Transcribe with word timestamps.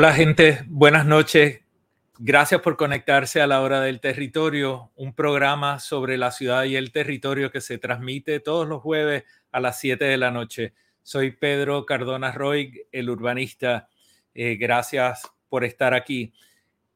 Hola 0.00 0.14
gente, 0.14 0.60
buenas 0.66 1.04
noches. 1.04 1.60
Gracias 2.18 2.62
por 2.62 2.78
conectarse 2.78 3.42
a 3.42 3.46
la 3.46 3.60
hora 3.60 3.82
del 3.82 4.00
territorio, 4.00 4.90
un 4.96 5.12
programa 5.12 5.78
sobre 5.78 6.16
la 6.16 6.30
ciudad 6.30 6.64
y 6.64 6.76
el 6.76 6.90
territorio 6.90 7.50
que 7.50 7.60
se 7.60 7.76
transmite 7.76 8.40
todos 8.40 8.66
los 8.66 8.80
jueves 8.80 9.24
a 9.52 9.60
las 9.60 9.78
7 9.78 10.02
de 10.02 10.16
la 10.16 10.30
noche. 10.30 10.72
Soy 11.02 11.32
Pedro 11.32 11.84
Cardona 11.84 12.32
Roy, 12.32 12.86
el 12.90 13.10
urbanista. 13.10 13.90
Eh, 14.32 14.56
gracias 14.56 15.30
por 15.50 15.64
estar 15.64 15.92
aquí. 15.92 16.32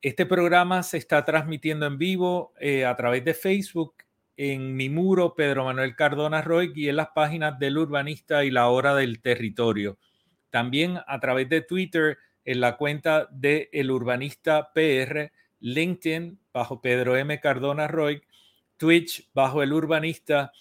Este 0.00 0.24
programa 0.24 0.82
se 0.82 0.96
está 0.96 1.26
transmitiendo 1.26 1.84
en 1.84 1.98
vivo 1.98 2.54
eh, 2.58 2.86
a 2.86 2.96
través 2.96 3.22
de 3.22 3.34
Facebook 3.34 3.96
en 4.34 4.74
mi 4.74 4.88
muro 4.88 5.34
Pedro 5.34 5.66
Manuel 5.66 5.94
Cardona 5.94 6.40
Roy 6.40 6.72
y 6.74 6.88
en 6.88 6.96
las 6.96 7.08
páginas 7.08 7.58
del 7.58 7.76
urbanista 7.76 8.46
y 8.46 8.50
la 8.50 8.68
hora 8.68 8.94
del 8.94 9.20
territorio. 9.20 9.98
También 10.48 11.00
a 11.06 11.20
través 11.20 11.50
de 11.50 11.60
Twitter 11.60 12.16
en 12.44 12.60
la 12.60 12.76
cuenta 12.76 13.28
de 13.30 13.68
El 13.72 13.90
Urbanista 13.90 14.72
PR, 14.72 15.32
LinkedIn 15.60 16.38
bajo 16.52 16.80
Pedro 16.80 17.16
M. 17.16 17.40
Cardona 17.40 17.88
Roy, 17.88 18.22
Twitch 18.76 19.28
bajo 19.32 19.62
El 19.62 19.72
Urbanista 19.72 20.52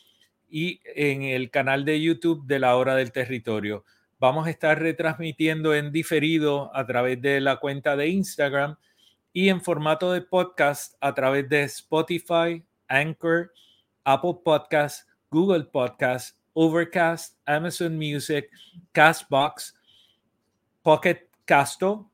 y 0.50 0.80
en 0.96 1.24
el 1.24 1.50
canal 1.50 1.84
de 1.84 2.02
YouTube 2.02 2.46
de 2.46 2.60
la 2.60 2.76
Hora 2.76 2.96
del 2.96 3.12
Territorio. 3.12 3.84
Vamos 4.20 4.48
a 4.48 4.50
estar 4.50 4.80
retransmitiendo 4.80 5.74
en 5.76 5.92
diferido 5.92 6.74
a 6.76 6.86
través 6.86 7.22
de 7.22 7.42
la 7.42 7.58
cuenta 7.58 7.96
de 7.98 8.08
Instagram 8.08 8.78
y 9.34 9.50
en 9.50 9.62
formato 9.62 10.14
de 10.14 10.22
podcast 10.22 10.96
a 11.02 11.14
través 11.14 11.50
de 11.50 11.64
Spotify, 11.64 12.64
Anchor, 12.88 13.52
Apple 14.04 14.36
Podcasts, 14.46 15.08
Google 15.30 15.66
Podcasts, 15.66 16.38
Overcast, 16.54 17.38
Amazon 17.46 17.98
Music, 17.98 18.50
Castbox, 18.92 19.76
Pocket 20.84 21.28
Casto, 21.46 22.10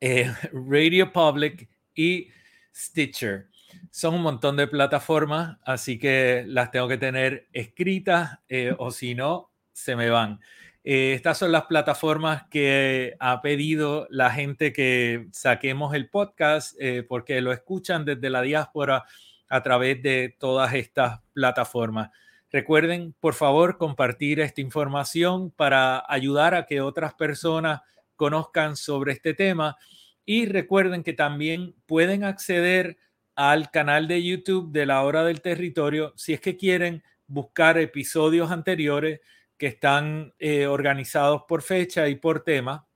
eh, 0.00 0.32
Radio 0.52 1.12
Public 1.12 1.68
y 1.94 2.28
Stitcher. 2.74 3.48
Son 3.90 4.14
un 4.14 4.22
montón 4.22 4.56
de 4.56 4.66
plataformas, 4.66 5.58
así 5.64 5.98
que 5.98 6.44
las 6.46 6.70
tengo 6.70 6.88
que 6.88 6.98
tener 6.98 7.48
escritas 7.52 8.38
eh, 8.48 8.74
o 8.78 8.90
si 8.90 9.14
no, 9.14 9.50
se 9.72 9.96
me 9.96 10.08
van. 10.10 10.40
Eh, 10.84 11.12
estas 11.14 11.38
son 11.38 11.52
las 11.52 11.64
plataformas 11.64 12.44
que 12.50 13.14
ha 13.18 13.42
pedido 13.42 14.06
la 14.10 14.30
gente 14.30 14.72
que 14.72 15.28
saquemos 15.32 15.94
el 15.94 16.08
podcast 16.08 16.76
porque 17.08 17.40
lo 17.42 17.52
escuchan 17.52 18.04
desde 18.04 18.30
la 18.30 18.42
diáspora 18.42 19.04
a 19.48 19.62
través 19.62 20.02
de 20.02 20.34
todas 20.38 20.72
estas 20.74 21.20
plataformas. 21.34 22.10
Recuerden, 22.50 23.14
por 23.20 23.34
favor, 23.34 23.76
compartir 23.76 24.40
esta 24.40 24.62
información 24.62 25.50
para 25.50 26.02
ayudar 26.08 26.54
a 26.54 26.64
que 26.64 26.80
otras 26.80 27.12
personas 27.12 27.82
conozcan 28.18 28.76
sobre 28.76 29.12
este 29.12 29.32
tema. 29.32 29.78
Y 30.26 30.44
recuerden 30.44 31.02
que 31.02 31.14
también 31.14 31.74
pueden 31.86 32.24
acceder 32.24 32.98
al 33.34 33.70
canal 33.70 34.08
de 34.08 34.22
YouTube 34.22 34.72
de 34.72 34.84
la 34.84 35.02
hora 35.04 35.24
del 35.24 35.40
territorio 35.40 36.12
si 36.16 36.34
es 36.34 36.40
que 36.40 36.56
quieren 36.56 37.04
buscar 37.28 37.78
episodios 37.78 38.50
anteriores 38.50 39.20
que 39.56 39.68
están 39.68 40.34
eh, 40.38 40.66
organizados 40.66 41.42
por 41.48 41.62
fecha 41.62 42.08
y 42.08 42.16
por 42.16 42.42
tema. 42.42 42.86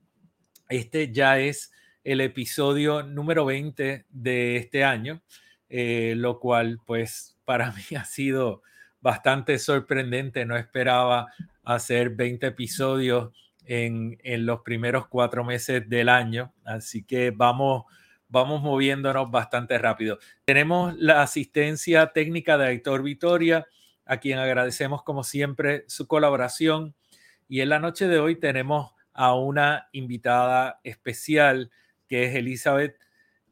Este 0.67 1.11
ya 1.11 1.39
es 1.39 1.71
el 2.03 2.19
episodio 2.19 3.03
número 3.03 3.45
20 3.45 4.05
de 4.09 4.57
este 4.57 4.83
año, 4.83 5.23
eh, 5.69 6.15
lo 6.17 6.39
cual 6.39 6.79
pues 6.85 7.37
para 7.45 7.71
mí 7.89 7.95
ha 7.95 8.03
sido 8.03 8.63
bastante 8.99 9.57
sorprendente. 9.59 10.45
No 10.45 10.57
esperaba 10.57 11.27
hacer 11.63 12.09
20 12.09 12.47
episodios 12.47 13.33
en, 13.65 14.17
en 14.23 14.45
los 14.45 14.61
primeros 14.61 15.07
cuatro 15.07 15.43
meses 15.43 15.87
del 15.89 16.09
año. 16.09 16.53
Así 16.63 17.03
que 17.03 17.31
vamos, 17.31 17.83
vamos 18.29 18.61
moviéndonos 18.61 19.31
bastante 19.31 19.77
rápido. 19.77 20.19
Tenemos 20.45 20.95
la 20.97 21.21
asistencia 21.21 22.07
técnica 22.07 22.57
de 22.57 22.71
Héctor 22.71 23.03
Vitoria, 23.03 23.67
a 24.05 24.17
quien 24.17 24.39
agradecemos 24.39 25.03
como 25.03 25.23
siempre 25.23 25.85
su 25.87 26.07
colaboración. 26.07 26.95
Y 27.47 27.61
en 27.61 27.69
la 27.69 27.79
noche 27.79 28.07
de 28.07 28.19
hoy 28.19 28.35
tenemos 28.35 28.91
a 29.13 29.35
una 29.35 29.89
invitada 29.91 30.79
especial 30.83 31.71
que 32.07 32.25
es 32.25 32.35
Elizabeth 32.35 32.97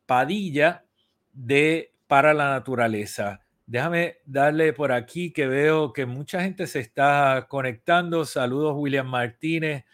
Padilla 0.06 0.86
de 1.32 1.94
Para 2.08 2.34
la 2.34 2.50
Naturaleza. 2.50 3.42
Déjame 3.66 4.18
darle 4.26 4.74
por 4.74 4.92
aquí 4.92 5.32
que 5.32 5.48
veo 5.48 5.94
que 5.94 6.06
mucha 6.06 6.42
gente 6.42 6.68
se 6.68 6.80
está 6.80 7.48
conectando. 7.48 8.26
Saludos 8.26 8.74
William 8.76 9.08
Martínez, 9.08 9.86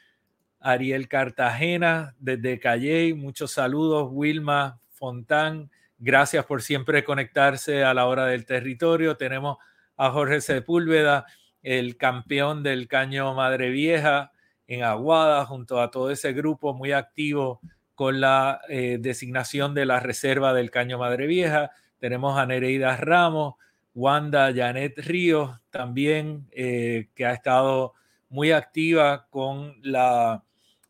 Ariel 0.59 1.07
Cartagena 1.07 2.15
desde 2.19 2.59
Calley. 2.59 3.13
Muchos 3.13 3.51
saludos 3.51 4.09
Wilma 4.11 4.79
Fontán. 4.89 5.69
Gracias 5.99 6.45
por 6.45 6.61
siempre 6.61 7.03
conectarse 7.03 7.83
a 7.83 7.93
la 7.93 8.05
hora 8.05 8.25
del 8.25 8.45
territorio. 8.45 9.17
Tenemos 9.17 9.57
a 9.95 10.11
Jorge 10.11 10.41
Sepúlveda, 10.41 11.25
el 11.63 11.97
campeón 11.97 12.63
del 12.63 12.87
caño 12.87 13.33
Madre 13.33 13.69
Vieja 13.69 14.31
en 14.67 14.83
Aguada, 14.83 15.45
junto 15.45 15.81
a 15.81 15.89
todo 15.91 16.11
ese 16.11 16.33
grupo 16.33 16.73
muy 16.73 16.91
activo 16.91 17.61
con 17.95 18.21
la 18.21 18.61
eh, 18.69 18.97
designación 18.99 19.73
de 19.73 19.85
la 19.85 19.99
reserva 19.99 20.53
del 20.53 20.69
caño 20.69 20.99
Madre 20.99 21.25
Vieja. 21.25 21.71
Tenemos 21.97 22.37
a 22.37 22.45
Nereida 22.45 22.95
Ramos, 22.97 23.55
Wanda 23.95 24.53
Janet 24.53 24.99
Ríos 24.99 25.59
también, 25.71 26.47
eh, 26.51 27.09
que 27.15 27.25
ha 27.25 27.33
estado 27.33 27.95
muy 28.29 28.51
activa 28.51 29.25
con 29.31 29.77
la, 29.81 30.43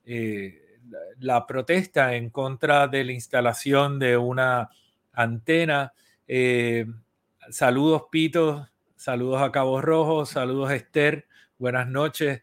eh, 0.07 0.79
la, 1.19 1.45
protesta 1.45 2.15
en 2.15 2.29
contra 2.29 2.87
de 2.87 3.03
la 3.03 3.11
instalación 3.11 3.99
de 3.99 4.17
una 4.17 4.69
antena. 5.13 5.93
Eh, 6.27 6.85
saludos, 7.49 8.03
Pito, 8.09 8.67
saludos 8.95 9.41
a 9.41 9.51
Cabo 9.51 9.81
Rojo, 9.81 10.25
saludos, 10.25 10.71
Esther, 10.71 11.27
buenas 11.59 11.87
noches. 11.87 12.41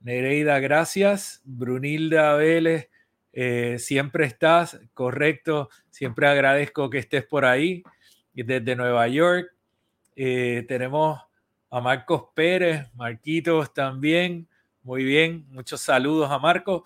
Nereida, 0.00 0.60
gracias. 0.60 1.40
Brunilda 1.44 2.34
Vélez, 2.34 2.90
siempre 3.78 4.26
estás, 4.26 4.80
correcto, 4.94 5.70
siempre 5.90 6.26
agradezco 6.26 6.90
que 6.90 6.98
estés 6.98 7.24
por 7.24 7.44
ahí 7.44 7.82
desde 8.34 8.76
Nueva 8.76 9.08
York. 9.08 9.54
Eh, 10.16 10.64
tenemos 10.68 11.20
a 11.70 11.80
Marcos 11.80 12.24
Pérez, 12.34 12.86
Marquitos 12.94 13.72
también. 13.72 14.48
Muy 14.82 15.04
bien, 15.04 15.46
muchos 15.50 15.80
saludos 15.80 16.30
a 16.30 16.38
Marcos. 16.38 16.82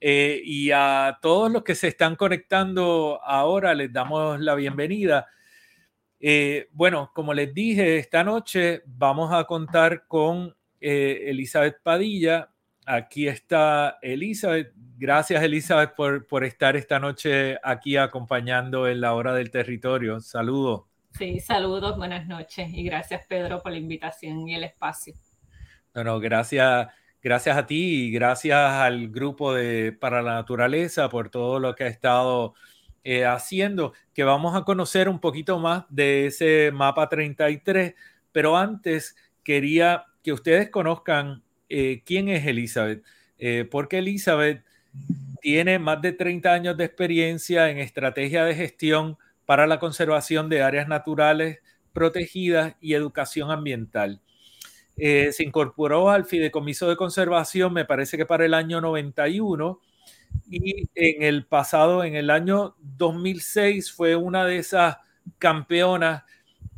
Eh, 0.00 0.40
y 0.44 0.70
a 0.70 1.18
todos 1.20 1.50
los 1.50 1.62
que 1.62 1.74
se 1.74 1.88
están 1.88 2.16
conectando 2.16 3.20
ahora, 3.22 3.74
les 3.74 3.92
damos 3.92 4.40
la 4.40 4.54
bienvenida. 4.54 5.26
Eh, 6.18 6.68
bueno, 6.72 7.10
como 7.14 7.34
les 7.34 7.52
dije, 7.52 7.98
esta 7.98 8.24
noche 8.24 8.82
vamos 8.86 9.32
a 9.32 9.44
contar 9.44 10.06
con 10.06 10.54
Elizabeth 10.80 11.82
Padilla. 11.82 12.50
Aquí 12.86 13.28
está 13.28 13.98
Elizabeth. 14.00 14.72
Gracias, 14.96 15.42
Elizabeth, 15.42 15.94
por, 15.94 16.26
por 16.26 16.44
estar 16.44 16.76
esta 16.76 16.98
noche 16.98 17.58
aquí 17.62 17.96
acompañando 17.96 18.88
en 18.88 19.00
la 19.00 19.14
hora 19.14 19.34
del 19.34 19.50
territorio. 19.50 20.20
Saludos. 20.20 20.90
Sí, 21.18 21.40
saludos, 21.40 21.96
buenas 21.96 22.26
noches 22.26 22.72
y 22.72 22.82
gracias 22.84 23.26
Pedro 23.26 23.60
por 23.60 23.72
la 23.72 23.78
invitación 23.78 24.48
y 24.48 24.54
el 24.54 24.64
espacio. 24.64 25.14
Bueno, 25.92 26.20
gracias, 26.20 26.88
gracias 27.22 27.56
a 27.56 27.66
ti 27.66 28.06
y 28.06 28.10
gracias 28.10 28.58
al 28.58 29.08
grupo 29.08 29.54
de 29.54 29.92
Para 29.92 30.22
la 30.22 30.34
Naturaleza 30.34 31.08
por 31.08 31.28
todo 31.30 31.60
lo 31.60 31.74
que 31.74 31.84
ha 31.84 31.88
estado 31.88 32.54
eh, 33.04 33.24
haciendo, 33.24 33.94
que 34.12 34.24
vamos 34.24 34.54
a 34.56 34.64
conocer 34.64 35.08
un 35.08 35.20
poquito 35.20 35.58
más 35.58 35.84
de 35.88 36.26
ese 36.26 36.70
mapa 36.72 37.08
33, 37.08 37.94
pero 38.32 38.56
antes 38.56 39.16
quería 39.42 40.04
que 40.22 40.32
ustedes 40.32 40.70
conozcan 40.70 41.42
eh, 41.68 42.02
quién 42.04 42.28
es 42.28 42.46
Elizabeth, 42.46 43.02
eh, 43.38 43.66
porque 43.70 43.98
Elizabeth 43.98 44.64
tiene 45.40 45.78
más 45.78 46.02
de 46.02 46.12
30 46.12 46.52
años 46.52 46.76
de 46.76 46.84
experiencia 46.84 47.70
en 47.70 47.78
estrategia 47.78 48.44
de 48.44 48.54
gestión 48.54 49.16
para 49.46 49.66
la 49.66 49.78
conservación 49.78 50.48
de 50.48 50.62
áreas 50.62 50.86
naturales 50.86 51.60
protegidas 51.92 52.76
y 52.80 52.94
educación 52.94 53.50
ambiental. 53.50 54.20
Eh, 55.02 55.32
se 55.32 55.44
incorporó 55.44 56.10
al 56.10 56.26
Fideicomiso 56.26 56.86
de 56.86 56.94
Conservación, 56.94 57.72
me 57.72 57.86
parece 57.86 58.18
que 58.18 58.26
para 58.26 58.44
el 58.44 58.52
año 58.52 58.82
91, 58.82 59.80
y 60.50 60.90
en 60.94 61.22
el 61.22 61.46
pasado, 61.46 62.04
en 62.04 62.16
el 62.16 62.28
año 62.28 62.76
2006, 62.82 63.92
fue 63.92 64.14
una 64.14 64.44
de 64.44 64.58
esas 64.58 64.98
campeonas 65.38 66.24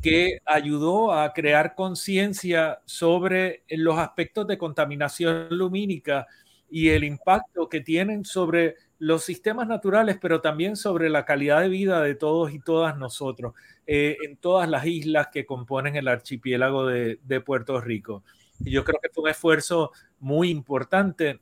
que 0.01 0.39
ayudó 0.45 1.11
a 1.11 1.33
crear 1.33 1.75
conciencia 1.75 2.79
sobre 2.85 3.63
los 3.67 3.99
aspectos 3.99 4.47
de 4.47 4.57
contaminación 4.57 5.47
lumínica 5.49 6.25
y 6.71 6.89
el 6.89 7.03
impacto 7.03 7.67
que 7.67 7.81
tienen 7.81 8.23
sobre 8.23 8.77
los 9.03 9.25
sistemas 9.25 9.67
naturales, 9.67 10.17
pero 10.21 10.39
también 10.39 10.77
sobre 10.77 11.09
la 11.09 11.25
calidad 11.25 11.59
de 11.59 11.67
vida 11.67 12.01
de 12.01 12.15
todos 12.15 12.53
y 12.53 12.59
todas 12.59 12.97
nosotros 12.97 13.53
eh, 13.85 14.15
en 14.23 14.37
todas 14.37 14.69
las 14.69 14.85
islas 14.85 15.27
que 15.27 15.45
componen 15.45 15.97
el 15.97 16.07
archipiélago 16.07 16.87
de, 16.87 17.41
Puerto 17.45 17.81
Rico. 17.81 18.23
Y 18.63 18.71
yo 18.71 18.85
creo 18.85 19.01
que 19.03 19.09
fue 19.09 19.25
un 19.25 19.29
esfuerzo 19.29 19.91
muy 20.19 20.49
importante. 20.49 21.41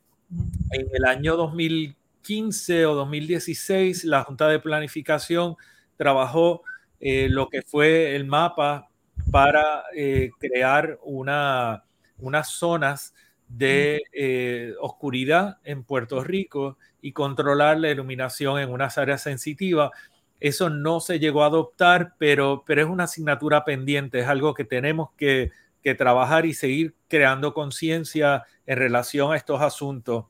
En 0.71 0.87
el 0.91 1.05
año 1.05 1.35
2015 1.37 2.87
o 2.87 2.95
2016, 2.95 4.05
la 4.05 4.23
Junta 4.23 4.47
de 4.47 4.57
Planificación 4.57 5.55
trabajó 5.97 6.63
eh, 6.99 7.29
lo 7.29 7.47
que 7.47 7.61
fue 7.61 8.15
el 8.15 8.25
mapa 8.25 8.89
para 9.29 9.83
eh, 9.95 10.31
crear 10.39 10.97
una, 11.03 11.83
unas 12.17 12.49
zonas 12.49 13.13
de 13.57 14.75
oscuridad 14.79 15.57
en 15.63 15.83
Puerto 15.83 16.23
Rico 16.23 16.77
y 17.01 17.11
controlar 17.11 17.79
la 17.79 17.89
iluminación 17.89 18.59
en 18.59 18.69
unas 18.69 18.97
áreas 18.97 19.23
sensitivas. 19.23 19.91
Eso 20.39 20.69
no 20.69 20.99
se 20.99 21.19
llegó 21.19 21.43
a 21.43 21.47
adoptar, 21.47 22.15
pero, 22.17 22.63
pero 22.65 22.81
es 22.81 22.87
una 22.87 23.03
asignatura 23.03 23.63
pendiente, 23.65 24.19
es 24.19 24.27
algo 24.27 24.53
que 24.53 24.65
tenemos 24.65 25.09
que, 25.17 25.51
trabajar 25.97 26.45
y 26.45 26.53
seguir 26.53 26.93
creando 27.07 27.55
conciencia 27.55 28.43
en 28.67 28.77
relación 28.77 29.33
a 29.33 29.35
estos 29.35 29.61
asuntos. 29.61 30.25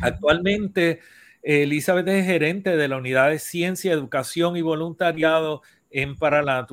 Actualmente, 0.00 1.00
Elizabeth 1.42 2.06
es 2.06 2.24
gerente 2.24 2.76
de 2.76 2.86
la 2.86 2.96
Unidad 2.96 3.30
de 3.30 3.40
Ciencia, 3.40 3.92
Educación 3.92 4.56
y 4.56 4.62
Voluntariado 4.62 5.62
en 5.90 6.14
Para 6.14 6.42
la, 6.42 6.68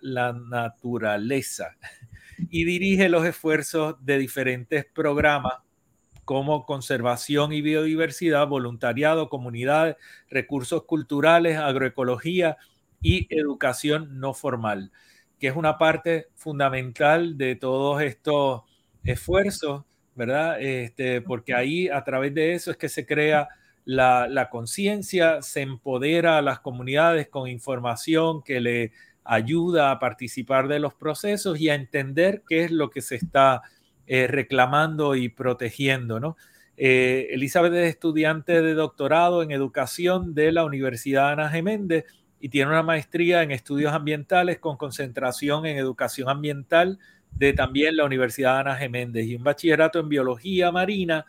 la 0.00 0.32
Naturaleza 0.32 1.76
y 2.50 2.64
dirige 2.64 3.08
los 3.08 3.24
esfuerzos 3.26 3.96
de 4.04 4.18
diferentes 4.18 4.84
programas 4.84 5.54
como 6.24 6.66
conservación 6.66 7.54
y 7.54 7.62
biodiversidad, 7.62 8.46
voluntariado, 8.46 9.30
comunidad, 9.30 9.96
recursos 10.28 10.84
culturales, 10.84 11.56
agroecología 11.56 12.58
y 13.00 13.26
educación 13.34 14.20
no 14.20 14.34
formal, 14.34 14.92
que 15.38 15.46
es 15.48 15.56
una 15.56 15.78
parte 15.78 16.28
fundamental 16.34 17.38
de 17.38 17.56
todos 17.56 18.02
estos 18.02 18.62
esfuerzos, 19.04 19.84
¿verdad? 20.14 20.60
Este, 20.60 21.22
porque 21.22 21.54
ahí 21.54 21.88
a 21.88 22.04
través 22.04 22.34
de 22.34 22.52
eso 22.52 22.70
es 22.72 22.76
que 22.76 22.90
se 22.90 23.06
crea 23.06 23.48
la, 23.86 24.28
la 24.28 24.50
conciencia, 24.50 25.40
se 25.40 25.62
empodera 25.62 26.36
a 26.36 26.42
las 26.42 26.60
comunidades 26.60 27.28
con 27.28 27.48
información 27.48 28.42
que 28.42 28.60
le 28.60 28.92
ayuda 29.28 29.90
a 29.90 29.98
participar 29.98 30.68
de 30.68 30.80
los 30.80 30.94
procesos 30.94 31.60
y 31.60 31.68
a 31.68 31.74
entender 31.74 32.42
qué 32.48 32.64
es 32.64 32.70
lo 32.70 32.88
que 32.88 33.02
se 33.02 33.16
está 33.16 33.60
eh, 34.06 34.26
reclamando 34.26 35.14
y 35.14 35.28
protegiendo, 35.28 36.18
¿no? 36.18 36.36
Eh, 36.78 37.28
Elizabeth 37.32 37.74
es 37.74 37.90
estudiante 37.90 38.62
de 38.62 38.72
doctorado 38.72 39.42
en 39.42 39.50
educación 39.50 40.34
de 40.34 40.50
la 40.50 40.64
Universidad 40.64 41.32
Ana 41.32 41.50
Geméndez 41.50 42.06
y 42.40 42.48
tiene 42.48 42.70
una 42.70 42.82
maestría 42.82 43.42
en 43.42 43.50
estudios 43.50 43.92
ambientales 43.92 44.60
con 44.60 44.78
concentración 44.78 45.66
en 45.66 45.76
educación 45.76 46.30
ambiental 46.30 46.98
de 47.32 47.52
también 47.52 47.96
la 47.96 48.04
Universidad 48.06 48.60
Ana 48.60 48.76
Geméndez 48.76 49.26
y 49.26 49.34
un 49.34 49.44
bachillerato 49.44 49.98
en 49.98 50.08
biología 50.08 50.72
marina, 50.72 51.26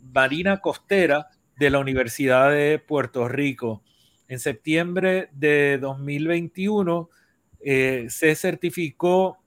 marina 0.00 0.60
costera 0.60 1.28
de 1.58 1.68
la 1.68 1.78
Universidad 1.78 2.50
de 2.52 2.78
Puerto 2.78 3.28
Rico. 3.28 3.82
En 4.28 4.38
septiembre 4.38 5.28
de 5.32 5.76
2021 5.78 7.10
eh, 7.64 8.06
se 8.08 8.34
certificó 8.34 9.38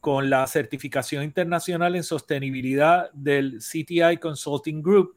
con 0.00 0.28
la 0.28 0.46
certificación 0.46 1.22
internacional 1.22 1.94
en 1.96 2.02
sostenibilidad 2.02 3.10
del 3.12 3.60
CTI 3.60 4.18
Consulting 4.20 4.82
Group 4.82 5.14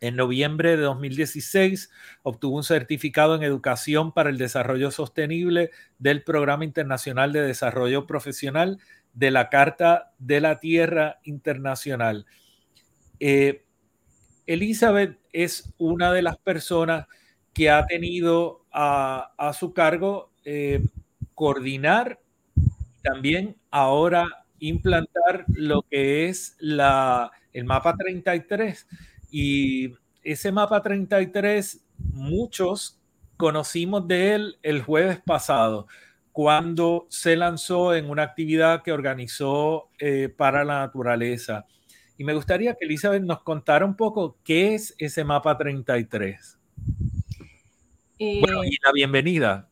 En 0.00 0.16
noviembre 0.16 0.70
de 0.70 0.82
2016 0.82 1.90
obtuvo 2.22 2.56
un 2.56 2.64
certificado 2.64 3.36
en 3.36 3.42
educación 3.42 4.12
para 4.12 4.30
el 4.30 4.38
desarrollo 4.38 4.90
sostenible 4.90 5.70
del 5.98 6.24
Programa 6.24 6.64
Internacional 6.64 7.32
de 7.32 7.42
Desarrollo 7.42 8.06
Profesional 8.06 8.78
de 9.12 9.30
la 9.30 9.48
Carta 9.48 10.12
de 10.18 10.40
la 10.40 10.58
Tierra 10.60 11.20
Internacional. 11.24 12.26
Eh, 13.18 13.64
Elizabeth 14.46 15.18
es 15.32 15.72
una 15.78 16.12
de 16.12 16.22
las 16.22 16.38
personas 16.38 17.06
que 17.52 17.70
ha 17.70 17.86
tenido 17.86 18.66
a, 18.70 19.52
su 19.58 19.72
cargo 19.72 20.30
eh, 20.46 20.80
coordinar 21.34 22.18
también 23.02 23.56
ahora 23.70 24.46
implantar 24.58 25.44
lo 25.48 25.82
que 25.82 26.28
es 26.28 26.56
la, 26.58 27.30
el 27.52 27.64
mapa 27.64 27.94
33 27.96 28.86
y 29.30 29.92
ese 30.22 30.50
mapa 30.50 30.82
33, 30.82 31.84
muchos 31.98 32.98
conocimos 33.36 34.08
de 34.08 34.34
él 34.34 34.58
el 34.62 34.82
jueves 34.82 35.20
pasado, 35.24 35.86
cuando 36.32 37.06
se 37.10 37.36
lanzó 37.36 37.94
en 37.94 38.08
una 38.08 38.22
actividad 38.22 38.82
que 38.82 38.92
organizó 38.92 39.90
eh, 39.98 40.28
para 40.28 40.64
la 40.64 40.80
naturaleza. 40.80 41.66
Y 42.18 42.24
me 42.24 42.34
gustaría 42.34 42.74
que 42.74 42.86
Elizabeth 42.86 43.22
nos 43.22 43.42
contara 43.42 43.84
un 43.84 43.94
poco 43.94 44.38
qué 44.42 44.74
es 44.74 44.94
ese 44.98 45.22
mapa 45.22 45.56
33. 45.56 46.58
bueno, 48.18 48.64
y 48.64 48.78
la 48.82 48.92
bienvenida, 48.92 49.68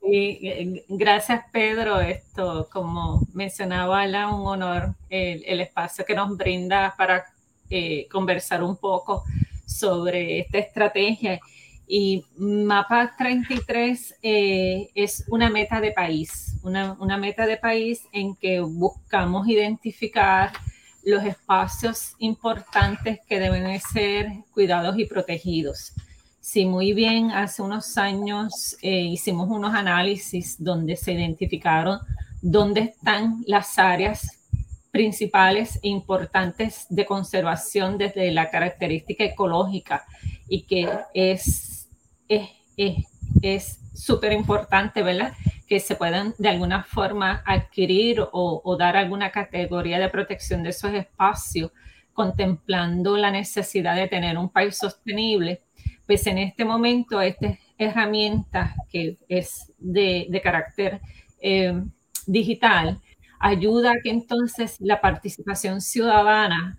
gracias 0.88 1.44
Pedro. 1.52 2.00
Esto, 2.00 2.68
como 2.72 3.26
mencionaba, 3.34 4.04
un 4.28 4.46
honor 4.46 4.94
el, 5.10 5.44
el 5.46 5.60
espacio 5.60 6.04
que 6.04 6.14
nos 6.14 6.36
brinda 6.36 6.94
para 6.96 7.24
eh, 7.68 8.06
conversar 8.10 8.62
un 8.62 8.76
poco 8.76 9.24
sobre 9.66 10.38
esta 10.40 10.58
estrategia. 10.58 11.40
Y 11.88 12.24
Mapa 12.36 13.14
33 13.16 14.16
eh, 14.22 14.88
es 14.94 15.24
una 15.28 15.50
meta 15.50 15.80
de 15.80 15.92
país, 15.92 16.56
una, 16.62 16.92
una, 17.00 17.16
meta 17.16 17.46
de 17.46 17.56
país 17.56 18.02
en 18.12 18.36
que 18.36 18.60
buscamos 18.60 19.48
identificar 19.48 20.52
los 21.04 21.24
espacios 21.24 22.14
importantes 22.18 23.20
que 23.28 23.38
deben 23.38 23.80
ser 23.80 24.28
cuidados 24.52 24.98
y 24.98 25.06
protegidos. 25.06 25.92
Si 26.48 26.64
muy 26.64 26.92
bien, 26.92 27.32
hace 27.32 27.60
unos 27.60 27.98
años 27.98 28.76
eh, 28.80 29.00
hicimos 29.00 29.48
unos 29.50 29.74
análisis 29.74 30.62
donde 30.62 30.94
se 30.94 31.12
identificaron 31.12 31.98
dónde 32.40 32.82
están 32.82 33.42
las 33.48 33.80
áreas 33.80 34.46
principales 34.92 35.80
e 35.82 35.88
importantes 35.88 36.86
de 36.88 37.04
conservación 37.04 37.98
desde 37.98 38.30
la 38.30 38.48
característica 38.48 39.24
ecológica 39.24 40.04
y 40.48 40.62
que 40.62 40.88
es 41.14 41.88
es 42.28 43.80
súper 43.92 44.30
importante, 44.30 45.02
¿verdad? 45.02 45.32
Que 45.66 45.80
se 45.80 45.96
puedan 45.96 46.32
de 46.38 46.48
alguna 46.48 46.84
forma 46.84 47.42
adquirir 47.44 48.20
o, 48.20 48.62
o 48.62 48.76
dar 48.76 48.96
alguna 48.96 49.32
categoría 49.32 49.98
de 49.98 50.08
protección 50.10 50.62
de 50.62 50.70
esos 50.70 50.94
espacios, 50.94 51.72
contemplando 52.12 53.16
la 53.16 53.32
necesidad 53.32 53.96
de 53.96 54.06
tener 54.06 54.38
un 54.38 54.48
país 54.48 54.78
sostenible. 54.78 55.65
Pues 56.06 56.26
en 56.26 56.38
este 56.38 56.64
momento, 56.64 57.20
esta 57.20 57.58
herramienta 57.78 58.74
que 58.90 59.18
es 59.28 59.72
de, 59.78 60.26
de 60.28 60.40
carácter 60.40 61.00
eh, 61.40 61.82
digital, 62.26 63.00
ayuda 63.38 63.92
a 63.92 64.00
que 64.02 64.10
entonces 64.10 64.76
la 64.80 65.00
participación 65.00 65.80
ciudadana 65.80 66.78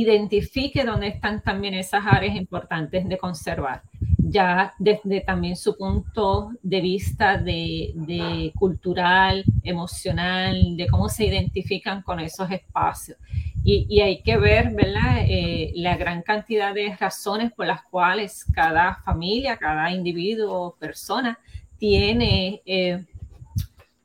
identifique 0.00 0.84
dónde 0.84 1.08
están 1.08 1.42
también 1.42 1.72
esas 1.72 2.04
áreas 2.06 2.36
importantes 2.36 3.08
de 3.08 3.16
conservar, 3.16 3.82
ya 4.18 4.74
desde 4.78 5.22
también 5.22 5.56
su 5.56 5.76
punto 5.76 6.50
de 6.62 6.80
vista 6.82 7.38
de, 7.38 8.52
cultural, 8.54 9.42
emocional, 9.62 10.76
de 10.76 10.86
cómo 10.88 11.08
se 11.08 11.24
identifican 11.24 12.02
con 12.02 12.20
esos 12.20 12.50
espacios. 12.50 13.16
Y, 13.64 14.00
hay 14.00 14.22
que 14.22 14.36
ver, 14.36 14.74
¿verdad?, 14.74 15.24
eh, 15.26 15.72
la 15.74 15.96
gran 15.96 16.22
cantidad 16.22 16.72
de 16.72 16.94
razones 16.94 17.52
por 17.52 17.66
las 17.66 17.82
cuales 17.82 18.44
cada 18.54 18.96
familia, 18.96 19.56
cada 19.56 19.90
individuo, 19.90 20.76
persona, 20.78 21.38
tiene... 21.78 22.62
Eh, 22.66 23.04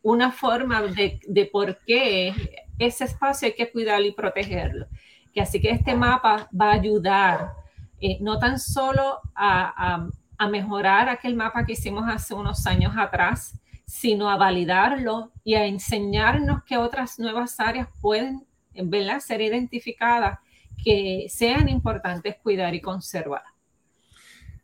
una 0.04 0.32
forma 0.32 0.82
de, 0.82 1.20
de 1.28 1.46
por 1.46 1.78
qué 1.86 2.34
ese 2.80 3.04
espacio 3.04 3.48
hay 3.48 3.54
que 3.54 3.72
cuidarlo 3.72 4.08
y 4.08 4.14
protegerlo. 4.14 4.88
Que 5.34 5.42
así 5.42 5.62
que 5.62 5.70
este 5.70 5.96
mapa 5.96 6.50
va 6.60 6.72
a 6.72 6.74
ayudar 6.74 7.54
eh, 8.00 8.18
no 8.20 8.40
tan 8.40 8.60
solo 8.60 9.20
a, 9.36 10.10
a, 10.38 10.48
mejorar 10.50 11.08
aquel 11.08 11.36
mapa 11.36 11.64
que 11.66 11.74
hicimos 11.74 12.04
hace 12.08 12.34
unos 12.34 12.66
años 12.66 12.94
atrás, 12.98 13.60
sino 13.86 14.28
a 14.28 14.38
validarlo 14.38 15.32
y 15.44 15.54
a 15.54 15.66
enseñarnos 15.66 16.64
que 16.64 16.78
otras 16.78 17.20
nuevas 17.20 17.60
áreas 17.60 17.88
pueden 18.02 18.44
¿verdad? 18.74 19.20
ser 19.20 19.42
identificadas 19.42 20.40
que 20.84 21.28
sean 21.30 21.70
importantes 21.70 22.38
cuidar 22.42 22.74
y 22.74 22.82
conservar. 22.82 23.44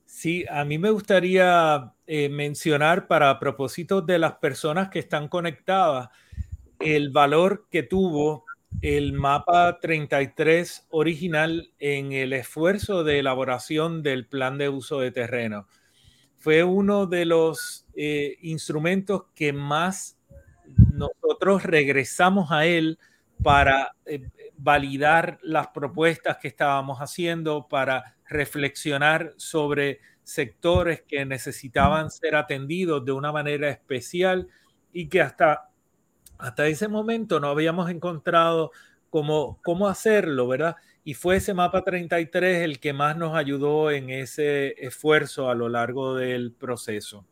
Sí, 0.05 0.45
a 0.49 0.65
mí 0.65 0.79
me 0.79 0.89
gustaría 0.89 1.93
eh, 2.07 2.27
mencionar 2.29 3.05
para 3.05 3.37
propósito 3.39 4.01
de 4.01 4.17
las 4.17 4.33
personas 4.37 4.89
que 4.89 4.97
están 4.97 5.27
conectadas 5.27 6.09
el 6.79 7.11
valor 7.11 7.67
que 7.69 7.83
tuvo 7.83 8.46
el 8.81 9.13
mapa 9.13 9.79
33 9.79 10.87
original 10.89 11.71
en 11.79 12.11
el 12.11 12.33
esfuerzo 12.33 13.03
de 13.03 13.19
elaboración 13.19 14.03
del 14.03 14.27
plan 14.27 14.57
de 14.57 14.69
uso 14.69 14.99
de 14.99 15.11
terreno. 15.11 15.67
Fue 16.37 16.63
uno 16.63 17.07
de 17.07 17.25
los 17.25 17.87
eh, 17.95 18.37
instrumentos 18.41 19.23
que 19.33 19.53
más 19.53 20.17
nosotros 20.93 21.63
regresamos 21.63 22.51
a 22.51 22.65
él 22.65 22.99
para 23.41 23.95
eh, 24.05 24.29
validar 24.57 25.39
las 25.41 25.67
propuestas 25.67 26.37
que 26.37 26.47
estábamos 26.47 26.99
haciendo, 26.99 27.67
para 27.67 28.15
reflexionar 28.27 29.33
sobre 29.37 29.99
sectores 30.23 31.03
que 31.07 31.25
necesitaban 31.25 32.11
ser 32.11 32.35
atendidos 32.35 33.05
de 33.05 33.13
una 33.13 33.31
manera 33.31 33.69
especial 33.69 34.49
y 34.91 35.07
que 35.07 35.21
hasta, 35.21 35.69
hasta 36.37 36.67
ese 36.67 36.87
momento 36.87 37.39
no 37.39 37.47
habíamos 37.47 37.89
encontrado 37.89 38.71
cómo, 39.09 39.59
cómo 39.63 39.87
hacerlo, 39.87 40.47
¿verdad? 40.47 40.75
Y 41.03 41.13
fue 41.13 41.37
ese 41.37 41.53
mapa 41.53 41.83
33 41.83 42.63
el 42.63 42.79
que 42.79 42.93
más 42.93 43.15
nos 43.15 43.35
ayudó 43.35 43.91
en 43.91 44.09
ese 44.09 44.75
esfuerzo 44.85 45.49
a 45.49 45.55
lo 45.55 45.69
largo 45.69 46.15
del 46.15 46.51
proceso. 46.51 47.25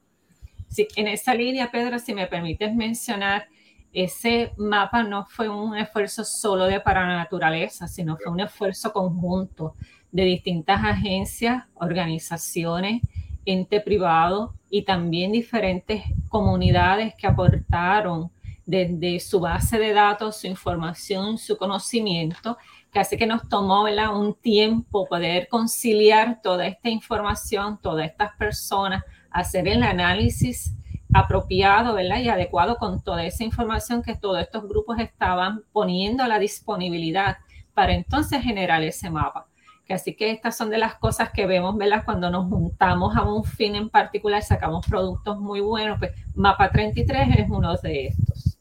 Sí, 0.67 0.87
en 0.95 1.07
esa 1.07 1.33
línea, 1.33 1.71
Pedro, 1.71 1.99
si 1.99 2.13
me 2.13 2.27
permites 2.27 2.73
mencionar, 2.73 3.47
ese 3.93 4.51
mapa 4.57 5.03
no 5.03 5.25
fue 5.25 5.47
un 5.47 5.77
esfuerzo 5.77 6.25
solo 6.25 6.65
de 6.65 6.81
para 6.81 7.07
la 7.07 7.15
naturaleza, 7.15 7.87
sino 7.87 8.17
fue 8.17 8.31
un 8.31 8.41
esfuerzo 8.41 8.91
conjunto 8.91 9.73
de 10.11 10.23
distintas 10.23 10.83
agencias, 10.83 11.63
organizaciones, 11.75 13.01
ente 13.45 13.79
privado 13.79 14.55
y 14.69 14.83
también 14.83 15.31
diferentes 15.31 16.03
comunidades 16.29 17.13
que 17.15 17.27
aportaron 17.27 18.31
desde 18.65 19.19
su 19.19 19.39
base 19.39 19.77
de 19.77 19.93
datos, 19.93 20.37
su 20.37 20.47
información, 20.47 21.37
su 21.37 21.57
conocimiento, 21.57 22.57
que 22.91 22.99
hace 22.99 23.17
que 23.17 23.27
nos 23.27 23.47
tomó 23.47 23.83
un 23.83 24.33
tiempo 24.33 25.07
poder 25.07 25.47
conciliar 25.47 26.41
toda 26.41 26.65
esta 26.65 26.89
información, 26.89 27.79
todas 27.81 28.07
estas 28.07 28.35
personas, 28.37 29.03
hacer 29.29 29.67
el 29.67 29.83
análisis 29.83 30.73
apropiado 31.13 31.93
¿verdad? 31.93 32.19
y 32.19 32.29
adecuado 32.29 32.77
con 32.77 33.03
toda 33.03 33.25
esa 33.25 33.43
información 33.43 34.01
que 34.01 34.15
todos 34.15 34.39
estos 34.39 34.67
grupos 34.67 34.99
estaban 34.99 35.63
poniendo 35.71 36.23
a 36.23 36.27
la 36.27 36.39
disponibilidad 36.39 37.37
para 37.73 37.93
entonces 37.93 38.41
generar 38.41 38.81
ese 38.83 39.09
mapa 39.09 39.47
así 39.93 40.15
que 40.15 40.31
estas 40.31 40.57
son 40.57 40.69
de 40.69 40.77
las 40.77 40.95
cosas 40.95 41.29
que 41.29 41.45
vemos, 41.45 41.77
¿verdad? 41.77 42.03
Cuando 42.03 42.29
nos 42.29 42.49
juntamos 42.49 43.15
a 43.15 43.23
un 43.23 43.43
fin 43.43 43.75
en 43.75 43.89
particular, 43.89 44.41
sacamos 44.41 44.85
productos 44.87 45.39
muy 45.39 45.59
buenos, 45.59 45.99
pues 45.99 46.11
Mapa 46.33 46.71
33 46.71 47.37
es 47.37 47.49
uno 47.49 47.75
de 47.77 48.07
estos. 48.07 48.54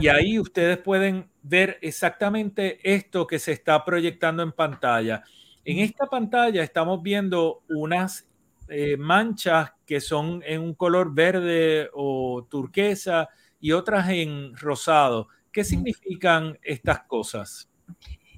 Y 0.00 0.08
ahí 0.08 0.38
ustedes 0.38 0.78
pueden 0.78 1.28
ver 1.42 1.78
exactamente 1.80 2.80
esto 2.82 3.26
que 3.26 3.38
se 3.38 3.52
está 3.52 3.84
proyectando 3.84 4.42
en 4.42 4.52
pantalla. 4.52 5.22
En 5.64 5.78
esta 5.78 6.06
pantalla 6.06 6.62
estamos 6.62 7.02
viendo 7.02 7.62
unas 7.68 8.28
eh, 8.68 8.96
manchas 8.96 9.72
que 9.84 10.00
son 10.00 10.42
en 10.44 10.60
un 10.60 10.74
color 10.74 11.14
verde 11.14 11.88
o 11.94 12.46
turquesa 12.50 13.28
y 13.60 13.72
otras 13.72 14.08
en 14.08 14.56
rosado. 14.56 15.28
¿Qué 15.52 15.64
significan 15.64 16.58
estas 16.62 17.04
cosas? 17.04 17.68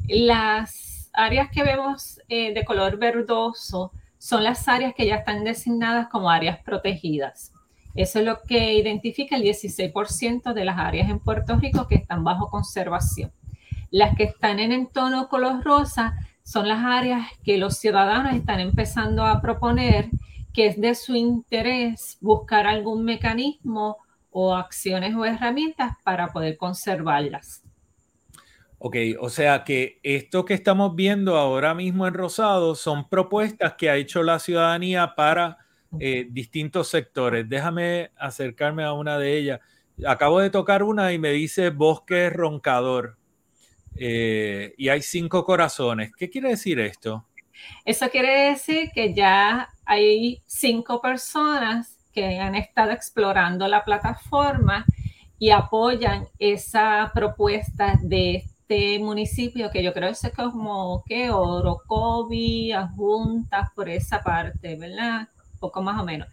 Las 0.06 1.10
áreas 1.14 1.48
que 1.50 1.62
vemos 1.62 2.20
eh, 2.28 2.52
de 2.52 2.64
color 2.64 2.98
verdoso 2.98 3.92
son 4.18 4.44
las 4.44 4.68
áreas 4.68 4.94
que 4.94 5.06
ya 5.06 5.16
están 5.16 5.44
designadas 5.44 6.08
como 6.08 6.30
áreas 6.30 6.62
protegidas. 6.62 7.52
Eso 7.98 8.20
es 8.20 8.24
lo 8.24 8.42
que 8.42 8.74
identifica 8.74 9.34
el 9.34 9.42
16% 9.42 10.52
de 10.52 10.64
las 10.64 10.78
áreas 10.78 11.10
en 11.10 11.18
Puerto 11.18 11.56
Rico 11.56 11.88
que 11.88 11.96
están 11.96 12.22
bajo 12.22 12.48
conservación. 12.48 13.32
Las 13.90 14.16
que 14.16 14.22
están 14.22 14.60
en 14.60 14.70
el 14.70 14.86
tono 14.86 15.28
color 15.28 15.64
rosa 15.64 16.14
son 16.44 16.68
las 16.68 16.84
áreas 16.84 17.26
que 17.42 17.58
los 17.58 17.78
ciudadanos 17.78 18.34
están 18.34 18.60
empezando 18.60 19.26
a 19.26 19.40
proponer 19.40 20.10
que 20.54 20.66
es 20.66 20.80
de 20.80 20.94
su 20.94 21.16
interés 21.16 22.18
buscar 22.20 22.68
algún 22.68 23.04
mecanismo 23.04 23.96
o 24.30 24.54
acciones 24.54 25.16
o 25.16 25.24
herramientas 25.24 25.96
para 26.04 26.28
poder 26.28 26.56
conservarlas. 26.56 27.64
Ok, 28.78 28.94
o 29.18 29.28
sea 29.28 29.64
que 29.64 29.98
esto 30.04 30.44
que 30.44 30.54
estamos 30.54 30.94
viendo 30.94 31.36
ahora 31.36 31.74
mismo 31.74 32.06
en 32.06 32.14
Rosado 32.14 32.76
son 32.76 33.08
propuestas 33.08 33.72
que 33.72 33.90
ha 33.90 33.96
hecho 33.96 34.22
la 34.22 34.38
ciudadanía 34.38 35.16
para 35.16 35.58
eh, 35.98 36.26
distintos 36.30 36.88
sectores. 36.88 37.48
Déjame 37.48 38.10
acercarme 38.16 38.84
a 38.84 38.92
una 38.92 39.18
de 39.18 39.36
ellas. 39.36 39.60
Acabo 40.06 40.40
de 40.40 40.50
tocar 40.50 40.82
una 40.82 41.12
y 41.12 41.18
me 41.18 41.30
dice 41.30 41.70
bosque 41.70 42.30
roncador. 42.30 43.16
Eh, 43.96 44.74
y 44.76 44.88
hay 44.88 45.02
cinco 45.02 45.44
corazones. 45.44 46.12
¿Qué 46.16 46.30
quiere 46.30 46.50
decir 46.50 46.78
esto? 46.78 47.26
Eso 47.84 48.08
quiere 48.10 48.50
decir 48.50 48.90
que 48.94 49.12
ya 49.12 49.68
hay 49.84 50.42
cinco 50.46 51.00
personas 51.00 51.98
que 52.12 52.38
han 52.38 52.54
estado 52.54 52.92
explorando 52.92 53.66
la 53.66 53.84
plataforma 53.84 54.84
y 55.38 55.50
apoyan 55.50 56.28
esa 56.38 57.10
propuesta 57.14 57.98
de 58.02 58.44
este 58.68 58.98
municipio 58.98 59.70
que 59.70 59.82
yo 59.82 59.92
creo 59.92 60.12
que 60.12 60.26
es 60.26 60.32
como 60.34 61.02
que 61.06 61.30
Orocovi, 61.30 62.72
Juntas, 62.94 63.70
por 63.74 63.88
esa 63.88 64.22
parte, 64.22 64.76
¿verdad? 64.76 65.28
Poco 65.58 65.82
más 65.82 66.00
o 66.00 66.04
menos. 66.04 66.28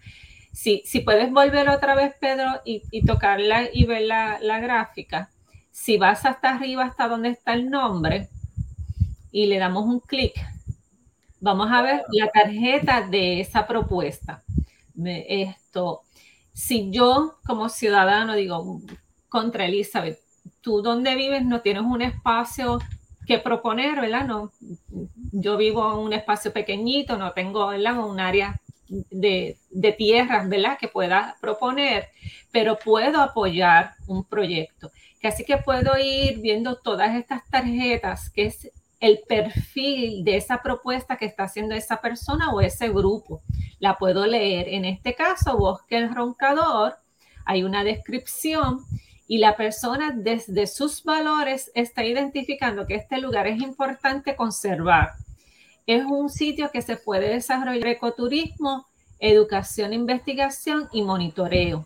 Si, 0.51 0.81
si 0.85 1.01
puedes 1.01 1.31
volver 1.31 1.69
otra 1.69 1.95
vez, 1.95 2.15
Pedro, 2.19 2.61
y, 2.63 3.05
tocarla 3.05 3.69
y 3.73 3.85
ver 3.85 4.03
la, 4.03 4.39
la, 4.41 4.59
gráfica, 4.59 5.29
si 5.69 5.97
vas 5.97 6.25
hasta 6.25 6.55
arriba, 6.55 6.85
hasta 6.85 7.09
donde 7.09 7.29
está 7.29 7.53
el 7.53 7.69
nombre, 7.69 8.29
y 9.31 9.47
le 9.47 9.57
damos 9.57 9.83
un 9.83 9.99
clic, 9.99 10.33
vamos 11.41 11.69
a 11.71 11.81
ver 11.81 12.03
la 12.11 12.29
tarjeta 12.29 13.01
de 13.01 13.41
esa 13.41 13.67
propuesta. 13.67 14.43
Esto, 15.03 16.03
si 16.53 16.89
yo 16.89 17.35
como 17.45 17.67
ciudadano 17.67 18.33
digo, 18.33 18.81
contra 19.27 19.65
Elizabeth, 19.65 20.19
tú 20.61 20.81
donde 20.81 21.15
vives 21.15 21.43
no 21.43 21.59
tienes 21.59 21.83
un 21.83 22.01
espacio 22.01 22.79
que 23.27 23.39
proponer, 23.39 23.99
¿verdad? 23.99 24.25
No, 24.25 24.51
yo 25.31 25.57
vivo 25.57 25.91
en 25.91 25.99
un 25.99 26.13
espacio 26.13 26.53
pequeñito, 26.53 27.17
no 27.17 27.33
tengo, 27.33 27.67
¿verdad? 27.67 27.97
Un 27.97 28.19
área 28.19 28.61
de, 28.87 29.57
de 29.69 29.91
tierras, 29.91 30.47
¿verdad? 30.47 30.77
Que 30.79 30.87
pueda 30.87 31.35
proponer, 31.41 32.09
pero 32.51 32.77
puedo 32.77 33.21
apoyar 33.21 33.95
un 34.07 34.23
proyecto. 34.23 34.91
Que 35.19 35.27
así 35.27 35.43
que 35.43 35.57
puedo 35.57 35.97
ir 35.97 36.39
viendo 36.39 36.75
todas 36.77 37.15
estas 37.15 37.47
tarjetas, 37.49 38.29
que 38.29 38.45
es 38.45 38.71
el 38.99 39.19
perfil 39.27 40.23
de 40.23 40.37
esa 40.37 40.61
propuesta 40.61 41.17
que 41.17 41.25
está 41.25 41.43
haciendo 41.43 41.75
esa 41.75 42.01
persona 42.01 42.51
o 42.51 42.61
ese 42.61 42.89
grupo. 42.89 43.41
La 43.79 43.97
puedo 43.97 44.25
leer. 44.25 44.69
En 44.69 44.85
este 44.85 45.13
caso, 45.13 45.57
Bosque 45.57 45.97
el 45.97 46.13
Roncador, 46.13 46.95
hay 47.45 47.63
una 47.63 47.83
descripción 47.83 48.79
y 49.27 49.39
la 49.39 49.55
persona 49.55 50.11
desde 50.15 50.67
sus 50.67 51.03
valores 51.03 51.71
está 51.73 52.03
identificando 52.03 52.85
que 52.85 52.95
este 52.95 53.19
lugar 53.19 53.47
es 53.47 53.59
importante 53.61 54.35
conservar 54.35 55.13
es 55.85 56.03
un 56.05 56.29
sitio 56.29 56.69
que 56.71 56.81
se 56.81 56.97
puede 56.97 57.29
desarrollar 57.29 57.87
ecoturismo, 57.87 58.85
educación, 59.19 59.93
investigación 59.93 60.87
y 60.91 61.03
monitoreo. 61.03 61.85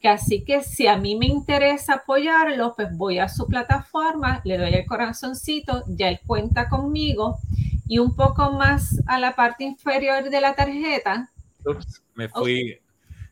Que 0.00 0.08
así 0.08 0.44
que 0.44 0.62
si 0.62 0.86
a 0.86 0.96
mí 0.96 1.16
me 1.16 1.26
interesa 1.26 1.94
apoyarlo, 1.94 2.74
pues 2.74 2.88
voy 2.96 3.18
a 3.18 3.28
su 3.28 3.46
plataforma, 3.46 4.40
le 4.44 4.58
doy 4.58 4.74
el 4.74 4.86
corazoncito, 4.86 5.84
ya 5.86 6.08
él 6.08 6.20
cuenta 6.26 6.68
conmigo 6.68 7.38
y 7.86 7.98
un 7.98 8.16
poco 8.16 8.52
más 8.52 9.00
a 9.06 9.20
la 9.20 9.36
parte 9.36 9.64
inferior 9.64 10.28
de 10.28 10.40
la 10.40 10.54
tarjeta. 10.54 11.30
Ups, 11.64 12.02
me 12.14 12.28
fui. 12.28 12.78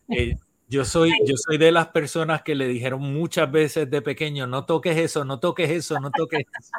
Eh, 0.08 0.36
yo 0.70 0.84
soy, 0.84 1.12
yo 1.26 1.34
soy 1.36 1.58
de 1.58 1.72
las 1.72 1.88
personas 1.88 2.42
que 2.42 2.54
le 2.54 2.68
dijeron 2.68 3.00
muchas 3.00 3.50
veces 3.50 3.90
de 3.90 4.00
pequeño, 4.00 4.46
no 4.46 4.64
toques 4.64 4.96
eso, 4.96 5.24
no 5.24 5.40
toques 5.40 5.68
eso, 5.68 5.98
no 5.98 6.12
toques 6.12 6.46
eso. 6.58 6.70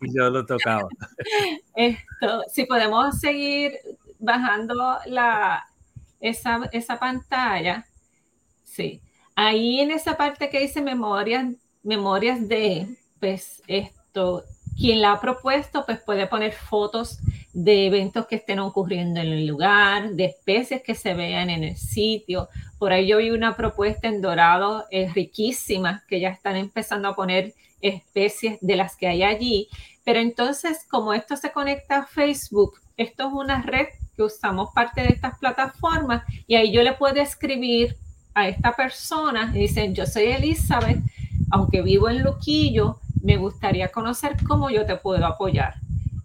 Y 0.00 0.16
yo 0.16 0.30
lo 0.30 0.46
tocaba. 0.46 0.88
Esto, 1.74 2.42
si 2.52 2.66
podemos 2.66 3.18
seguir 3.18 3.72
bajando 4.20 4.96
la, 5.06 5.66
esa, 6.20 6.68
esa 6.70 7.00
pantalla, 7.00 7.84
sí. 8.62 9.02
Ahí 9.34 9.80
en 9.80 9.90
esa 9.90 10.16
parte 10.16 10.48
que 10.48 10.60
dice 10.60 10.80
memorias, 10.80 11.52
memorias 11.82 12.46
de, 12.46 12.86
pues 13.18 13.60
esto, 13.66 14.44
quien 14.76 15.00
la 15.00 15.12
ha 15.12 15.20
propuesto, 15.20 15.84
pues 15.84 15.98
puede 16.00 16.28
poner 16.28 16.52
fotos 16.52 17.18
de 17.52 17.86
eventos 17.86 18.26
que 18.26 18.36
estén 18.36 18.58
ocurriendo 18.58 19.20
en 19.20 19.28
el 19.28 19.46
lugar, 19.46 20.10
de 20.10 20.24
especies 20.26 20.82
que 20.82 20.94
se 20.94 21.14
vean 21.14 21.50
en 21.50 21.64
el 21.64 21.76
sitio. 21.76 22.48
Por 22.78 22.92
ahí 22.92 23.06
yo 23.06 23.18
vi 23.18 23.30
una 23.30 23.56
propuesta 23.56 24.08
en 24.08 24.22
Dorado 24.22 24.86
eh, 24.90 25.10
riquísima, 25.14 26.02
que 26.08 26.20
ya 26.20 26.30
están 26.30 26.56
empezando 26.56 27.08
a 27.08 27.16
poner 27.16 27.54
especies 27.80 28.58
de 28.60 28.76
las 28.76 28.96
que 28.96 29.08
hay 29.08 29.22
allí. 29.22 29.68
Pero 30.04 30.20
entonces, 30.20 30.86
como 30.90 31.12
esto 31.12 31.36
se 31.36 31.52
conecta 31.52 31.98
a 31.98 32.06
Facebook, 32.06 32.80
esto 32.96 33.28
es 33.28 33.32
una 33.32 33.62
red 33.62 33.86
que 34.16 34.22
usamos 34.22 34.70
parte 34.74 35.02
de 35.02 35.08
estas 35.08 35.38
plataformas 35.38 36.22
y 36.46 36.56
ahí 36.56 36.72
yo 36.72 36.82
le 36.82 36.92
puedo 36.92 37.20
escribir 37.20 37.96
a 38.34 38.48
esta 38.48 38.72
persona 38.72 39.50
y 39.54 39.60
dicen, 39.60 39.94
yo 39.94 40.06
soy 40.06 40.24
Elizabeth, 40.24 41.00
aunque 41.50 41.82
vivo 41.82 42.08
en 42.08 42.22
Luquillo, 42.22 42.98
me 43.22 43.36
gustaría 43.36 43.88
conocer 43.88 44.36
cómo 44.46 44.70
yo 44.70 44.86
te 44.86 44.96
puedo 44.96 45.24
apoyar. 45.26 45.74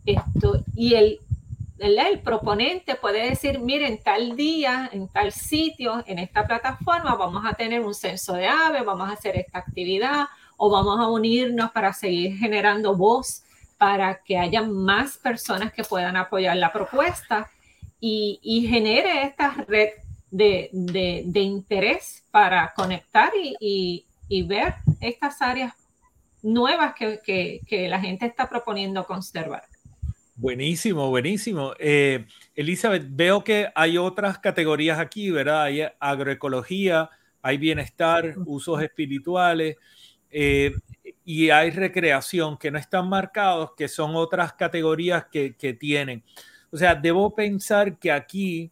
Esto, 0.07 0.63
y 0.73 0.95
el, 0.95 1.19
el, 1.79 2.19
proponente 2.21 2.95
puede 2.95 3.29
decir, 3.29 3.59
miren, 3.59 4.01
tal 4.01 4.37
día, 4.37 4.89
en 4.93 5.09
tal 5.09 5.33
sitio, 5.33 6.01
en 6.07 6.17
esta 6.19 6.47
plataforma, 6.47 7.15
vamos 7.15 7.45
a 7.45 7.53
tener 7.53 7.81
un 7.81 7.93
censo 7.93 8.33
de 8.33 8.47
aves, 8.47 8.85
vamos 8.85 9.09
a 9.09 9.13
hacer 9.13 9.35
esta 9.35 9.59
actividad 9.59 10.25
o 10.55 10.69
vamos 10.69 10.97
a 10.99 11.07
unirnos 11.07 11.71
para 11.71 11.91
seguir 11.91 12.37
generando 12.37 12.95
voz 12.95 13.43
para 13.77 14.23
que 14.23 14.37
haya 14.37 14.63
más 14.63 15.17
personas 15.17 15.73
que 15.73 15.83
puedan 15.83 16.15
apoyar 16.15 16.55
la 16.55 16.71
propuesta 16.71 17.49
y, 17.99 18.39
y 18.41 18.67
genere 18.67 19.23
esta 19.23 19.51
red 19.67 19.89
de, 20.31 20.69
de, 20.71 21.23
de, 21.25 21.39
interés 21.41 22.23
para 22.31 22.73
conectar 22.73 23.31
y, 23.35 23.55
y, 23.59 24.05
y 24.29 24.43
ver 24.43 24.75
estas 24.99 25.41
áreas 25.41 25.73
nuevas 26.41 26.93
que, 26.95 27.19
que, 27.65 27.87
la 27.87 27.99
gente 27.99 28.25
está 28.25 28.49
proponiendo 28.49 29.05
conservar. 29.05 29.63
Buenísimo, 30.39 31.09
buenísimo. 31.09 31.73
Eh, 31.79 32.27
Elizabeth, 32.53 33.07
veo 33.09 33.43
que 33.43 33.69
hay 33.73 33.97
otras 33.97 34.37
categorías 34.37 34.99
aquí, 34.99 35.31
¿verdad? 35.31 35.63
Hay 35.63 35.81
agroecología, 35.99 37.09
hay 37.41 37.57
bienestar, 37.57 38.35
usos 38.45 38.83
espirituales 38.83 39.77
eh, 40.29 40.75
y 41.25 41.49
hay 41.49 41.71
recreación 41.71 42.55
que 42.55 42.69
no 42.69 42.77
están 42.77 43.09
marcados, 43.09 43.71
que 43.75 43.87
son 43.87 44.15
otras 44.15 44.53
categorías 44.53 45.25
que, 45.25 45.55
que 45.55 45.73
tienen. 45.73 46.23
O 46.69 46.77
sea, 46.77 46.93
debo 46.93 47.33
pensar 47.33 47.97
que 47.97 48.11
aquí 48.11 48.71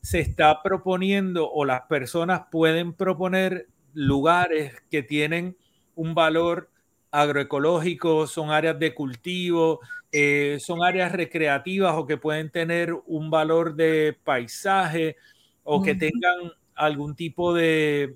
se 0.00 0.18
está 0.18 0.64
proponiendo 0.64 1.48
o 1.48 1.64
las 1.64 1.82
personas 1.82 2.42
pueden 2.50 2.92
proponer 2.92 3.68
lugares 3.92 4.82
que 4.90 5.04
tienen 5.04 5.56
un 5.94 6.12
valor 6.12 6.70
agroecológico, 7.12 8.26
son 8.26 8.50
áreas 8.50 8.76
de 8.80 8.92
cultivo, 8.92 9.78
eh, 10.16 10.58
son 10.60 10.84
áreas 10.84 11.10
recreativas 11.10 11.96
o 11.96 12.06
que 12.06 12.16
pueden 12.16 12.48
tener 12.48 12.94
un 13.06 13.30
valor 13.30 13.74
de 13.74 14.16
paisaje 14.22 15.16
o 15.64 15.82
que 15.82 15.96
tengan 15.96 16.52
algún 16.76 17.16
tipo 17.16 17.52
de... 17.52 18.14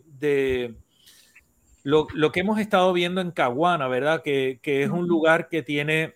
lo, 1.83 2.07
que 2.07 2.39
hemos 2.39 2.61
estado 2.61 2.93
viendo 2.93 3.21
en 3.21 3.33
Caguana, 3.33 3.89
¿verdad? 3.89 4.23
Que, 4.23 4.61
es 4.63 4.91
un 4.91 5.09
lugar 5.09 5.49
que 5.49 5.65
tiene 5.65 6.15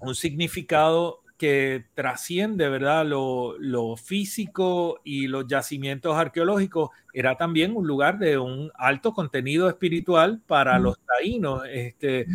un 0.00 0.16
significado 0.16 1.20
que 1.36 1.84
trasciende, 1.94 2.68
¿verdad? 2.68 3.04
Lo, 3.06 3.96
físico 3.96 5.00
y 5.04 5.26
los 5.26 5.46
yacimientos 5.46 6.16
arqueológicos, 6.16 6.90
era 7.12 7.36
también 7.36 7.76
un 7.76 7.86
lugar 7.86 8.18
de 8.18 8.38
un 8.38 8.70
alto 8.74 9.12
contenido 9.12 9.68
espiritual 9.68 10.40
para 10.46 10.78
los 10.78 10.98
taínos 11.00 11.62
este, 11.70 12.26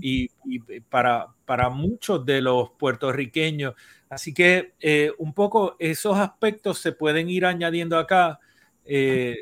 y, 0.00 0.28
para, 0.88 1.28
para 1.44 1.68
muchos 1.70 2.24
de 2.24 2.40
los 2.40 2.70
puertorriqueños. 2.70 3.74
Así 4.08 4.34
que 4.34 4.74
eh, 4.80 5.12
un 5.18 5.32
poco 5.32 5.76
esos 5.78 6.18
aspectos 6.18 6.78
se 6.78 6.92
pueden 6.92 7.28
ir 7.30 7.46
añadiendo 7.46 7.98
acá 7.98 8.40
eh, 8.84 9.36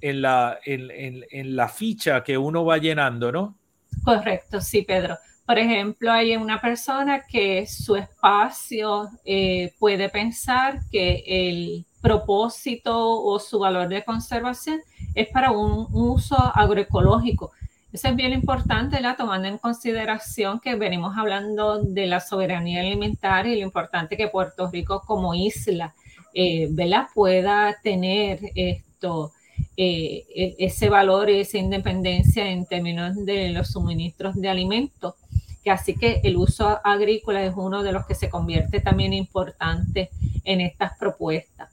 en, 0.00 0.22
la, 0.22 0.58
en 0.64 1.56
la 1.56 1.68
ficha 1.68 2.22
que 2.24 2.38
uno 2.38 2.64
va 2.64 2.78
llenando, 2.78 3.30
¿no? 3.30 3.58
Correcto, 4.04 4.60
sí, 4.60 4.82
Pedro. 4.82 5.16
Por 5.46 5.58
ejemplo, 5.58 6.12
hay 6.12 6.36
una 6.36 6.60
persona 6.60 7.24
que 7.26 7.66
su 7.66 7.96
espacio 7.96 9.08
eh, 9.24 9.72
puede 9.78 10.08
pensar 10.08 10.80
que 10.90 11.24
el 11.26 11.84
propósito 12.00 13.22
o 13.22 13.38
su 13.38 13.58
valor 13.58 13.88
de 13.88 14.04
conservación 14.04 14.80
es 15.14 15.28
para 15.28 15.50
un, 15.50 15.86
uso 15.92 16.36
agroecológico. 16.36 17.52
Eso 17.92 18.08
es 18.08 18.16
bien 18.16 18.32
importante, 18.32 19.00
¿la? 19.00 19.16
tomando 19.16 19.48
en 19.48 19.58
consideración 19.58 20.60
que 20.60 20.76
venimos 20.76 21.16
hablando 21.16 21.78
de 21.82 22.06
la 22.06 22.20
soberanía 22.20 22.80
alimentaria 22.80 23.52
y 23.52 23.60
lo 23.60 23.66
importante 23.66 24.16
que 24.16 24.28
Puerto 24.28 24.70
Rico 24.70 25.02
como 25.06 25.34
isla 25.34 25.94
eh, 26.34 26.68
pueda 27.14 27.76
tener 27.82 28.40
esto, 28.54 29.32
eh, 29.76 30.24
e, 30.34 30.56
ese 30.58 30.88
valor 30.88 31.30
y 31.30 31.40
esa 31.40 31.58
independencia 31.58 32.50
en 32.50 32.66
términos 32.66 33.16
de 33.24 33.50
los 33.50 33.68
suministros 33.68 34.34
de 34.34 34.48
alimentos 34.48 35.14
que 35.62 35.70
así 35.70 35.94
que 35.94 36.20
el 36.24 36.36
uso 36.36 36.80
agrícola 36.84 37.44
es 37.44 37.54
uno 37.56 37.82
de 37.82 37.92
los 37.92 38.06
que 38.06 38.14
se 38.14 38.28
convierte 38.28 38.80
también 38.80 39.12
importante 39.12 40.10
en 40.44 40.60
estas 40.60 40.98
propuestas. 40.98 41.70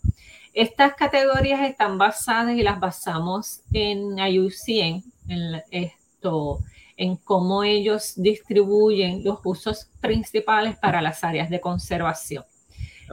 Estas 0.53 0.93
categorías 0.93 1.61
están 1.61 1.97
basadas 1.97 2.55
y 2.55 2.63
las 2.63 2.79
basamos 2.79 3.61
en 3.71 4.17
IUCN, 4.17 5.03
en 5.27 5.61
esto, 5.71 6.59
en 6.97 7.15
cómo 7.17 7.63
ellos 7.63 8.13
distribuyen 8.15 9.23
los 9.23 9.39
usos 9.43 9.89
principales 10.01 10.77
para 10.77 11.01
las 11.01 11.23
áreas 11.23 11.49
de 11.49 11.61
conservación. 11.61 12.43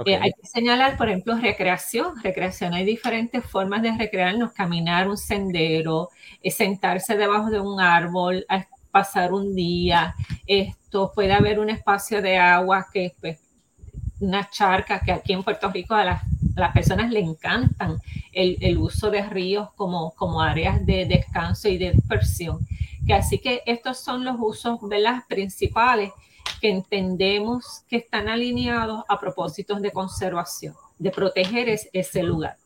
Eh, 0.05 0.17
hay 0.17 0.33
que 0.33 0.47
señalar, 0.47 0.97
por 0.97 1.09
ejemplo, 1.09 1.37
recreación. 1.37 2.23
Recreación, 2.23 2.75
hay 2.75 2.85
diferentes 2.85 3.45
formas 3.45 3.83
de 3.83 3.97
recrearnos, 3.97 4.53
caminar 4.53 5.09
un 5.09 5.17
sendero, 5.17 6.11
eh, 6.43 6.51
sentarse 6.51 7.17
debajo 7.17 7.51
de 7.51 7.61
un 7.61 7.81
árbol, 7.81 8.45
pasar 8.97 9.35
un 9.35 9.55
día, 9.55 10.15
esto 10.47 11.13
puede 11.15 11.35
haber 11.35 11.59
un 11.59 11.69
espacio 11.69 12.23
de 12.23 12.39
agua 12.39 12.87
que 12.91 13.13
pues, 13.21 13.39
una 14.21 14.49
charca 14.49 15.01
que 15.01 15.13
aquí 15.13 15.35
en 15.35 15.43
Puerto 15.43 15.71
Rico 15.71 15.95
a 15.95 16.05
las, 16.05 16.23
personas 16.73 17.11
le 17.11 17.21
encantan 17.21 17.99
el, 18.33 18.79
uso 18.79 19.11
de 19.11 19.21
ríos 19.23 19.69
como, 19.75 20.41
áreas 20.41 20.87
de 20.87 21.05
descanso 21.05 21.69
y 21.69 21.77
de 21.77 21.93
dispersión. 21.93 22.67
Así 23.13 23.39
que 23.39 23.63
estos 23.67 23.99
son 23.99 24.25
los 24.25 24.37
usos 24.39 24.81
las 24.99 25.27
principales 25.27 26.13
que 26.61 26.69
entendemos 26.69 27.85
que 27.89 27.97
están 27.97 28.29
alineados 28.29 29.05
a 29.09 29.19
propósitos 29.19 29.81
de 29.83 29.93
conservación, 29.93 30.75
de 30.99 31.11
proteger 31.11 31.69
ese 31.93 32.23
lugar. 32.23 32.57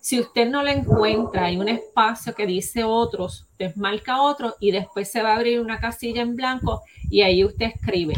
Si 0.00 0.18
usted 0.18 0.48
no 0.48 0.62
lo 0.62 0.68
encuentra, 0.68 1.44
hay 1.44 1.56
un 1.56 1.68
espacio 1.68 2.34
que 2.34 2.44
dice 2.44 2.82
otros, 2.82 3.46
usted 3.52 3.74
marca 3.76 4.20
otro 4.20 4.56
y 4.58 4.72
después 4.72 5.10
se 5.10 5.22
va 5.22 5.32
a 5.32 5.36
abrir 5.36 5.60
una 5.60 5.78
casilla 5.78 6.22
en 6.22 6.34
blanco 6.34 6.82
y 7.08 7.22
ahí 7.22 7.44
usted 7.44 7.66
escribe. 7.66 8.14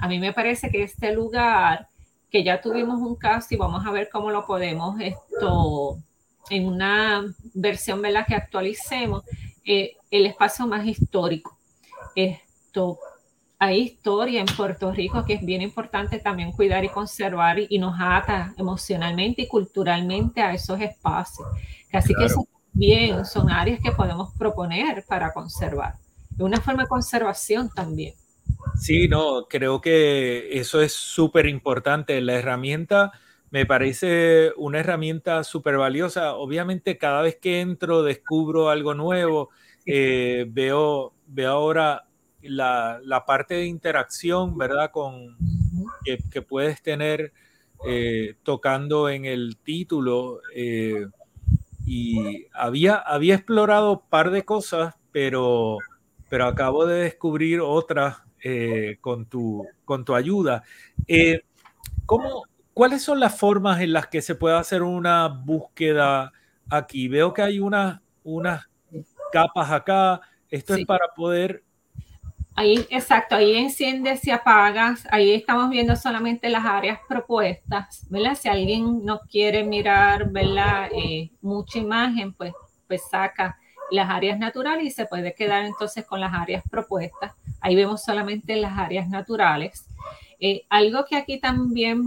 A 0.00 0.08
mí 0.08 0.18
me 0.18 0.32
parece 0.32 0.70
que 0.70 0.82
este 0.82 1.12
lugar, 1.12 1.88
que 2.30 2.42
ya 2.42 2.60
tuvimos 2.60 3.00
un 3.00 3.16
caso 3.16 3.48
y 3.50 3.58
vamos 3.58 3.86
a 3.86 3.90
ver 3.90 4.08
cómo 4.10 4.30
lo 4.30 4.46
podemos 4.46 4.98
esto 4.98 5.98
en 6.48 6.66
una 6.66 7.24
versión 7.54 8.00
¿verdad? 8.00 8.26
que 8.26 8.34
actualicemos, 8.34 9.22
eh, 9.64 9.96
el 10.10 10.26
espacio 10.26 10.66
más 10.66 10.86
histórico. 10.86 11.58
Esto 12.14 12.98
hay 13.58 13.80
historia 13.80 14.40
en 14.40 14.46
Puerto 14.46 14.92
Rico 14.92 15.24
que 15.24 15.34
es 15.34 15.44
bien 15.44 15.62
importante 15.62 16.18
también 16.18 16.52
cuidar 16.52 16.84
y 16.84 16.88
conservar 16.88 17.58
y, 17.58 17.78
nos 17.78 17.94
ata 17.98 18.54
emocionalmente 18.58 19.42
y 19.42 19.48
culturalmente 19.48 20.42
a 20.42 20.52
esos 20.52 20.80
espacios. 20.80 21.48
Así 21.92 22.14
que 22.14 22.26
eso 22.26 22.46
bien 22.72 23.24
son 23.24 23.50
áreas 23.50 23.80
que 23.82 23.92
podemos 23.92 24.34
proponer 24.36 25.04
para 25.08 25.32
conservar. 25.32 25.94
De 26.30 26.44
una 26.44 26.60
forma 26.60 26.82
de 26.82 26.88
conservación 26.88 27.70
también. 27.74 28.14
Sí, 28.78 29.08
no, 29.08 29.46
creo 29.48 29.80
que 29.80 30.58
eso 30.58 30.82
es 30.82 30.92
súper 30.92 31.46
importante. 31.46 32.20
La 32.20 32.34
herramienta 32.34 33.12
me 33.50 33.64
parece 33.64 34.52
una 34.58 34.80
herramienta 34.80 35.42
súper 35.44 35.78
valiosa. 35.78 36.34
Obviamente 36.34 36.98
cada 36.98 37.22
vez 37.22 37.36
que 37.36 37.60
entro 37.60 38.02
descubro 38.02 38.68
algo 38.68 38.92
nuevo. 38.92 39.48
Eh, 39.86 40.44
veo, 40.48 41.14
veo 41.26 41.50
ahora 41.52 42.05
la, 42.48 43.24
parte 43.26 43.54
de 43.54 43.66
interacción, 43.66 44.56
¿verdad? 44.56 44.90
Con, 44.90 45.36
que, 46.04 46.42
puedes 46.42 46.82
tener 46.82 47.32
eh, 47.86 48.34
tocando 48.42 49.08
en 49.08 49.24
el 49.24 49.56
título. 49.56 50.40
Eh, 50.54 51.06
y 51.84 52.46
había, 52.52 52.96
había 52.96 53.36
explorado 53.36 53.92
un 53.92 54.08
par 54.08 54.30
de 54.30 54.44
cosas, 54.44 54.94
pero, 55.12 55.78
pero 56.28 56.46
acabo 56.46 56.84
de 56.86 57.02
descubrir 57.02 57.60
otras 57.60 58.18
eh, 58.42 58.98
con, 59.00 59.26
tu, 59.26 59.66
con 59.84 60.04
tu 60.04 60.14
ayuda. 60.14 60.62
¿cómo, 62.06 62.44
¿Cuáles 62.76 63.02
son 63.02 63.20
las 63.20 63.38
formas 63.38 63.80
en 63.80 63.94
las 63.94 64.08
que 64.08 64.20
se 64.20 64.34
puede 64.34 64.54
hacer 64.54 64.82
una 64.82 65.28
búsqueda 65.28 66.34
aquí? 66.68 67.08
Veo 67.08 67.32
que 67.32 67.40
hay 67.40 67.58
unas 67.58 68.00
capas 69.32 69.70
acá. 69.70 70.20
Esto 70.50 70.74
es 70.74 70.84
para 70.84 71.14
poder 71.16 71.64
Ahí, 72.58 72.86
exacto, 72.88 73.36
ahí 73.36 73.54
enciendes 73.54 74.26
y 74.26 74.30
apagas, 74.30 75.06
ahí 75.10 75.34
estamos 75.34 75.68
viendo 75.68 75.94
solamente 75.94 76.48
las 76.48 76.64
áreas 76.64 76.98
propuestas, 77.06 78.06
¿verdad? 78.08 78.34
Si 78.34 78.48
alguien 78.48 79.04
no 79.04 79.20
quiere 79.30 79.62
mirar, 79.62 80.30
¿verdad? 80.30 80.88
Eh, 80.90 81.30
mucha 81.42 81.78
imagen, 81.78 82.32
pues, 82.32 82.54
pues 82.88 83.02
saca 83.10 83.58
las 83.90 84.08
áreas 84.08 84.38
naturales 84.38 84.86
y 84.86 84.90
se 84.90 85.04
puede 85.04 85.34
quedar 85.34 85.66
entonces 85.66 86.06
con 86.06 86.18
las 86.18 86.32
áreas 86.32 86.64
propuestas. 86.70 87.34
Ahí 87.60 87.76
vemos 87.76 88.02
solamente 88.02 88.56
las 88.56 88.78
áreas 88.78 89.06
naturales. 89.06 89.86
Eh, 90.40 90.64
algo 90.70 91.04
que 91.04 91.16
aquí 91.16 91.38
también 91.38 92.04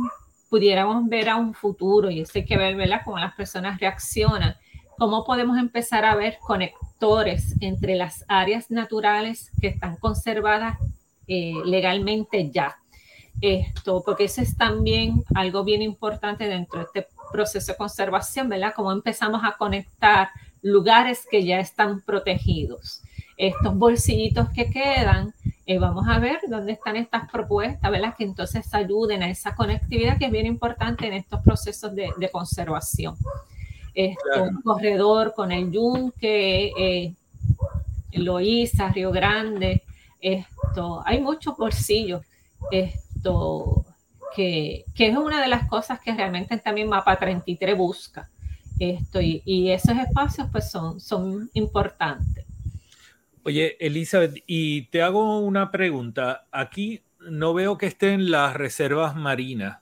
pudiéramos 0.49 1.07
ver 1.07 1.29
a 1.29 1.35
un 1.35 1.53
futuro, 1.53 2.09
y 2.09 2.21
eso 2.21 2.31
hay 2.35 2.45
que 2.45 2.57
ver. 2.57 2.75
Cómo 3.05 3.19
las 3.19 3.35
personas 3.35 3.79
reaccionan 3.79 4.55
cómo 4.99 5.23
podemos 5.23 5.57
empezar 5.57 6.03
a 6.03 6.15
ver 6.15 6.37
conectores 6.39 7.55
entre 7.61 7.95
las 7.95 8.25
áreas 8.27 8.69
naturales 8.69 9.49
que 9.61 9.67
están 9.67 9.95
conservadas 9.95 10.77
eh, 11.27 11.53
legalmente 11.65 12.51
ya. 12.51 12.77
Esto, 13.39 14.03
porque 14.05 14.25
eso 14.25 14.41
es 14.41 14.57
también 14.57 15.23
algo 15.33 15.63
bien 15.63 15.81
importante 15.81 16.49
dentro 16.49 16.79
de 16.79 16.85
este 16.85 17.07
proceso 17.31 17.71
de 17.71 17.77
conservación, 17.77 18.49
¿verdad? 18.49 18.73
Cómo 18.75 18.91
empezamos 18.91 19.41
a 19.45 19.55
conectar 19.57 20.29
lugares 20.61 21.25
que 21.31 21.45
ya 21.45 21.59
están 21.61 22.01
protegidos. 22.01 23.01
Estos 23.37 23.73
bolsillitos 23.75 24.49
que 24.49 24.69
quedan, 24.69 25.33
eh, 25.65 25.79
vamos 25.79 26.09
a 26.09 26.19
ver 26.19 26.39
dónde 26.49 26.73
están 26.73 26.97
estas 26.97 27.31
propuestas, 27.31 27.89
¿verdad? 27.89 28.15
Que 28.17 28.25
entonces 28.25 28.73
ayuden 28.73 29.23
a 29.23 29.29
esa 29.29 29.55
conectividad 29.55 30.17
que 30.17 30.25
es 30.25 30.31
bien 30.31 30.45
importante 30.45 31.07
en 31.07 31.13
estos 31.13 31.39
procesos 31.41 31.95
de, 31.95 32.11
de 32.17 32.29
conservación 32.29 33.15
esto, 33.93 34.43
un 34.43 34.61
corredor 34.61 35.33
con 35.33 35.51
el 35.51 35.71
Yunque, 35.71 36.71
eh, 36.77 37.13
Loíza, 38.11 38.89
Río 38.89 39.11
Grande, 39.11 39.83
esto, 40.19 41.01
hay 41.05 41.21
muchos 41.21 41.55
bolsillos, 41.57 42.25
esto, 42.71 43.85
que, 44.35 44.85
es 44.95 45.17
una 45.17 45.41
de 45.41 45.47
las 45.47 45.67
cosas 45.67 45.99
que 45.99 46.13
realmente 46.13 46.57
también 46.57 46.89
Mapa 46.89 47.17
33 47.17 47.77
busca. 47.77 48.29
Esto, 48.79 49.19
y, 49.21 49.71
esos 49.71 49.97
espacios 49.97 50.47
pues 50.51 50.71
son, 50.71 50.99
son 50.99 51.49
importantes. 51.53 52.45
Oye, 53.43 53.77
Elizabeth, 53.79 54.43
y 54.47 54.83
te 54.83 55.01
hago 55.01 55.39
una 55.39 55.71
pregunta. 55.71 56.47
Aquí 56.51 57.01
no 57.19 57.53
veo 57.53 57.77
que 57.77 57.87
estén 57.87 58.31
las 58.31 58.53
reservas 58.53 59.15
marinas. 59.15 59.79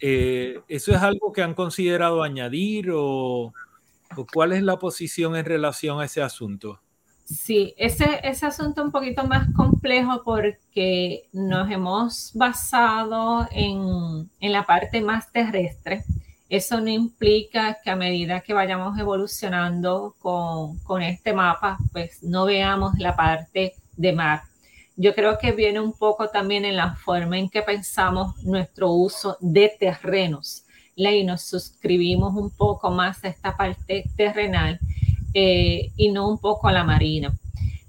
Eh, 0.00 0.60
¿Eso 0.68 0.92
es 0.92 0.98
algo 0.98 1.32
que 1.32 1.42
han 1.42 1.54
considerado 1.54 2.22
añadir 2.22 2.90
o, 2.92 3.52
cuál 4.32 4.52
es 4.52 4.62
la 4.62 4.78
posición 4.78 5.36
en 5.36 5.44
relación 5.44 6.00
a 6.00 6.04
ese 6.04 6.22
asunto? 6.22 6.80
Sí, 7.24 7.74
ese, 7.76 8.20
ese 8.22 8.46
asunto 8.46 8.82
un 8.84 8.92
poquito 8.92 9.24
más 9.24 9.48
complejo 9.54 10.22
porque 10.24 11.28
nos 11.32 11.68
hemos 11.70 12.30
basado 12.34 13.48
en, 13.50 14.30
en 14.38 14.52
la 14.52 14.64
parte 14.64 15.00
más 15.00 15.32
terrestre. 15.32 16.04
Eso 16.48 16.80
no 16.80 16.88
implica 16.88 17.78
que 17.82 17.90
a 17.90 17.96
medida 17.96 18.40
que 18.40 18.54
vayamos 18.54 18.96
evolucionando 18.98 20.14
con, 20.20 20.78
con, 20.80 21.02
este 21.02 21.32
mapa, 21.32 21.76
pues 21.92 22.22
no 22.22 22.44
veamos 22.44 22.96
la 22.98 23.16
parte 23.16 23.74
de 23.96 24.12
mar. 24.12 24.42
Yo 24.96 25.14
creo 25.14 25.38
que 25.38 25.52
viene 25.52 25.78
un 25.78 25.92
poco 25.92 26.28
también 26.28 26.64
en 26.64 26.76
la 26.76 26.94
forma 26.96 27.38
en 27.38 27.50
que 27.50 27.62
pensamos 27.62 28.42
nuestro 28.42 28.90
uso 28.90 29.36
de 29.40 29.74
terrenos. 29.78 30.64
Y 30.94 31.24
nos 31.24 31.42
suscribimos 31.42 32.34
un 32.34 32.50
poco 32.50 32.90
más 32.90 33.22
a 33.22 33.28
esta 33.28 33.54
parte 33.54 34.04
terrenal 34.16 34.80
eh, 35.34 35.92
y 35.94 36.10
no 36.10 36.30
un 36.30 36.38
poco 36.38 36.68
a 36.68 36.72
la 36.72 36.84
marina. 36.84 37.36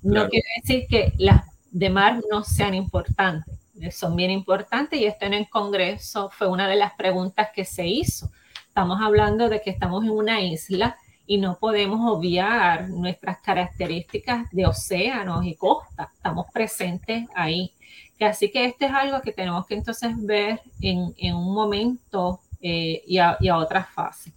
No 0.01 0.27
quiere 0.27 0.47
decir 0.61 0.87
que 0.89 1.13
las 1.17 1.45
de 1.71 1.89
mar 1.89 2.21
no 2.29 2.43
sean 2.43 2.73
importantes, 2.73 3.55
son 3.91 4.15
bien 4.15 4.31
importantes 4.31 4.99
y 4.99 5.05
esto 5.05 5.25
en 5.25 5.33
el 5.33 5.49
Congreso 5.49 6.29
fue 6.31 6.47
una 6.47 6.67
de 6.67 6.75
las 6.75 6.93
preguntas 6.93 7.49
que 7.55 7.63
se 7.63 7.87
hizo. 7.87 8.29
Estamos 8.67 8.99
hablando 9.01 9.47
de 9.47 9.61
que 9.61 9.69
estamos 9.69 10.03
en 10.03 10.11
una 10.11 10.41
isla 10.41 10.97
y 11.27 11.37
no 11.37 11.59
podemos 11.59 11.99
obviar 12.09 12.89
nuestras 12.89 13.39
características 13.39 14.49
de 14.51 14.65
océanos 14.65 15.45
y 15.45 15.55
costa. 15.55 16.09
Estamos 16.15 16.47
presentes 16.53 17.27
ahí. 17.35 17.73
Así 18.19 18.49
que 18.49 18.65
esto 18.65 18.85
es 18.85 18.91
algo 18.91 19.21
que 19.21 19.33
tenemos 19.33 19.67
que 19.67 19.75
entonces 19.75 20.11
ver 20.17 20.61
en, 20.81 21.13
en 21.17 21.35
un 21.35 21.53
momento 21.53 22.39
eh, 22.61 23.03
y, 23.05 23.17
a, 23.17 23.37
y, 23.41 23.49
a, 23.49 23.57
otras 23.57 23.89
fases. 23.89 24.33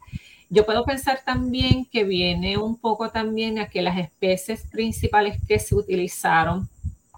Yo 0.51 0.67
puedo 0.67 0.85
pensar 0.85 1.21
también 1.25 1.87
que 1.87 2.03
viene 2.03 2.59
un 2.59 2.77
poco 2.77 3.09
también 3.11 3.61
a 3.61 3.69
que 3.69 3.83
las 3.83 3.97
especies 3.97 4.67
principales 4.67 5.39
que 5.47 5.61
se 5.61 5.77
utilizaron 5.77 6.69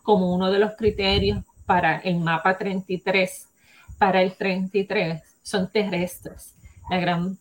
como 0.02 0.34
uno 0.34 0.50
de 0.50 0.58
los 0.58 0.72
criterios 0.72 1.42
para 1.64 1.98
el 1.98 2.18
mapa 2.18 2.58
33, 2.58 3.48
para 3.96 4.20
el 4.20 4.34
33, 4.34 5.22
son 5.42 5.70
terrestres 5.70 6.54
la 6.90 6.98
gran, 6.98 7.38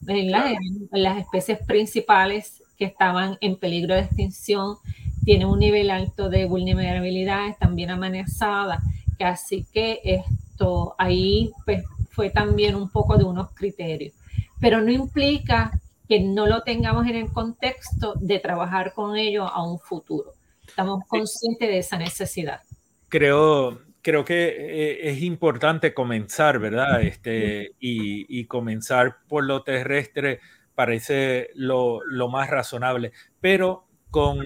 las 0.92 1.18
especies 1.18 1.60
principales 1.66 2.64
que 2.78 2.86
estaban 2.86 3.38
en 3.42 3.58
peligro 3.58 3.96
de 3.96 4.02
extinción 4.02 4.78
tienen 5.24 5.48
un 5.48 5.60
nivel 5.60 5.92
alto 5.92 6.30
de 6.30 6.46
vulnerabilidad, 6.46 7.48
están 7.48 7.76
bien 7.76 7.92
amenazadas, 7.92 8.84
así 9.20 9.66
que 9.72 10.00
esto 10.04 10.96
ahí 10.98 11.52
pues, 11.66 11.84
fue 12.10 12.30
también 12.30 12.76
un 12.76 12.90
poco 12.90 13.18
de 13.18 13.24
unos 13.24 13.52
criterios, 13.54 14.14
pero 14.60 14.82
no 14.82 14.92
implica 14.92 15.72
que 16.08 16.20
no 16.20 16.46
lo 16.46 16.64
tengamos 16.64 17.08
en 17.08 17.16
el 17.16 17.32
contexto 17.32 18.16
de 18.20 18.40
trabajar 18.40 18.94
con 18.94 19.16
ellos 19.16 19.50
a 19.52 19.64
un 19.64 19.80
futuro. 19.80 20.34
Estamos 20.68 21.04
conscientes 21.08 21.68
de 21.68 21.78
esa 21.78 21.98
necesidad. 21.98 22.62
Creo, 23.08 23.80
creo 24.02 24.26
que 24.26 24.48
eh, 24.50 25.10
es 25.10 25.22
importante 25.22 25.94
comenzar, 25.94 26.60
¿verdad? 26.60 27.02
Este, 27.02 27.76
y, 27.80 28.46
comenzar 28.46 29.18
por 29.28 29.46
lo 29.46 29.64
terrestre 29.64 30.40
parece 30.76 31.50
lo, 31.56 32.02
más 32.30 32.50
razonable, 32.50 33.12
pero 33.40 33.86
con, 34.10 34.40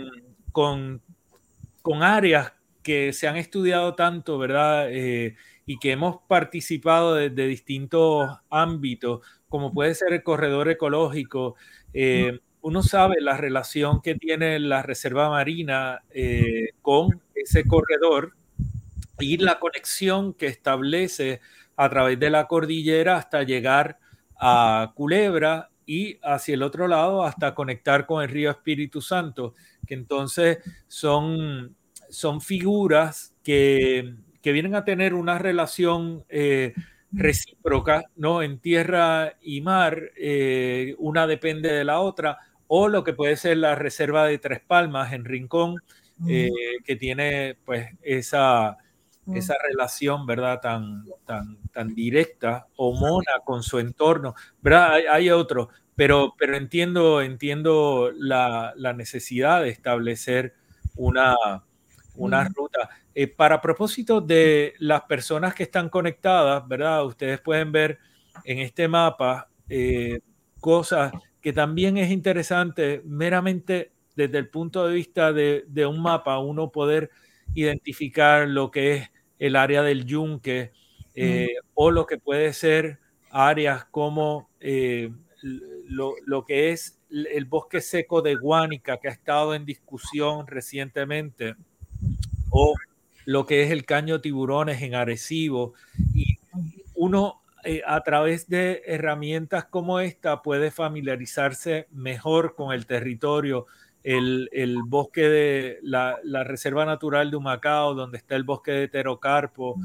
con, 0.52 1.02
áreas 2.04 2.54
que 2.84 3.14
se 3.14 3.28
han 3.28 3.38
estudiado 3.38 3.96
tanto, 3.96 4.38
¿verdad? 4.38 4.88
Eh, 4.92 5.36
y 5.66 5.80
que 5.80 5.92
hemos 5.92 6.18
participado 6.28 7.16
de, 7.16 7.30
distintos 7.30 8.30
ámbitos, 8.50 9.22
como 9.50 9.74
puede 9.74 9.96
ser 9.96 10.14
el 10.14 10.24
corredor 10.24 10.70
ecológico. 10.70 11.56
Eh, 11.94 12.40
uno 12.62 12.84
sabe 12.84 13.22
la 13.22 13.38
relación 13.38 14.02
que 14.02 14.16
tiene 14.16 14.60
la 14.60 14.82
Reserva 14.82 15.30
Marina 15.30 16.04
con 16.82 17.22
ese 17.36 17.64
corredor 17.66 18.34
y 19.20 19.38
la 19.38 19.60
conexión 19.60 20.34
que 20.34 20.48
establece 20.48 21.42
a 21.76 21.90
través 21.90 22.20
de 22.20 22.30
la 22.30 22.48
cordillera 22.48 23.18
hasta 23.18 23.44
llegar 23.44 24.00
a 24.40 24.92
Culebra 24.96 25.70
y 25.86 26.18
hacia 26.24 26.56
el 26.56 26.64
otro 26.64 26.88
lado 26.88 27.24
hasta 27.24 27.54
conectar 27.54 28.06
con 28.06 28.24
el 28.24 28.30
río 28.30 28.52
Espíritu 28.52 29.02
Santo, 29.02 29.54
que 29.86 29.94
entonces 29.94 30.60
son, 30.88 31.76
son 32.10 32.42
figuras 32.42 33.34
que, 33.44 34.16
vienen 34.44 34.76
a 34.76 34.86
tener 34.86 35.16
una 35.16 35.40
relación 35.40 36.24
eh, 36.30 36.76
recíproca, 37.12 38.04
¿no? 38.16 38.44
En 38.44 38.60
tierra 38.60 39.34
y 39.42 39.62
mar, 39.62 40.12
eh, 40.18 40.94
una 41.00 41.26
depende 41.26 41.74
de 41.74 41.84
la 41.84 42.00
otra, 42.00 42.38
o 42.68 42.88
lo 42.88 43.04
que 43.04 43.14
puede 43.14 43.38
ser 43.38 43.58
la 43.58 43.74
reserva 43.74 44.26
de 44.28 44.38
Tres 44.38 44.60
Palmas 44.60 45.14
en 45.14 45.26
Rincón, 45.26 45.78
eh, 46.28 46.52
que 46.86 46.96
tiene 46.96 47.58
pues 47.66 47.90
esa, 48.04 48.78
esa 49.34 49.56
relación, 49.68 50.26
¿verdad? 50.26 50.60
Tan, 50.62 51.06
tan, 51.26 51.58
tan 51.72 51.96
directa 51.96 52.68
o 52.76 52.94
mona 52.94 53.34
con 53.44 53.64
su 53.64 53.80
entorno, 53.80 54.36
¿verdad? 54.62 54.94
Hay, 54.94 55.04
hay 55.06 55.30
otro, 55.32 55.70
pero, 55.96 56.36
pero 56.38 56.56
entiendo, 56.56 57.22
entiendo 57.22 58.12
la, 58.16 58.74
la 58.76 58.94
necesidad 58.94 59.62
de 59.64 59.70
establecer 59.70 60.54
una, 60.96 61.36
una 62.16 62.44
ruta. 62.50 62.90
Eh, 63.14 63.28
para 63.28 63.62
propósito 63.62 64.20
de 64.22 64.74
las 64.80 65.04
personas 65.04 65.54
que 65.56 65.64
están 65.64 65.90
conectadas, 65.90 66.68
¿verdad? 66.68 67.06
Ustedes 67.06 67.40
pueden 67.40 67.72
ver 67.72 68.00
en 68.44 68.60
este 68.60 68.88
mapa 68.88 69.50
eh, 69.70 70.20
cosas 70.60 71.14
que 71.42 71.54
también 71.54 71.98
es 71.98 72.12
interesante 72.12 73.02
meramente 73.06 73.94
desde 74.16 74.38
el 74.38 74.50
punto 74.50 74.88
de 74.88 74.94
vista 74.96 75.32
de, 75.32 75.64
de 75.68 75.86
un 75.86 76.02
mapa, 76.02 76.40
uno 76.40 76.72
poder 76.72 77.10
identificar 77.54 78.48
lo 78.48 78.72
que 78.72 78.96
es 78.96 79.12
el 79.40 79.56
área 79.56 79.84
del 79.84 80.06
yunque 80.06 80.72
eh, 81.16 81.56
o 81.74 81.92
lo 81.92 82.06
que 82.06 82.18
puede 82.18 82.54
ser 82.54 83.00
áreas 83.32 83.86
como 83.86 84.50
eh, 84.60 85.12
lo, 85.42 86.46
que 86.46 86.72
es 86.72 87.00
el 87.10 87.46
bosque 87.46 87.82
seco 87.82 88.22
de 88.22 88.36
Guánica 88.36 88.98
que 88.98 89.08
ha 89.08 89.12
estado 89.12 89.54
en 89.56 89.66
discusión 89.66 90.48
recientemente 90.48 91.56
o 92.50 92.74
lo 93.26 93.46
que 93.46 93.64
es 93.64 93.72
el 93.72 93.86
caño 93.86 94.22
tiburones 94.22 94.82
en 94.82 94.96
Arecibo. 94.96 95.74
Y 96.14 96.38
uno 96.96 97.42
eh, 97.64 97.82
a 97.86 98.02
través 98.02 98.48
de 98.48 98.84
herramientas 98.86 99.66
como 99.66 100.00
esta 100.00 100.42
puede 100.42 100.72
familiarizarse 100.72 101.88
mejor 101.92 102.56
con 102.56 102.74
el 102.74 102.86
territorio 102.86 103.66
el, 104.06 104.80
bosque 104.86 105.28
de 105.28 105.80
la, 105.82 106.44
Reserva 106.44 106.86
Natural 106.86 107.32
de 107.32 107.38
Humacao, 107.38 107.96
donde 107.96 108.18
está 108.18 108.36
el 108.36 108.44
bosque 108.44 108.72
de 108.72 108.88
Terocarpo, 108.88 109.76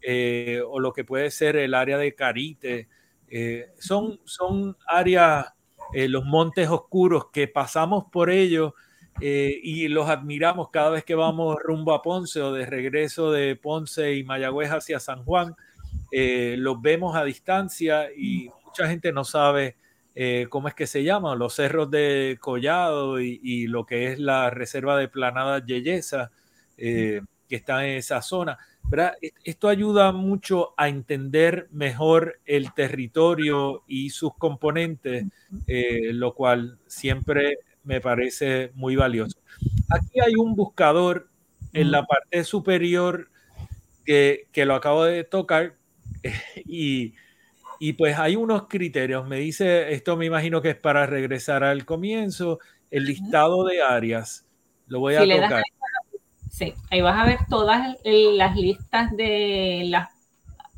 eh, 0.00 0.62
o 0.66 0.78
lo 0.78 0.92
que 0.92 1.04
puede 1.04 1.30
ser 1.30 1.56
el 1.56 1.74
área 1.74 1.98
de 1.98 2.14
Carite. 2.14 2.88
Eh, 3.28 3.72
son, 3.78 4.20
son 4.24 4.76
áreas, 4.86 5.52
eh, 5.92 6.08
los 6.08 6.24
montes 6.24 6.68
oscuros, 6.68 7.30
que 7.32 7.48
pasamos 7.48 8.04
por 8.12 8.30
ellos 8.30 8.72
y 9.20 9.86
los 9.86 10.08
admiramos 10.08 10.70
cada 10.70 10.90
vez 10.90 11.04
que 11.04 11.14
vamos 11.14 11.56
rumbo 11.62 11.94
a 11.94 12.02
Ponce 12.02 12.42
o 12.42 12.52
de 12.52 12.66
regreso 12.66 13.30
de 13.30 13.54
Ponce 13.54 14.16
y 14.16 14.24
Mayagüez 14.24 14.70
hacia 14.70 14.98
San 14.98 15.24
Juan. 15.24 15.54
los 16.10 16.82
vemos 16.82 17.14
a 17.14 17.22
distancia 17.22 18.08
y 18.12 18.50
mucha 18.66 18.88
gente 18.88 19.12
no 19.12 19.22
sabe 19.22 19.76
eh, 20.14 20.46
¿cómo 20.48 20.68
es 20.68 20.74
que 20.74 20.86
se 20.86 21.02
llaman? 21.02 21.38
Los 21.38 21.54
cerros 21.54 21.90
de 21.90 22.38
Collado 22.40 23.20
y, 23.20 23.66
lo 23.66 23.84
que 23.84 24.12
es 24.12 24.18
la 24.18 24.50
reserva 24.50 24.96
de 24.96 25.08
Planada 25.08 25.64
Yeyesa, 25.64 26.30
eh, 26.76 27.20
que 27.48 27.56
está 27.56 27.86
en 27.86 27.96
esa 27.96 28.22
zona. 28.22 28.58
Esto 29.44 29.68
ayuda 29.68 30.12
mucho 30.12 30.74
a 30.76 30.88
entender 30.88 31.68
mejor 31.72 32.38
el 32.44 32.72
territorio 32.74 33.82
y 33.88 34.10
sus 34.10 34.34
componentes, 34.36 35.24
eh, 35.66 36.12
lo 36.12 36.34
cual 36.34 36.78
siempre 36.86 37.58
me 37.82 38.00
parece 38.00 38.70
muy 38.74 38.94
valioso. 38.94 39.38
Aquí 39.90 40.20
hay 40.20 40.34
un 40.36 40.54
buscador 40.54 41.28
en 41.72 41.90
la 41.90 42.06
parte 42.06 42.44
superior 42.44 43.30
que, 44.04 44.46
que 44.52 44.64
lo 44.64 44.74
acabo 44.74 45.04
de 45.04 45.24
tocar 45.24 45.74
y 46.64 47.14
y 47.84 47.92
pues 47.92 48.18
hay 48.18 48.34
unos 48.34 48.66
criterios. 48.66 49.28
Me 49.28 49.36
dice, 49.36 49.92
esto 49.92 50.16
me 50.16 50.24
imagino 50.24 50.62
que 50.62 50.70
es 50.70 50.76
para 50.76 51.04
regresar 51.04 51.62
al 51.62 51.84
comienzo, 51.84 52.58
el 52.90 53.04
listado 53.04 53.62
de 53.64 53.82
áreas. 53.82 54.46
Lo 54.86 55.00
voy 55.00 55.16
a 55.16 55.20
tocar. 55.20 55.62
sí, 56.50 56.72
ahí 56.90 57.02
vas 57.02 57.20
a 57.20 57.26
ver 57.26 57.40
todas 57.46 57.98
las 58.02 58.56
listas 58.56 59.14
de 59.14 59.82
las 59.84 60.08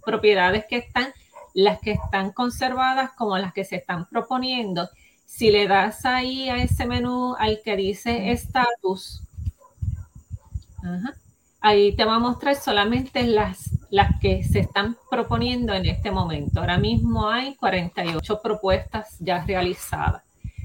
propiedades 0.05 0.65
que 0.69 0.79
están, 0.79 1.13
las 1.55 1.79
que 1.79 1.93
están 1.93 2.33
conservadas 2.33 3.13
como 3.13 3.39
las 3.39 3.53
que 3.53 3.63
se 3.65 3.77
están 3.77 4.09
proponiendo. 4.09 4.89
Si 5.25 5.53
le 5.53 5.69
das 5.69 6.05
ahí 6.07 6.49
a 6.49 6.57
ese 6.57 6.87
menú 6.87 7.37
al 7.39 7.61
que 7.65 7.77
dice 7.77 8.33
estatus, 8.33 9.23
ahí 11.61 11.95
te 11.95 12.05
va 12.05 12.17
a 12.17 12.19
mostrar 12.19 12.57
solamente 12.57 13.23
las 13.23 13.76
las 13.91 14.19
que 14.21 14.43
se 14.45 14.61
están 14.61 14.97
proponiendo 15.11 15.73
en 15.75 15.87
este 15.87 16.11
momento. 16.11 16.61
Ahora 16.61 16.79
mismo 16.79 17.29
hay 17.29 17.55
48 17.55 18.41
propuestas 18.43 19.17
ya 19.21 19.45
realizadas. 19.45 20.23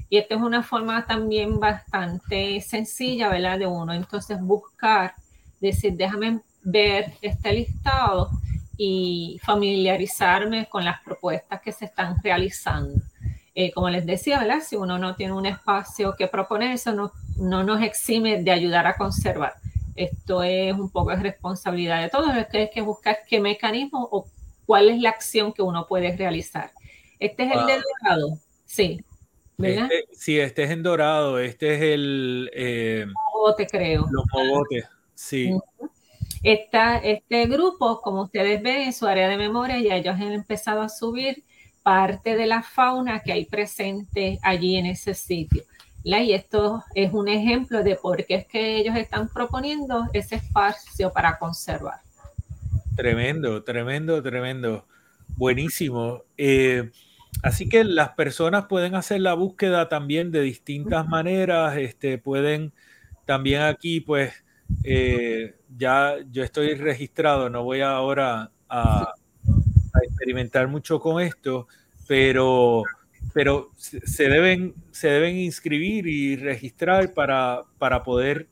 Y 0.08 0.18
esta 0.18 0.34
es 0.34 0.42
una 0.42 0.62
forma 0.62 1.06
también 1.06 1.58
bastante 1.58 2.60
sencilla, 2.60 3.28
¿verdad? 3.28 3.58
De 3.58 3.66
uno 3.66 3.94
entonces 3.94 4.38
buscar, 4.40 5.14
decir, 5.60 5.94
déjame 5.94 6.40
ver 6.62 7.14
este 7.22 7.52
listado 7.52 8.30
y 8.76 9.40
familiarizarme 9.42 10.66
con 10.66 10.84
las 10.84 11.00
propuestas 11.00 11.60
que 11.62 11.72
se 11.72 11.86
están 11.86 12.16
realizando. 12.22 13.00
Eh, 13.54 13.70
como 13.72 13.90
les 13.90 14.06
decía, 14.06 14.38
¿verdad? 14.38 14.60
Si 14.66 14.76
uno 14.76 14.98
no 14.98 15.14
tiene 15.14 15.34
un 15.34 15.46
espacio 15.46 16.14
que 16.16 16.26
proponer, 16.26 16.72
eso 16.72 16.92
no, 16.92 17.12
no 17.36 17.62
nos 17.64 17.82
exime 17.82 18.42
de 18.42 18.50
ayudar 18.50 18.86
a 18.86 18.96
conservar. 18.96 19.54
Esto 19.94 20.42
es 20.42 20.72
un 20.72 20.90
poco 20.90 21.10
de 21.10 21.16
responsabilidad 21.16 22.02
de 22.02 22.08
todos. 22.08 22.34
Es 22.36 22.46
que 22.46 22.58
hay 22.58 22.70
que 22.70 22.80
buscar 22.80 23.18
qué 23.28 23.40
mecanismo 23.40 24.08
o 24.10 24.26
cuál 24.66 24.88
es 24.88 25.00
la 25.00 25.10
acción 25.10 25.52
que 25.52 25.62
uno 25.62 25.86
puede 25.86 26.16
realizar. 26.16 26.70
Este 27.18 27.44
es 27.44 27.52
el 27.52 27.66
de 27.66 27.82
dorado, 28.00 28.38
sí. 28.64 29.04
¿verdad? 29.56 29.88
Este, 29.92 30.16
sí, 30.16 30.40
este 30.40 30.64
es 30.64 30.70
en 30.70 30.82
dorado, 30.82 31.38
este 31.38 31.74
es 31.74 31.82
el... 31.82 32.50
Eh, 32.52 33.06
mogote, 33.34 33.66
creo. 33.66 34.06
Los 34.10 34.24
mogotes, 34.32 34.86
sí. 35.14 35.52
este 36.42 37.46
grupo, 37.46 38.00
como 38.00 38.22
ustedes 38.22 38.62
ven 38.62 38.82
en 38.82 38.92
su 38.92 39.06
área 39.06 39.28
de 39.28 39.36
memoria, 39.36 39.78
ya 39.78 39.96
ellos 39.96 40.14
han 40.14 40.32
empezado 40.32 40.80
a 40.82 40.88
subir 40.88 41.44
parte 41.82 42.36
de 42.36 42.46
la 42.46 42.62
fauna 42.62 43.22
que 43.22 43.32
hay 43.32 43.44
presente 43.44 44.38
allí 44.42 44.76
en 44.76 44.86
ese 44.86 45.14
sitio. 45.14 45.64
Y 46.04 46.32
esto 46.32 46.82
es 46.94 47.12
un 47.12 47.28
ejemplo 47.28 47.82
de 47.82 47.96
por 47.96 48.24
qué 48.24 48.34
es 48.34 48.46
que 48.46 48.78
ellos 48.78 48.96
están 48.96 49.28
proponiendo 49.28 50.08
ese 50.12 50.36
espacio 50.36 51.12
para 51.12 51.38
conservar. 51.38 52.00
Tremendo, 52.96 53.62
tremendo, 53.62 54.22
tremendo. 54.22 54.86
Buenísimo. 55.36 56.22
Eh, 56.36 56.90
así 57.42 57.68
que 57.68 57.84
las 57.84 58.10
personas 58.10 58.66
pueden 58.66 58.94
hacer 58.96 59.20
la 59.20 59.34
búsqueda 59.34 59.88
también 59.88 60.32
de 60.32 60.40
distintas 60.40 61.06
maneras. 61.06 61.76
Este, 61.76 62.18
pueden 62.18 62.72
también 63.24 63.62
aquí, 63.62 64.00
pues, 64.00 64.32
eh, 64.82 65.56
ya 65.76 66.16
yo 66.30 66.42
estoy 66.42 66.74
registrado, 66.74 67.48
no 67.48 67.62
voy 67.62 67.80
ahora 67.80 68.50
a 68.68 69.14
experimentar 70.02 70.66
mucho 70.66 70.98
con 70.98 71.20
esto, 71.20 71.68
pero 72.08 72.82
pero 73.32 73.70
se 73.76 74.28
deben, 74.28 74.74
se 74.90 75.08
deben 75.08 75.36
inscribir 75.36 76.06
y 76.06 76.36
registrar 76.36 77.14
para, 77.14 77.62
para 77.78 78.02
poder 78.02 78.48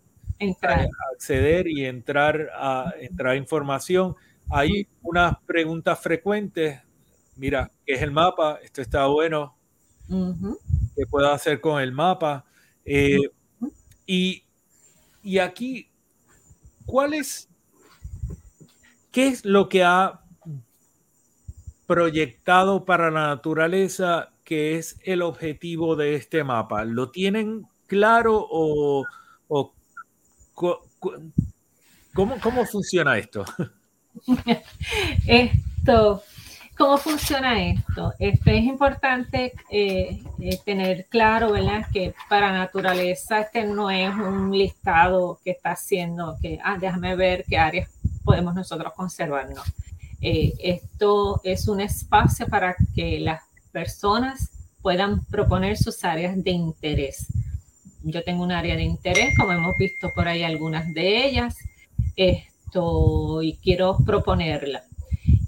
acceder 1.13 1.69
y 1.69 1.85
entrar 1.85 2.51
a 2.55 2.95
entrar 2.99 3.37
información. 3.37 4.17
Hay 4.49 4.89
unas 5.03 5.37
preguntas 5.47 6.01
frecuentes. 6.01 6.81
Mira, 7.37 7.71
¿qué 7.87 7.95
es 7.95 8.03
el 8.03 8.11
mapa? 8.11 8.59
Esto 8.63 8.81
está 8.81 9.07
bueno. 9.07 9.57
¿Qué 10.97 11.07
puedo 11.07 11.31
hacer 11.31 11.61
con 11.61 11.81
el 11.81 11.93
mapa? 11.93 12.45
Eh, 12.85 13.19
y, 14.07 14.43
y 15.23 15.39
aquí, 15.39 15.89
¿cuál 16.87 17.15
es, 17.15 17.49
qué 19.13 19.29
es 19.29 19.45
lo 19.45 19.69
que 19.69 19.85
ha 19.85 20.21
proyectado 21.87 22.85
para 22.85 23.11
la 23.11 23.29
naturaleza 23.29 24.33
que 24.51 24.77
es 24.79 24.99
el 25.05 25.23
objetivo 25.23 25.95
de 25.95 26.17
este 26.17 26.43
mapa? 26.43 26.85
¿Lo 26.85 27.13
tienen 27.13 27.69
claro 27.87 28.45
o, 28.51 29.07
¿cómo, 32.13 32.67
funciona 32.69 33.17
esto? 33.17 33.45
esto, 35.29 36.25
¿cómo 36.77 36.99
funciona 36.99 37.65
esto? 37.65 38.13
Esto 38.19 38.51
es 38.51 38.65
importante 38.65 39.53
eh, 39.71 40.21
eh, 40.41 40.59
tener 40.65 41.07
claro, 41.09 41.53
¿verdad? 41.53 41.87
Que 41.93 42.13
para 42.29 42.51
naturaleza 42.53 43.43
este 43.43 43.63
no 43.63 43.89
es 43.89 44.13
un 44.13 44.51
listado 44.51 45.39
que 45.45 45.53
está 45.53 45.71
haciendo 45.71 46.37
que, 46.43 46.59
ah, 46.65 46.77
déjame 46.77 47.15
ver 47.15 47.45
qué 47.49 47.57
áreas 47.57 47.89
podemos 48.25 48.57
nosotros 48.57 48.93
conservar, 48.97 49.49
no. 49.49 49.63
Eh, 50.21 50.55
esto 50.59 51.41
es 51.45 51.69
un 51.69 51.81
espacio 51.81 52.49
para 52.49 52.75
que 52.97 53.21
las 53.21 53.50
personas 53.73 54.51
puedan 54.83 55.25
proponer 55.27 55.77
sus 55.77 56.05
áreas 56.05 56.43
de 56.43 56.51
interés. 56.51 57.27
Yo 58.03 58.25
tengo 58.25 58.43
un 58.43 58.53
área 58.53 58.77
de 58.77 58.83
interés, 58.83 59.37
como 59.37 59.53
hemos 59.53 59.75
visto 59.79 60.11
por 60.15 60.27
ahí 60.27 60.43
algunas 60.43 60.93
de 60.95 61.27
ellas, 61.27 61.57
esto, 62.17 63.43
y 63.43 63.57
quiero 63.57 63.99
proponerla. 64.05 64.85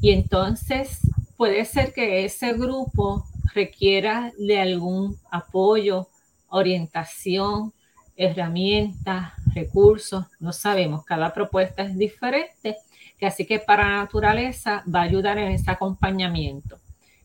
Y 0.00 0.10
entonces 0.10 1.00
puede 1.36 1.64
ser 1.64 1.92
que 1.92 2.24
ese 2.24 2.52
grupo 2.52 3.24
requiera 3.54 4.32
de 4.38 4.60
algún 4.60 5.18
apoyo, 5.30 6.08
orientación, 6.48 7.72
herramientas, 8.16 9.32
recursos, 9.54 10.26
no 10.38 10.52
sabemos, 10.52 11.04
cada 11.04 11.32
propuesta 11.32 11.82
es 11.82 11.96
diferente, 11.96 12.76
así 13.20 13.46
que 13.46 13.58
para 13.60 13.98
naturaleza 13.98 14.82
va 14.92 15.00
a 15.00 15.04
ayudar 15.04 15.38
en 15.38 15.52
ese 15.52 15.70
acompañamiento. 15.70 16.81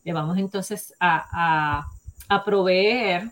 Le 0.08 0.14
vamos 0.14 0.38
entonces 0.38 0.94
a, 1.00 1.86
proveer, 2.46 3.30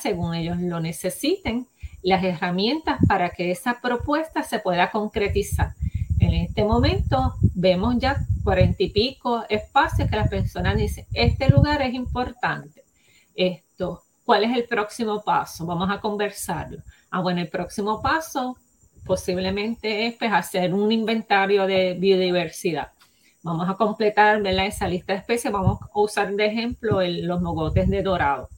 según 0.00 0.34
ellos 0.34 0.58
lo 0.58 0.80
necesiten, 0.80 1.68
las 2.02 2.24
herramientas 2.24 2.96
para 3.06 3.28
que 3.28 3.50
esa 3.50 3.82
propuesta 3.82 4.42
se 4.42 4.58
pueda 4.60 4.90
concretizar. 4.90 5.74
En 6.18 6.32
este 6.32 6.64
momento 6.64 7.34
vemos 7.54 7.96
ya 7.98 8.16
cuarenta 8.42 8.82
y 8.82 8.88
pico 8.88 9.44
espacios 9.50 10.08
que 10.08 10.16
las 10.16 10.30
personas 10.30 10.78
dicen, 10.78 11.04
este 11.12 11.50
lugar 11.50 11.82
es 11.82 11.92
importante. 11.92 12.82
Esto, 13.34 14.02
¿cuál 14.24 14.44
es 14.44 14.56
el 14.56 14.64
próximo 14.64 15.22
paso? 15.22 15.66
Vamos 15.66 15.90
a 15.90 16.00
conversarlo. 16.00 16.82
Ah, 17.10 17.20
bueno, 17.20 17.42
el 17.42 17.50
próximo 17.50 18.00
paso 18.00 18.56
posiblemente 19.04 20.06
es 20.06 20.14
pues, 20.14 20.32
hacer 20.32 20.72
un 20.72 20.90
inventario 20.90 21.66
de 21.66 21.92
biodiversidad. 21.92 22.95
Vamos 23.46 23.68
a 23.70 23.74
completar 23.74 24.44
esa 24.44 24.88
lista 24.88 25.12
de 25.12 25.20
especies. 25.20 25.52
Vamos 25.52 25.78
a 25.80 26.00
usar 26.00 26.34
de 26.34 26.46
ejemplo 26.46 26.98
los 27.00 27.40
mogotes 27.40 27.88
de 27.88 28.02
dorado. 28.02 28.48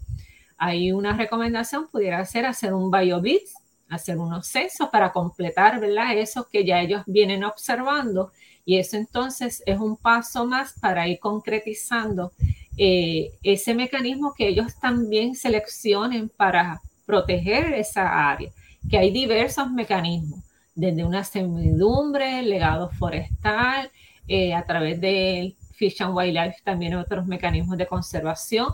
Hay 0.57 0.93
una 0.93 1.15
recomendación, 1.15 1.89
pudiera 1.89 2.25
ser 2.25 2.47
hacer 2.47 2.73
un 2.73 2.91
biobit, 2.91 3.43
hacer 3.91 4.17
unos 4.17 4.47
censos 4.47 4.89
para 4.89 5.13
completar 5.13 5.79
¿verdad? 5.79 6.17
eso 6.17 6.49
que 6.51 6.65
ya 6.65 6.81
ellos 6.81 7.03
vienen 7.07 7.45
observando. 7.45 8.33
Y 8.65 8.79
eso 8.79 8.97
entonces 8.97 9.63
es 9.67 9.79
un 9.79 9.99
paso 9.99 10.47
más 10.47 10.73
para 10.81 11.07
ir 11.07 11.19
concretizando 11.19 12.33
eh, 12.79 13.33
ese 13.43 13.75
mecanismo 13.75 14.33
que 14.35 14.49
ellos 14.49 14.75
también 14.81 15.35
seleccionen 15.35 16.31
para 16.31 16.81
proteger 17.05 17.75
esa 17.75 18.31
área, 18.31 18.51
que 18.89 18.97
hay 18.97 19.11
diversos 19.11 19.71
mecanismos, 19.71 20.41
desde 20.75 21.05
una 21.05 21.25
semidumbre, 21.25 22.41
legado 22.41 22.89
forestal, 22.89 23.91
eh, 24.29 24.55
a 24.55 24.65
través 24.65 25.01
de 25.01 25.57
Fish 25.73 26.03
and 26.03 26.15
Wildlife 26.15 26.59
también 26.65 26.95
otros 26.95 27.27
mecanismos 27.27 27.79
de 27.79 27.87
conservación. 27.87 28.69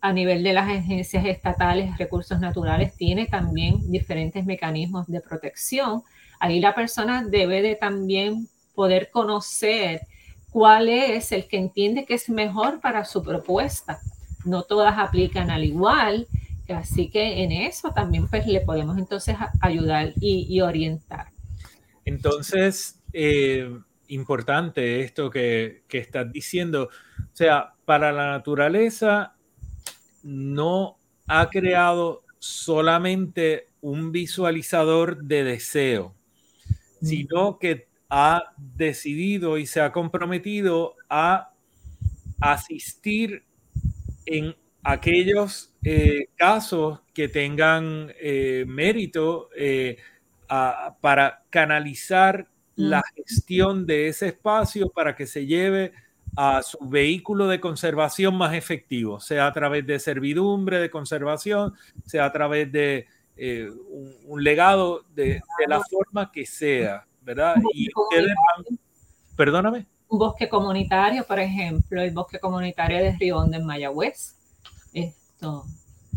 A 0.00 0.12
nivel 0.12 0.42
de 0.42 0.52
las 0.52 0.68
agencias 0.68 1.24
estatales, 1.24 1.96
recursos 1.98 2.40
naturales, 2.40 2.94
tiene 2.96 3.26
también 3.26 3.90
diferentes 3.90 4.44
mecanismos 4.44 5.06
de 5.06 5.20
protección. 5.20 6.02
Ahí 6.38 6.60
la 6.60 6.74
persona 6.74 7.24
debe 7.24 7.62
de 7.62 7.76
también 7.76 8.48
poder 8.74 9.10
conocer 9.10 10.02
cuál 10.50 10.88
es 10.88 11.32
el 11.32 11.48
que 11.48 11.58
entiende 11.58 12.04
que 12.04 12.14
es 12.14 12.28
mejor 12.28 12.80
para 12.80 13.04
su 13.04 13.22
propuesta. 13.22 13.98
No 14.44 14.62
todas 14.62 14.96
aplican 14.98 15.50
al 15.50 15.64
igual, 15.64 16.28
así 16.68 17.10
que 17.10 17.42
en 17.42 17.52
eso 17.52 17.92
también 17.92 18.28
pues 18.28 18.46
le 18.46 18.60
podemos 18.60 18.96
entonces 18.98 19.36
ayudar 19.60 20.12
y, 20.20 20.46
y 20.48 20.60
orientar. 20.60 21.28
Entonces, 22.04 23.00
eh, 23.12 23.68
importante 24.08 25.00
esto 25.00 25.30
que, 25.30 25.82
que 25.88 25.98
estás 25.98 26.30
diciendo. 26.32 26.90
O 27.18 27.36
sea, 27.36 27.74
para 27.84 28.12
la 28.12 28.28
naturaleza 28.28 29.34
no 30.22 30.98
ha 31.26 31.48
creado 31.48 32.24
solamente 32.38 33.68
un 33.80 34.12
visualizador 34.12 35.22
de 35.22 35.44
deseo, 35.44 36.14
mm. 37.00 37.06
sino 37.06 37.58
que 37.58 37.86
ha 38.08 38.52
decidido 38.56 39.58
y 39.58 39.66
se 39.66 39.80
ha 39.80 39.92
comprometido 39.92 40.94
a 41.08 41.52
asistir 42.40 43.44
en 44.26 44.54
aquellos 44.82 45.74
eh, 45.82 46.26
casos 46.36 47.00
que 47.12 47.28
tengan 47.28 48.12
eh, 48.20 48.64
mérito 48.66 49.50
eh, 49.56 49.96
para 51.00 51.42
canalizar 51.50 52.48
la 52.76 53.02
gestión 53.14 53.86
de 53.86 54.08
ese 54.08 54.28
espacio 54.28 54.90
para 54.90 55.16
que 55.16 55.26
se 55.26 55.46
lleve 55.46 55.92
a 56.36 56.62
su 56.62 56.78
vehículo 56.80 57.48
de 57.48 57.60
conservación 57.60 58.36
más 58.36 58.54
efectivo, 58.54 59.18
sea 59.20 59.46
a 59.46 59.52
través 59.52 59.86
de 59.86 59.98
servidumbre 59.98 60.78
de 60.78 60.90
conservación, 60.90 61.74
sea 62.04 62.26
a 62.26 62.32
través 62.32 62.70
de 62.70 63.06
eh, 63.36 63.70
un, 64.26 64.44
legado 64.44 65.04
de, 65.14 65.40
la 65.66 65.80
forma 65.80 66.30
que 66.30 66.44
sea, 66.44 67.06
¿verdad? 67.22 67.56
Y 67.72 67.88
ustedes 67.94 68.34
perdóname. 69.34 69.86
Un 70.08 70.18
bosque 70.18 70.48
comunitario, 70.48 71.24
por 71.26 71.38
ejemplo, 71.38 72.00
el 72.00 72.12
bosque 72.12 72.38
comunitario 72.38 72.98
de 72.98 73.16
Río 73.16 73.44
en 73.44 73.64
Mayagüez. 73.64 74.36
Esto. 74.92 75.64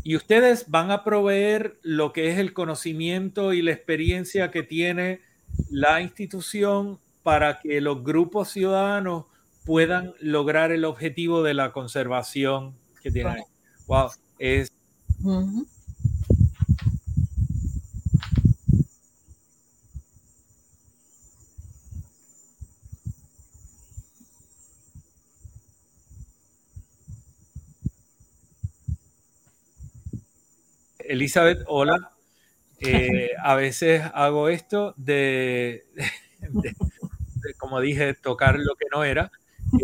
Y 0.03 0.15
ustedes 0.15 0.69
van 0.69 0.91
a 0.91 1.03
proveer 1.03 1.79
lo 1.81 2.13
que 2.13 2.31
es 2.31 2.39
el 2.39 2.53
conocimiento 2.53 3.53
y 3.53 3.61
la 3.61 3.71
experiencia 3.71 4.51
que 4.51 4.63
tiene 4.63 5.21
la 5.69 6.01
institución 6.01 6.99
para 7.23 7.59
que 7.59 7.81
los 7.81 8.03
grupos 8.03 8.49
ciudadanos 8.49 9.25
puedan 9.65 10.13
lograr 10.19 10.71
el 10.71 10.85
objetivo 10.85 11.43
de 11.43 11.53
la 11.53 11.71
conservación 11.71 12.75
que 13.01 13.11
tienen. 13.11 13.43
Wow, 13.87 14.09
es. 14.37 14.71
Elizabeth, 30.99 31.63
hola. 31.67 32.18
Eh, 32.81 33.31
a 33.41 33.55
veces 33.55 34.03
hago 34.13 34.49
esto 34.49 34.93
de, 34.97 35.85
como 37.57 37.79
dije, 37.81 38.13
tocar 38.15 38.57
lo 38.57 38.75
que 38.75 38.85
no 38.91 39.03
era. 39.03 39.31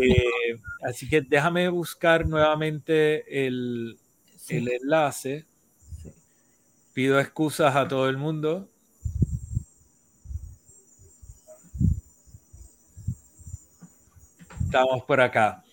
Eh, 0.00 0.56
así 0.84 1.08
que 1.08 1.20
déjame 1.22 1.68
buscar 1.68 2.26
nuevamente 2.26 3.46
el, 3.46 3.98
el 4.48 4.68
enlace. 4.68 5.46
Pido 6.94 7.20
excusas 7.20 7.76
a 7.76 7.86
todo 7.86 8.08
el 8.08 8.16
mundo. 8.16 8.68
Estamos 14.64 15.02
por 15.04 15.20
acá. 15.20 15.64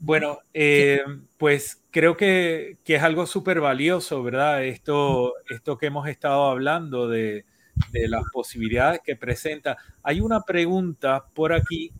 Bueno, 0.00 0.40
eh, 0.54 1.02
pues 1.38 1.79
creo 1.90 2.16
que, 2.16 2.78
es 2.84 3.02
algo 3.02 3.26
súper 3.26 3.60
valioso, 3.60 4.22
¿verdad? 4.22 4.64
Esto, 4.64 5.34
esto 5.48 5.78
que 5.78 5.86
hemos 5.86 6.08
estado 6.08 6.44
hablando 6.50 7.08
de, 7.08 7.44
las 7.92 8.24
posibilidades 8.32 9.00
que 9.02 9.16
presenta. 9.16 9.78
Hay 10.02 10.20
una 10.20 10.42
pregunta 10.42 11.24
por 11.34 11.52
aquí 11.52 11.92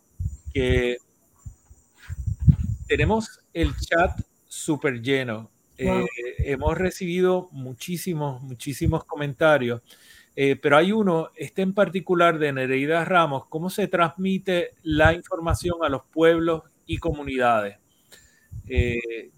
que 0.53 0.97
tenemos 2.87 3.39
el 3.53 3.75
chat 3.77 4.19
súper 4.47 5.01
lleno. 5.01 5.49
Eh, 5.77 6.05
hemos 6.39 6.77
recibido 6.77 7.49
muchísimos, 7.51 8.43
muchísimos 8.43 9.03
comentarios, 9.05 9.81
eh, 10.35 10.55
pero 10.55 10.77
hay 10.77 10.91
uno, 10.91 11.31
este 11.35 11.63
en 11.63 11.73
particular 11.73 12.37
de 12.37 12.53
Nereida 12.53 13.03
Ramos, 13.03 13.47
¿cómo 13.47 13.71
se 13.71 13.87
transmite 13.87 14.75
la 14.83 15.13
información 15.13 15.77
a 15.83 15.89
los 15.89 16.03
pueblos 16.03 16.63
y 16.85 16.97
comunidades? 16.97 17.77
Eh, 18.67 19.31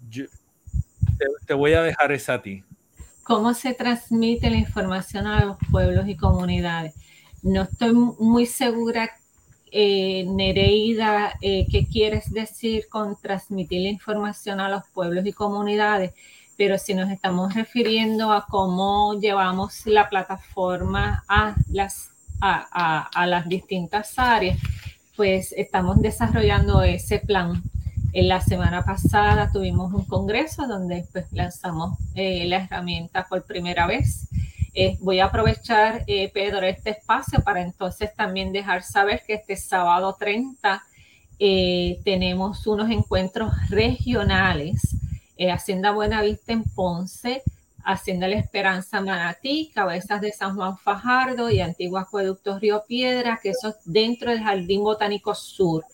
te, 1.46 1.54
voy 1.54 1.74
a 1.74 1.82
dejar 1.82 2.12
esa 2.12 2.34
a 2.34 2.42
ti. 2.42 2.64
¿Cómo 3.22 3.54
se 3.54 3.74
transmite 3.74 4.50
la 4.50 4.56
información 4.56 5.26
a 5.26 5.44
los 5.44 5.56
pueblos 5.70 6.08
y 6.08 6.16
comunidades? 6.16 6.94
No 7.42 7.62
estoy 7.62 7.92
muy 7.92 8.46
segura, 8.46 9.10
eh, 9.70 10.24
Nereida, 10.26 11.32
eh, 11.40 11.66
qué 11.70 11.86
quieres 11.86 12.32
decir 12.32 12.86
con 12.88 13.16
transmitir 13.20 13.82
la 13.82 13.88
información 13.88 14.60
a 14.60 14.68
los 14.68 14.82
pueblos 14.92 15.26
y 15.26 15.32
comunidades, 15.32 16.12
pero 16.56 16.78
si 16.78 16.94
nos 16.94 17.10
estamos 17.10 17.54
refiriendo 17.54 18.32
a 18.32 18.46
cómo 18.46 19.18
llevamos 19.18 19.86
la 19.86 20.08
plataforma 20.08 21.24
a 21.28 21.54
las, 21.70 22.10
a 22.40 23.26
las 23.26 23.48
distintas 23.48 24.18
áreas, 24.18 24.58
pues 25.16 25.52
estamos 25.56 26.00
desarrollando 26.00 26.82
ese 26.82 27.20
plan 27.20 27.62
en 28.14 28.28
la 28.28 28.40
semana 28.40 28.84
pasada 28.84 29.50
tuvimos 29.52 29.92
un 29.92 30.04
congreso 30.04 30.68
donde 30.68 31.04
pues, 31.12 31.26
lanzamos 31.32 31.98
eh, 32.14 32.46
la 32.46 32.58
herramienta 32.58 33.26
por 33.28 33.42
primera 33.42 33.88
vez. 33.88 34.28
Eh, 34.72 34.96
voy 35.00 35.18
a 35.18 35.26
aprovechar, 35.26 36.04
eh, 36.06 36.30
Pedro, 36.32 36.64
este 36.64 36.90
espacio 36.90 37.40
para 37.42 37.60
entonces 37.60 38.14
también 38.14 38.52
dejar 38.52 38.84
saber 38.84 39.22
que 39.26 39.34
este 39.34 39.56
sábado 39.56 40.16
30 40.18 40.82
tenemos 42.04 42.66
unos 42.68 42.88
encuentros 42.90 43.52
regionales. 43.68 44.96
Hacienda 45.52 45.90
Buenavista 45.90 46.52
en 46.52 46.62
Ponce, 46.62 47.42
Hacienda 47.84 48.28
La 48.28 48.36
Esperanza 48.36 49.00
Manatí, 49.00 49.72
Cabezas 49.74 50.20
de 50.20 50.32
San 50.32 50.54
Juan 50.54 50.78
Fajardo 50.78 51.50
y 51.50 51.60
Antiguo 51.60 51.98
Acueducto 51.98 52.58
Río 52.60 52.84
Piedra, 52.86 53.40
que 53.42 53.50
eso 53.50 53.70
es 53.70 53.76
dentro 53.84 54.30
del 54.30 54.44
Jardín 54.44 54.84
Botánico 54.84 55.34
Sur. 55.34 55.84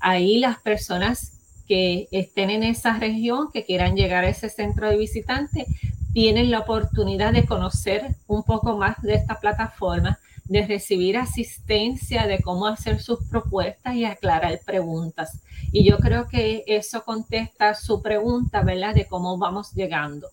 Ahí 0.00 0.38
las 0.38 0.58
personas 0.60 1.35
que 1.66 2.08
estén 2.10 2.50
en 2.50 2.62
esa 2.62 2.98
región, 2.98 3.50
que 3.52 3.64
quieran 3.64 3.96
llegar 3.96 4.24
a 4.24 4.28
ese 4.28 4.48
centro 4.48 4.88
de 4.88 4.96
visitantes, 4.96 5.66
tienen 6.12 6.50
la 6.50 6.60
oportunidad 6.60 7.32
de 7.32 7.44
conocer 7.44 8.16
un 8.26 8.42
poco 8.42 8.76
más 8.76 9.00
de 9.02 9.14
esta 9.14 9.38
plataforma, 9.38 10.18
de 10.46 10.66
recibir 10.66 11.18
asistencia, 11.18 12.26
de 12.26 12.40
cómo 12.40 12.66
hacer 12.66 13.02
sus 13.02 13.24
propuestas 13.24 13.94
y 13.94 14.04
aclarar 14.04 14.60
preguntas. 14.64 15.40
Y 15.72 15.84
yo 15.84 15.98
creo 15.98 16.28
que 16.28 16.64
eso 16.66 17.04
contesta 17.04 17.74
su 17.74 18.00
pregunta, 18.00 18.62
¿verdad? 18.62 18.94
De 18.94 19.06
cómo 19.06 19.36
vamos 19.36 19.72
llegando. 19.74 20.28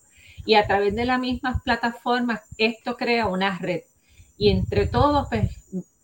Y 0.46 0.54
a 0.54 0.66
través 0.66 0.94
de 0.94 1.04
las 1.04 1.18
mismas 1.18 1.62
plataformas, 1.62 2.40
esto 2.58 2.96
crea 2.96 3.26
una 3.26 3.58
red. 3.58 3.82
Y 4.38 4.50
entre 4.50 4.86
todos, 4.86 5.28
pues, 5.28 5.50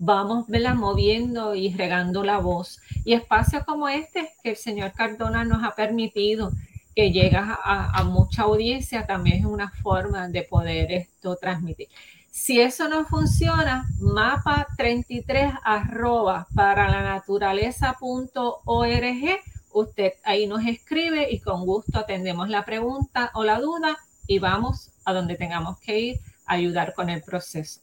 vamos 0.01 0.49
¿verdad? 0.49 0.75
moviendo 0.75 1.55
y 1.55 1.73
regando 1.73 2.25
la 2.25 2.39
voz. 2.39 2.81
Y 3.05 3.13
espacios 3.13 3.63
como 3.65 3.89
este 3.89 4.33
que 4.43 4.51
el 4.51 4.57
señor 4.57 4.93
Cardona 4.93 5.45
nos 5.45 5.63
ha 5.63 5.77
permitido 5.77 6.51
que 6.97 7.13
llega 7.13 7.61
a, 7.63 8.03
mucha 8.03 8.43
audiencia, 8.43 9.07
también 9.07 9.39
es 9.39 9.45
una 9.45 9.71
forma 9.71 10.27
de 10.29 10.43
poder 10.43 10.91
esto 10.91 11.37
transmitir. 11.37 11.89
Si 12.31 12.61
eso 12.61 12.89
no 12.89 13.05
funciona, 13.05 13.87
mapa 14.01 14.67
33 14.77 15.53
arroba 15.63 16.49
para 16.55 16.91
la 16.91 17.03
naturaleza.org, 17.03 19.41
usted 19.73 20.13
ahí 20.25 20.47
nos 20.47 20.67
escribe 20.67 21.31
y 21.31 21.41
con 21.41 21.65
gusto 21.65 22.01
atendemos 22.01 22.49
la 22.49 22.65
pregunta 22.65 23.31
o 23.35 23.45
la 23.45 23.61
duda 23.61 23.97
y 24.27 24.39
vamos 24.39 24.91
a 25.05 25.13
donde 25.13 25.37
tengamos 25.37 25.79
que 25.79 26.01
ir 26.01 26.21
a 26.47 26.55
ayudar 26.55 26.95
con 26.95 27.11
el 27.11 27.23
proceso. 27.23 27.81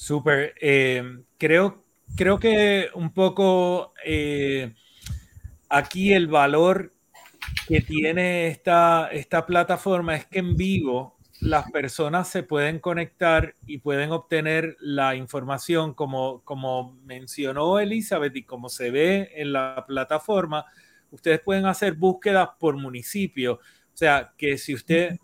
Súper. 0.00 0.54
Eh, 0.62 1.02
creo, 1.36 1.84
creo 2.16 2.38
que 2.38 2.88
un 2.94 3.12
poco 3.12 3.92
eh, 4.02 4.72
aquí 5.68 6.14
el 6.14 6.26
valor 6.26 6.94
que 7.68 7.82
tiene 7.82 8.46
esta, 8.46 9.08
esta 9.12 9.44
plataforma 9.44 10.16
es 10.16 10.24
que 10.24 10.38
en 10.38 10.56
vivo 10.56 11.18
las 11.42 11.70
personas 11.70 12.28
se 12.28 12.42
pueden 12.42 12.78
conectar 12.78 13.56
y 13.66 13.76
pueden 13.76 14.10
obtener 14.12 14.78
la 14.80 15.16
información 15.16 15.92
como, 15.92 16.40
como 16.44 16.98
mencionó 17.04 17.78
Elizabeth 17.78 18.34
y 18.36 18.44
como 18.44 18.70
se 18.70 18.90
ve 18.90 19.30
en 19.34 19.52
la 19.52 19.84
plataforma. 19.86 20.64
Ustedes 21.10 21.40
pueden 21.40 21.66
hacer 21.66 21.92
búsquedas 21.92 22.48
por 22.58 22.74
municipio. 22.74 23.56
O 23.56 23.96
sea, 24.00 24.32
que 24.38 24.56
si 24.56 24.72
usted 24.72 25.18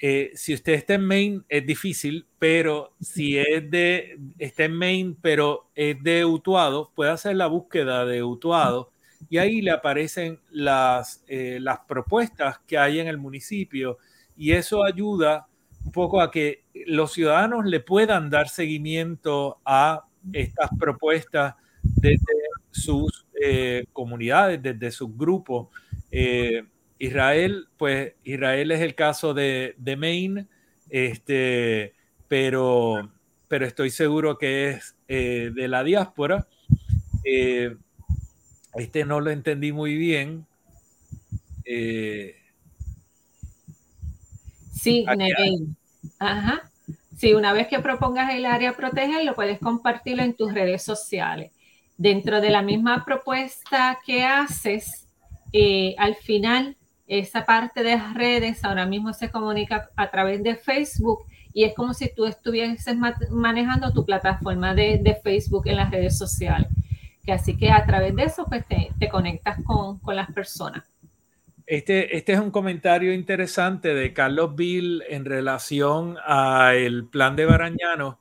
eh, 0.00 0.30
si 0.34 0.54
usted 0.54 0.74
está 0.74 0.94
en 0.94 1.04
Maine 1.04 1.42
es 1.48 1.66
difícil, 1.66 2.26
pero 2.38 2.94
si 3.00 3.36
es 3.36 3.68
de, 3.68 4.18
está 4.38 4.64
en 4.64 4.74
Maine, 4.74 5.16
pero 5.20 5.70
es 5.74 6.00
de 6.02 6.24
Utuado, 6.24 6.92
puede 6.94 7.10
hacer 7.10 7.34
la 7.34 7.48
búsqueda 7.48 8.04
de 8.04 8.22
Utuado 8.22 8.92
y 9.28 9.38
ahí 9.38 9.60
le 9.60 9.72
aparecen 9.72 10.38
las, 10.50 11.24
eh, 11.26 11.58
las 11.60 11.80
propuestas 11.80 12.60
que 12.60 12.78
hay 12.78 13.00
en 13.00 13.08
el 13.08 13.18
municipio 13.18 13.98
y 14.36 14.52
eso 14.52 14.84
ayuda 14.84 15.48
un 15.84 15.90
poco 15.90 16.20
a 16.20 16.30
que 16.30 16.64
los 16.86 17.12
ciudadanos 17.12 17.64
le 17.64 17.80
puedan 17.80 18.30
dar 18.30 18.48
seguimiento 18.48 19.58
a 19.64 20.04
estas 20.32 20.70
propuestas 20.78 21.54
desde 21.82 22.18
sus 22.70 23.26
eh, 23.40 23.86
comunidades, 23.92 24.62
desde 24.62 24.92
sus 24.92 25.16
grupos. 25.16 25.68
Israel, 26.98 27.68
pues 27.76 28.14
Israel 28.24 28.72
es 28.72 28.80
el 28.80 28.94
caso 28.94 29.34
de, 29.34 29.74
de 29.78 29.96
Maine, 29.96 30.46
este, 30.90 31.94
pero, 32.26 33.10
pero 33.46 33.66
estoy 33.66 33.90
seguro 33.90 34.36
que 34.36 34.70
es 34.70 34.96
eh, 35.06 35.50
de 35.54 35.68
la 35.68 35.84
diáspora. 35.84 36.46
Eh, 37.24 37.76
este 38.74 39.04
no 39.04 39.20
lo 39.20 39.30
entendí 39.30 39.72
muy 39.72 39.96
bien. 39.96 40.46
Eh, 41.64 42.36
sí, 44.72 45.06
Ajá. 46.18 46.70
Sí, 47.16 47.34
una 47.34 47.52
vez 47.52 47.66
que 47.66 47.80
propongas 47.80 48.32
el 48.32 48.46
área 48.46 48.76
proteger, 48.76 49.24
lo 49.24 49.34
puedes 49.34 49.58
compartirlo 49.58 50.22
en 50.22 50.34
tus 50.34 50.54
redes 50.54 50.82
sociales. 50.82 51.50
Dentro 51.96 52.40
de 52.40 52.50
la 52.50 52.62
misma 52.62 53.04
propuesta 53.04 53.98
que 54.06 54.24
haces, 54.24 55.08
al 55.98 56.14
final 56.14 56.77
esa 57.08 57.46
parte 57.46 57.82
de 57.82 57.96
las 57.96 58.14
redes 58.14 58.62
ahora 58.64 58.86
mismo 58.86 59.12
se 59.14 59.30
comunica 59.30 59.90
a 59.96 60.10
través 60.10 60.42
de 60.42 60.56
Facebook 60.56 61.24
y 61.54 61.64
es 61.64 61.74
como 61.74 61.94
si 61.94 62.12
tú 62.14 62.26
estuvieses 62.26 62.96
manejando 63.30 63.92
tu 63.92 64.04
plataforma 64.04 64.74
de, 64.74 65.18
Facebook 65.24 65.66
en 65.66 65.76
las 65.76 65.90
redes 65.90 66.16
sociales. 66.16 66.68
Que 67.24 67.32
así 67.32 67.56
que 67.56 67.70
a 67.70 67.84
través 67.84 68.14
de 68.14 68.24
eso 68.24 68.46
pues 68.46 68.64
te, 68.66 69.08
conectas 69.08 69.58
con, 69.64 69.98
las 70.14 70.30
personas. 70.32 70.84
Este, 71.66 72.16
este 72.16 72.34
es 72.34 72.38
un 72.38 72.50
comentario 72.50 73.12
interesante 73.12 73.94
de 73.94 74.12
Carlos 74.12 74.54
Bill 74.54 75.02
en 75.08 75.24
relación 75.24 76.16
al 76.24 77.06
plan 77.06 77.36
de 77.36 77.46
Barañano 77.46 78.18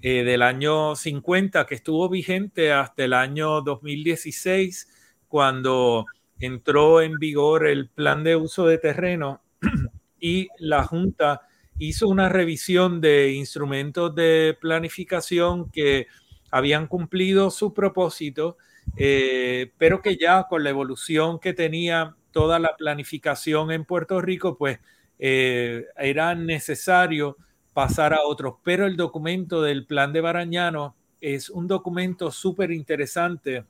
eh, 0.00 0.22
del 0.24 0.42
año 0.42 0.94
50 0.94 1.66
que 1.66 1.74
estuvo 1.74 2.08
vigente 2.08 2.72
hasta 2.72 3.04
el 3.04 3.12
año 3.12 3.60
2016 3.62 4.88
cuando 5.28 6.06
entró 6.40 7.00
en 7.00 7.18
vigor 7.18 7.66
el 7.66 7.88
plan 7.88 8.24
de 8.24 8.36
uso 8.36 8.66
de 8.66 8.78
terreno 8.78 9.42
y 10.20 10.48
la 10.58 10.84
Junta 10.84 11.42
hizo 11.78 12.08
una 12.08 12.28
revisión 12.28 13.00
de 13.00 13.32
instrumentos 13.32 14.14
de 14.14 14.56
planificación 14.60 15.70
que 15.70 16.06
habían 16.50 16.86
cumplido 16.86 17.50
su 17.50 17.74
propósito, 17.74 18.56
eh, 18.96 19.72
pero 19.78 20.02
que 20.02 20.16
ya 20.16 20.46
con 20.48 20.64
la 20.64 20.70
evolución 20.70 21.38
que 21.38 21.52
tenía 21.52 22.16
toda 22.32 22.58
la 22.58 22.76
planificación 22.76 23.70
en 23.70 23.84
Puerto 23.84 24.20
Rico, 24.20 24.56
pues 24.56 24.78
era 25.20 26.36
necesario 26.36 27.36
pasar 27.78 28.12
a 28.12 28.22
otros, 28.22 28.56
pero 28.64 28.86
el 28.86 28.96
documento 28.96 29.62
del 29.62 29.86
plan 29.86 30.12
de 30.12 30.20
Barañano 30.20 30.96
es 31.20 31.50
un 31.50 31.66
documento 31.66 32.30
súper 32.30 32.70
interesante 32.70 33.64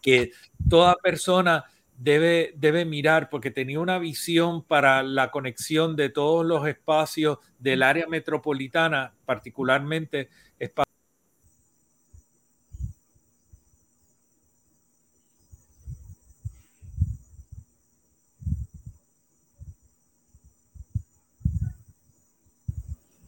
que 0.00 0.30
toda 0.68 0.94
persona 0.96 1.64
debe, 1.98 2.52
debe 2.56 2.84
mirar 2.84 3.28
porque 3.30 3.50
tenía 3.50 3.80
una 3.80 3.98
visión 3.98 4.62
para 4.62 5.02
la 5.02 5.30
conexión 5.30 5.96
de 5.96 6.08
todos 6.10 6.44
los 6.44 6.66
espacios 6.66 7.38
del 7.58 7.82
área 7.82 8.06
metropolitana, 8.06 9.14
particularmente 9.24 10.28
espacios 10.58 10.86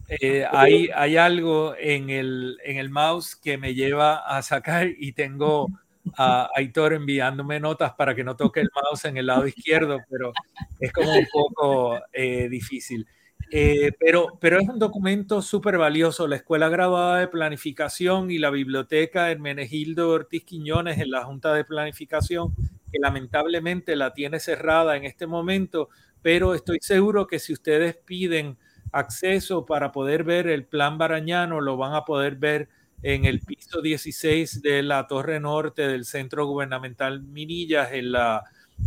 Eh, 0.08 0.46
hay, 0.50 0.88
hay, 0.94 1.18
algo 1.18 1.74
en 1.78 2.08
el, 2.08 2.58
en 2.64 2.78
el 2.78 2.88
mouse 2.88 3.36
que 3.36 3.58
me 3.58 3.74
lleva 3.74 4.16
a 4.16 4.40
sacar 4.40 4.88
y 4.96 5.12
tengo 5.12 5.68
a 6.16 6.48
Aitor 6.54 6.92
enviándome 6.92 7.60
notas 7.60 7.92
para 7.94 8.14
que 8.14 8.24
no 8.24 8.36
toque 8.36 8.60
el 8.60 8.70
mouse 8.74 9.04
en 9.06 9.16
el 9.16 9.26
lado 9.26 9.46
izquierdo, 9.46 9.98
pero 10.08 10.32
es 10.80 10.92
como 10.92 11.12
un 11.12 11.26
poco 11.32 12.00
eh, 12.12 12.48
difícil. 12.48 13.06
Eh, 13.50 13.92
pero, 13.98 14.38
pero 14.40 14.60
es 14.60 14.68
un 14.68 14.78
documento 14.78 15.40
súper 15.40 15.78
valioso. 15.78 16.26
La 16.26 16.36
Escuela 16.36 16.68
Graduada 16.68 17.18
de 17.18 17.28
Planificación 17.28 18.30
y 18.30 18.38
la 18.38 18.50
Biblioteca 18.50 19.30
Hermenegildo 19.30 20.10
Ortiz 20.10 20.44
Quiñones 20.44 20.98
en 20.98 21.10
la 21.10 21.24
Junta 21.24 21.54
de 21.54 21.64
Planificación, 21.64 22.54
que 22.92 22.98
lamentablemente 22.98 23.96
la 23.96 24.12
tiene 24.12 24.38
cerrada 24.38 24.96
en 24.96 25.04
este 25.04 25.26
momento, 25.26 25.88
pero 26.20 26.54
estoy 26.54 26.78
seguro 26.82 27.26
que 27.26 27.38
si 27.38 27.52
ustedes 27.52 27.96
piden 27.96 28.58
acceso 28.92 29.66
para 29.66 29.92
poder 29.92 30.24
ver 30.24 30.46
el 30.48 30.64
plan 30.64 30.98
Barañano, 30.98 31.60
lo 31.60 31.76
van 31.76 31.94
a 31.94 32.04
poder 32.04 32.36
ver 32.36 32.68
en 33.02 33.24
el 33.24 33.40
piso 33.40 33.80
16 33.80 34.62
de 34.62 34.82
la 34.82 35.06
Torre 35.06 35.40
Norte 35.40 35.86
del 35.86 36.04
Centro 36.04 36.46
Gubernamental 36.46 37.22
Minillas, 37.22 37.92
en 37.92 38.12
la, 38.12 38.44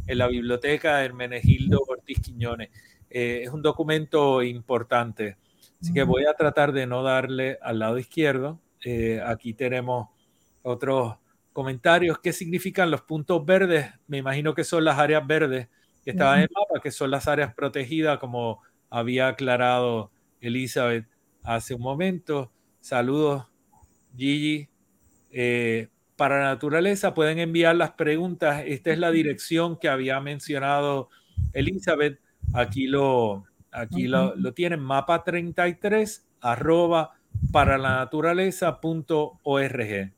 en 0.07 0.17
la 0.17 0.27
biblioteca 0.27 1.03
Hermenegildo 1.03 1.81
Ortiz 1.87 2.19
Quiñones. 2.21 2.69
Eh, 3.09 3.41
es 3.43 3.49
un 3.49 3.61
documento 3.61 4.41
importante, 4.41 5.37
así 5.81 5.93
que 5.93 6.03
voy 6.03 6.25
a 6.25 6.33
tratar 6.33 6.71
de 6.71 6.87
no 6.87 7.03
darle 7.03 7.57
al 7.61 7.79
lado 7.79 7.97
izquierdo. 7.97 8.59
Eh, 8.83 9.21
aquí 9.25 9.53
tenemos 9.53 10.09
otros 10.61 11.15
comentarios. 11.53 12.19
¿Qué 12.19 12.33
significan 12.33 12.91
los 12.91 13.01
puntos 13.01 13.45
verdes? 13.45 13.91
Me 14.07 14.17
imagino 14.17 14.53
que 14.53 14.63
son 14.63 14.85
las 14.85 14.97
áreas 14.97 15.25
verdes 15.25 15.67
que 16.03 16.11
estaban 16.11 16.39
en 16.39 16.43
el 16.43 16.49
mapa, 16.53 16.81
que 16.81 16.91
son 16.91 17.11
las 17.11 17.27
áreas 17.27 17.53
protegidas 17.53 18.17
como 18.17 18.61
había 18.89 19.27
aclarado 19.27 20.11
Elizabeth 20.39 21.07
hace 21.43 21.75
un 21.75 21.81
momento. 21.81 22.51
Saludos, 22.79 23.45
Gigi. 24.15 24.67
Eh, 25.31 25.87
para 26.15 26.43
naturaleza 26.43 27.13
pueden 27.13 27.39
enviar 27.39 27.75
las 27.75 27.91
preguntas. 27.91 28.63
Esta 28.65 28.91
es 28.91 28.99
la 28.99 29.11
dirección 29.11 29.77
que 29.77 29.89
había 29.89 30.19
mencionado 30.19 31.09
Elizabeth. 31.53 32.19
Aquí 32.53 32.87
lo, 32.87 33.45
aquí 33.71 34.07
lo, 34.07 34.35
tienen, 34.53 34.81
mapa 34.81 35.23
33 35.23 36.27
arroba 36.41 37.11
para 37.51 37.77
la 37.77 37.95
naturaleza.org. 37.95 40.11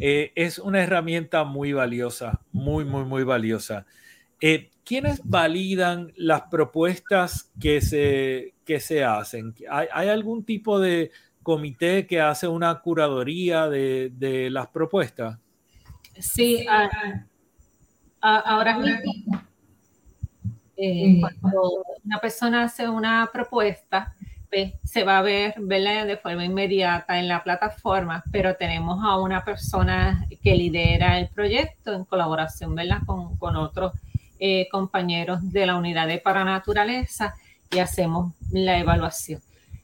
Eh, 0.00 0.32
es 0.34 0.58
una 0.58 0.82
herramienta 0.82 1.44
muy 1.44 1.72
valiosa, 1.72 2.40
muy, 2.50 2.84
muy, 2.84 3.04
muy 3.04 3.22
valiosa. 3.22 3.86
Eh, 4.40 4.72
¿quiénes 4.84 5.20
validan 5.24 6.12
las 6.16 6.42
propuestas 6.42 7.50
que 7.60 7.80
se, 7.80 8.54
que 8.64 8.80
se 8.80 9.04
hacen? 9.04 9.54
¿Hay, 9.70 10.08
algún 10.08 10.44
tipo 10.44 10.80
de 10.80 11.12
comité 11.42 12.06
que 12.06 12.20
hace 12.20 12.48
una 12.48 12.80
curaduría 12.80 13.68
de, 13.68 14.48
las 14.50 14.68
propuestas? 14.68 15.38
Sí, 16.18 16.66
ahora 18.20 18.78
mismo, 18.78 19.42
eh, 20.76 21.20
cuando 21.20 21.84
una 22.04 22.18
persona 22.18 22.64
hace 22.64 22.88
una 22.88 23.28
propuesta, 23.32 24.14
pues, 24.50 24.74
se 24.84 25.02
va 25.02 25.18
a 25.18 25.22
ver 25.22 25.54
de 25.54 26.18
forma 26.22 26.44
inmediata 26.44 27.18
en 27.18 27.26
la 27.26 27.42
plataforma, 27.42 28.22
pero 28.30 28.54
tenemos 28.54 29.02
a 29.02 29.18
una 29.18 29.42
persona 29.44 30.26
que 30.42 30.54
lidera 30.54 31.18
el 31.18 31.28
proyecto 31.28 31.94
en 31.94 32.04
colaboración 32.04 32.76
Con, 33.06 33.36
con 33.38 33.56
otros 33.56 33.92
eh, 34.38 34.68
compañeros 34.70 35.52
de 35.52 35.66
la 35.66 35.76
unidad 35.76 36.06
de 36.06 36.18
Paranaturaleza 36.18 37.34
y 37.70 37.78
hacemos 37.78 38.34
la 38.50 38.78
evaluación. 38.78 39.40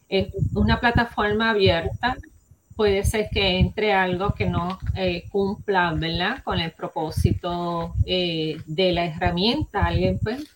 Es 0.08 0.28
una 0.54 0.80
plataforma 0.80 1.50
abierta, 1.50 2.16
puede 2.76 3.04
ser 3.04 3.28
que 3.30 3.58
entre 3.58 3.92
algo 3.92 4.34
que 4.34 4.46
no 4.46 4.78
eh, 4.94 5.24
cumpla 5.30 5.92
¿verdad? 5.94 6.42
con 6.44 6.60
el 6.60 6.72
propósito 6.72 7.94
eh, 8.06 8.60
de 8.66 8.92
la 8.92 9.06
herramienta. 9.06 9.86
Alguien 9.86 10.18
pues, 10.22 10.46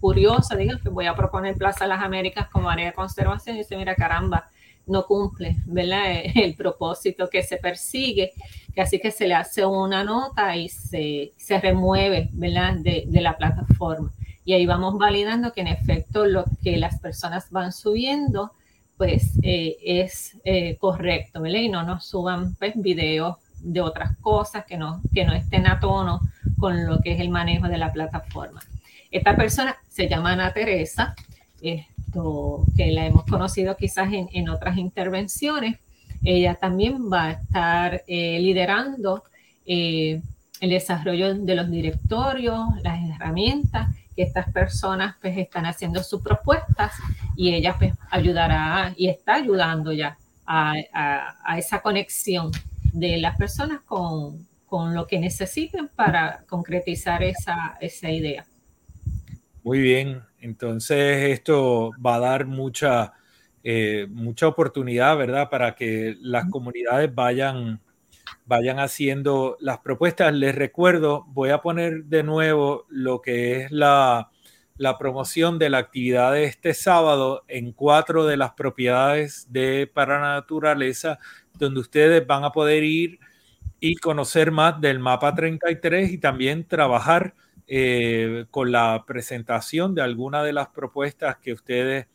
curioso, 0.00 0.56
diga 0.56 0.78
que 0.82 0.88
voy 0.88 1.06
a 1.06 1.14
proponer 1.14 1.56
Plaza 1.56 1.86
Las 1.86 2.02
Américas 2.02 2.48
como 2.48 2.70
área 2.70 2.86
de 2.86 2.92
conservación 2.92 3.56
y 3.56 3.60
dice, 3.60 3.76
mira, 3.76 3.94
caramba, 3.94 4.48
no 4.86 5.04
cumple 5.04 5.56
¿verdad? 5.66 6.04
el 6.34 6.54
propósito 6.54 7.28
que 7.28 7.42
se 7.42 7.58
persigue 7.58 8.32
así 8.80 8.98
que 9.00 9.10
se 9.10 9.26
le 9.26 9.34
hace 9.34 9.64
una 9.64 10.04
nota 10.04 10.56
y 10.56 10.68
se, 10.68 11.32
se 11.36 11.60
remueve 11.60 12.28
¿verdad? 12.32 12.74
De, 12.76 13.04
de, 13.06 13.20
la 13.20 13.36
plataforma. 13.36 14.12
Y 14.44 14.54
ahí 14.54 14.66
vamos 14.66 14.96
validando 14.98 15.52
que 15.52 15.60
en 15.60 15.68
efecto 15.68 16.26
lo 16.26 16.44
que 16.62 16.76
las 16.76 16.98
personas 17.00 17.50
van 17.50 17.72
subiendo 17.72 18.52
pues 18.98 19.38
eh, 19.42 19.76
es 19.82 20.36
eh, 20.44 20.76
correcto, 20.76 21.40
¿verdad? 21.40 21.60
Y 21.60 21.68
no 21.68 21.84
nos 21.84 22.04
suban 22.04 22.56
pues, 22.56 22.74
videos 22.76 23.36
de 23.60 23.80
otras 23.80 24.16
cosas 24.18 24.64
que 24.66 24.76
no, 24.76 25.00
que 25.14 25.24
no 25.24 25.32
estén 25.32 25.66
a 25.66 25.80
tono 25.80 26.20
con 26.58 26.86
lo 26.86 27.00
que 27.00 27.12
es 27.12 27.20
el 27.20 27.30
manejo 27.30 27.68
de 27.68 27.78
la 27.78 27.92
plataforma. 27.92 28.60
Esta 29.10 29.36
persona 29.36 29.76
se 29.88 30.08
llama 30.08 30.32
Ana 30.32 30.52
Teresa, 30.52 31.14
esto, 31.62 32.64
que 32.76 32.90
la 32.90 33.06
hemos 33.06 33.24
conocido 33.24 33.76
quizás 33.76 34.12
en, 34.12 34.28
en 34.32 34.48
otras 34.48 34.76
intervenciones, 34.76 35.78
ella 36.22 36.56
también 36.56 37.10
va 37.10 37.26
a 37.26 37.30
estar 37.32 38.02
eh, 38.08 38.38
liderando 38.40 39.22
el 39.64 40.22
desarrollo 40.60 41.34
de 41.34 41.54
los 41.54 41.70
directorios, 41.70 42.58
las 42.82 42.98
herramientas 43.10 43.88
que 44.18 44.24
estas 44.24 44.52
personas 44.52 45.14
pues 45.20 45.38
están 45.38 45.64
haciendo 45.64 46.02
sus 46.02 46.20
propuestas 46.22 46.92
y 47.36 47.54
ella 47.54 47.76
pues 47.78 47.92
ayudará 48.10 48.92
y 48.96 49.08
está 49.08 49.36
ayudando 49.36 49.92
ya 49.92 50.18
a, 50.44 50.74
esa 51.56 51.80
conexión 51.82 52.50
de 52.92 53.18
las 53.18 53.36
personas 53.36 53.80
con, 53.82 54.44
con, 54.66 54.92
lo 54.92 55.06
que 55.06 55.20
necesiten 55.20 55.86
para 55.94 56.42
concretizar 56.48 57.22
esa, 57.22 57.78
esa 57.80 58.10
idea. 58.10 58.44
Muy 59.62 59.78
bien, 59.78 60.20
entonces 60.40 61.30
esto 61.30 61.92
va 62.04 62.16
a 62.16 62.18
dar 62.18 62.44
mucha 62.44 63.12
eh, 63.62 64.08
mucha 64.10 64.48
oportunidad, 64.48 65.16
¿verdad? 65.16 65.48
Para 65.48 65.76
que 65.76 66.16
las 66.20 66.50
comunidades 66.50 67.14
vayan, 67.14 67.80
vayan 68.46 68.78
haciendo 68.78 69.56
las 69.60 69.78
propuestas. 69.78 70.34
Les 70.34 70.54
recuerdo, 70.54 71.24
voy 71.28 71.50
a 71.50 71.58
poner 71.58 72.04
de 72.04 72.22
nuevo 72.22 72.86
lo 72.88 73.20
que 73.20 73.62
es 73.62 73.70
la, 73.70 74.30
la 74.76 74.96
promoción 74.96 75.58
de 75.58 75.70
la 75.70 75.78
actividad 75.78 76.32
de 76.32 76.44
este 76.44 76.72
sábado 76.74 77.44
en 77.48 77.72
cuatro 77.72 78.26
de 78.26 78.36
las 78.36 78.52
propiedades 78.52 79.52
de 79.52 79.90
Paranaturaleza, 79.92 81.18
donde 81.54 81.80
ustedes 81.80 82.26
van 82.26 82.44
a 82.44 82.52
poder 82.52 82.84
ir 82.84 83.18
y 83.80 83.96
conocer 83.96 84.50
más 84.50 84.80
del 84.80 84.98
mapa 84.98 85.34
33 85.34 86.12
y 86.12 86.18
también 86.18 86.64
trabajar 86.64 87.34
eh, 87.66 88.46
con 88.50 88.72
la 88.72 89.04
presentación 89.06 89.94
de 89.94 90.02
alguna 90.02 90.42
de 90.42 90.52
las 90.52 90.68
propuestas 90.68 91.36
que 91.36 91.52
ustedes 91.52 92.06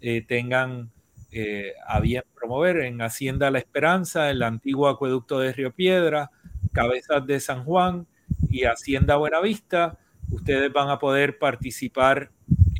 eh, 0.00 0.22
tengan 0.22 0.90
eh, 1.32 1.74
a 1.86 2.00
bien 2.00 2.24
promover 2.34 2.78
en 2.78 3.00
Hacienda 3.02 3.50
La 3.50 3.58
Esperanza, 3.58 4.30
el 4.30 4.42
antiguo 4.42 4.88
acueducto 4.88 5.38
de 5.38 5.52
Río 5.52 5.72
Piedra, 5.72 6.30
Cabezas 6.72 7.24
de 7.26 7.38
San 7.38 7.64
Juan 7.64 8.06
y 8.48 8.64
Hacienda 8.64 9.16
Buenavista. 9.16 9.98
Ustedes 10.30 10.72
van 10.72 10.88
a 10.88 10.98
poder 10.98 11.38
participar 11.38 12.30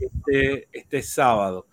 este, 0.00 0.68
este 0.72 1.02
sábado. 1.02 1.66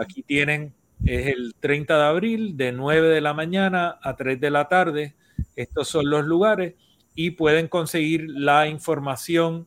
Aquí 0.00 0.22
tienen, 0.22 0.74
es 1.04 1.26
el 1.26 1.54
30 1.58 1.96
de 1.96 2.04
abril, 2.04 2.56
de 2.56 2.72
9 2.72 3.08
de 3.08 3.20
la 3.20 3.34
mañana 3.34 3.98
a 4.00 4.14
3 4.14 4.40
de 4.40 4.50
la 4.50 4.68
tarde. 4.68 5.14
Estos 5.56 5.88
son 5.88 6.08
los 6.08 6.24
lugares 6.24 6.74
y 7.14 7.30
pueden 7.30 7.68
conseguir 7.68 8.28
la 8.28 8.68
información 8.68 9.66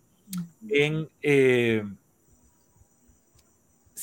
en... 0.70 1.10
Eh, 1.22 1.84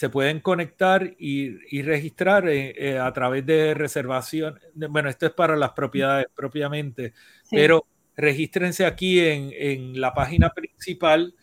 se 0.02 0.10
pueden 0.10 0.40
conectar 0.40 1.14
y, 1.16 1.80
registrar 1.82 2.48
eh, 2.48 2.74
eh, 2.76 2.98
a 2.98 3.12
través 3.12 3.46
de 3.46 3.72
reservación. 3.72 4.58
Bueno, 4.74 5.08
esto 5.08 5.26
es 5.26 5.32
para 5.32 5.54
las 5.54 5.70
propiedades 5.74 6.26
propiamente, 6.34 7.12
pero 7.48 7.86
regístrense 8.16 8.84
aquí 8.84 9.20
en, 9.20 10.00
la 10.00 10.12
página 10.12 10.50
principal 10.50 11.36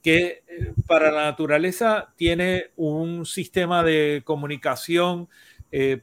que 0.00 0.44
para 0.86 1.10
la 1.10 1.24
naturaleza 1.24 2.14
tiene 2.14 2.66
un 2.76 3.26
sistema 3.26 3.82
de 3.82 4.22
comunicación 4.24 5.28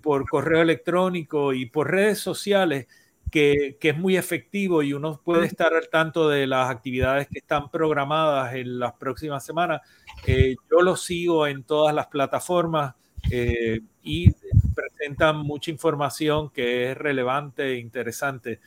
por 0.01 0.27
correo 0.27 0.61
electrónico 0.61 1.53
y 1.53 1.67
por 1.67 1.89
redes 1.89 2.19
sociales 2.19 2.87
que, 3.31 3.77
es 3.81 3.97
muy 3.97 4.17
efectivo 4.17 4.81
y 4.83 4.93
uno 4.93 5.19
puede 5.23 5.45
estar 5.45 5.73
al 5.73 5.89
tanto 5.89 6.29
de 6.29 6.47
las 6.47 6.69
actividades 6.69 7.27
que 7.27 7.39
están 7.39 7.69
programadas 7.69 8.53
en 8.55 8.79
las 8.79 8.93
próximas 8.93 9.45
semanas. 9.45 9.81
Eh, 10.25 10.55
yo 10.71 10.81
lo 10.81 10.95
sigo 10.95 11.47
en 11.47 11.63
todas 11.63 11.93
las 11.93 12.07
plataformas 12.07 12.95
eh, 13.31 13.81
y 14.03 14.31
presentan 14.73 15.37
mucha 15.37 15.71
información 15.71 16.49
que 16.49 16.91
es 16.91 16.97
relevante 16.97 17.63
e 17.63 17.79
interesante. 17.79 18.59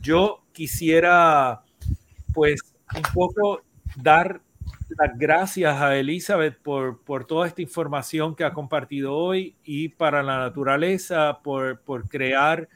Yo 0.00 0.42
quisiera, 0.52 1.62
pues, 2.32 2.60
un 2.94 3.02
poco 3.14 3.62
dar 3.96 4.40
las 4.88 5.18
gracias 5.18 5.80
a 5.80 5.96
Elizabeth 5.96 6.58
por, 6.60 7.00
por, 7.02 7.24
toda 7.26 7.46
esta 7.46 7.62
información 7.62 8.34
que 8.34 8.44
ha 8.44 8.52
compartido 8.52 9.14
hoy 9.14 9.56
y 9.64 9.88
para 9.88 10.22
la 10.22 10.38
naturaleza, 10.38 11.40
por, 11.42 11.80
por 11.80 12.08
crear 12.08 12.68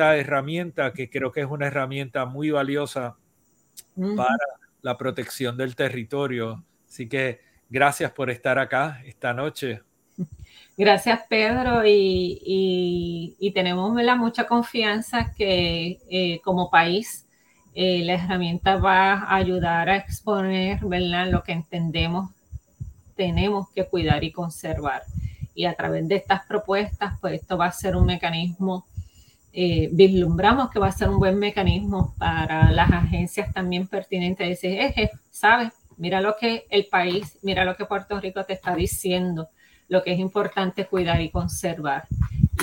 esta 0.00 0.16
herramienta 0.16 0.94
que 0.94 1.10
creo 1.10 1.30
que 1.30 1.42
es 1.42 1.46
una 1.46 1.66
herramienta 1.66 2.24
muy 2.24 2.50
valiosa 2.50 3.16
para 4.16 4.46
la 4.80 4.96
protección 4.96 5.58
del 5.58 5.76
territorio. 5.76 6.64
Así 6.88 7.06
que 7.06 7.40
gracias 7.68 8.10
por 8.12 8.30
estar 8.30 8.58
acá 8.58 9.02
esta 9.04 9.34
noche. 9.34 9.82
Gracias, 10.74 11.20
Pedro, 11.28 11.82
y, 11.84 13.52
tenemos 13.52 13.92
mucha 14.16 14.46
confianza 14.46 15.34
que 15.36 15.98
eh, 16.08 16.40
como 16.42 16.70
país 16.70 17.26
eh, 17.74 18.02
la 18.02 18.14
herramienta 18.14 18.76
va 18.76 19.12
a 19.12 19.36
ayudar 19.36 19.90
a 19.90 19.96
exponer 19.96 20.80
lo 20.82 21.42
que 21.42 21.52
entendemos 21.52 22.30
tenemos 23.16 23.68
que 23.74 23.84
cuidar 23.84 24.24
y 24.24 24.32
conservar. 24.32 25.02
Y 25.54 25.66
a 25.66 25.74
través 25.74 26.08
de 26.08 26.14
estas 26.14 26.46
propuestas, 26.46 27.18
pues 27.20 27.42
esto 27.42 27.58
va 27.58 27.66
a 27.66 27.72
ser 27.72 27.94
un 27.94 28.06
mecanismo 28.06 28.86
eh, 29.52 29.88
vislumbramos 29.92 30.70
que 30.70 30.78
va 30.78 30.88
a 30.88 30.92
ser 30.92 31.08
un 31.08 31.18
buen 31.18 31.36
mecanismo 31.38 32.14
para 32.18 32.70
las 32.70 32.90
agencias 32.90 33.52
también 33.52 33.88
pertinentes. 33.88 34.48
Decir, 34.48 34.78
eje, 34.78 35.10
¿sabes? 35.30 35.72
Mira 35.96 36.20
lo 36.20 36.36
que 36.36 36.66
el 36.70 36.86
país, 36.86 37.38
mira 37.42 37.64
lo 37.64 37.76
que 37.76 37.84
Puerto 37.84 38.20
Rico 38.20 38.44
te 38.44 38.52
está 38.52 38.74
diciendo, 38.74 39.48
lo 39.88 40.02
que 40.02 40.12
es 40.12 40.18
importante 40.20 40.86
cuidar 40.86 41.20
y 41.20 41.30
conservar. 41.30 42.06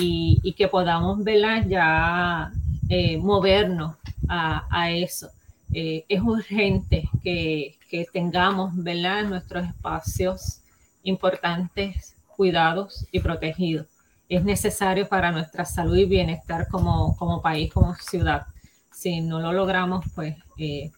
Y, 0.00 0.54
que 0.56 0.68
podamos 0.68 1.22
verla 1.22 1.64
ya 1.66 2.52
eh, 2.88 3.18
movernos 3.18 3.96
a, 4.28 4.90
eso. 4.90 5.28
Eh, 5.72 6.04
es 6.08 6.22
urgente 6.22 7.08
que, 7.22 7.76
que 7.90 8.06
tengamos 8.12 8.72
¿verdad? 8.76 9.24
nuestros 9.24 9.66
espacios 9.66 10.60
importantes, 11.02 12.16
cuidados 12.36 13.06
y 13.12 13.20
protegidos 13.20 13.97
es 14.28 14.44
necesario 14.44 15.08
para 15.08 15.32
nuestra 15.32 15.64
salud 15.64 15.96
y 15.96 16.04
bienestar 16.04 16.68
como, 16.68 17.16
como 17.16 17.40
país, 17.40 17.72
como 17.72 17.94
ciudad. 17.94 18.46
Si 18.92 19.20
no 19.20 19.40
lo 19.40 19.52
logramos, 19.52 20.04
pues 20.14 20.36
eh, 20.58 20.90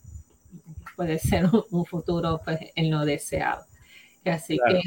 puede 0.97 1.19
ser 1.19 1.47
un, 1.71 1.85
futuro 1.87 2.41
pues, 2.45 2.59
en 2.75 2.91
lo 2.91 3.05
deseado. 3.05 3.65
Así 4.25 4.59
que 4.69 4.83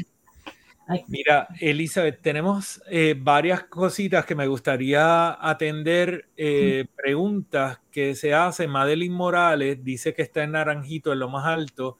Mira, 1.08 1.48
Elizabeth, 1.60 2.20
tenemos 2.20 2.82
eh, 2.90 3.14
varias 3.18 3.64
cositas 3.64 4.26
que 4.26 4.34
me 4.34 4.46
gustaría 4.46 5.32
atender. 5.40 6.28
Eh, 6.36 6.84
preguntas 6.94 7.80
que 7.90 8.14
se 8.14 8.34
hacen. 8.34 8.70
Madeline 8.70 9.14
Morales 9.14 9.82
dice 9.82 10.12
que 10.12 10.22
está 10.22 10.42
en 10.42 10.52
Naranjito, 10.52 11.12
en 11.12 11.20
lo 11.20 11.30
más 11.30 11.46
alto, 11.46 11.98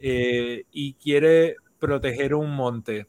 y 0.00 0.94
quiere 0.94 1.56
proteger 1.78 2.34
un 2.34 2.50
monte. 2.50 3.06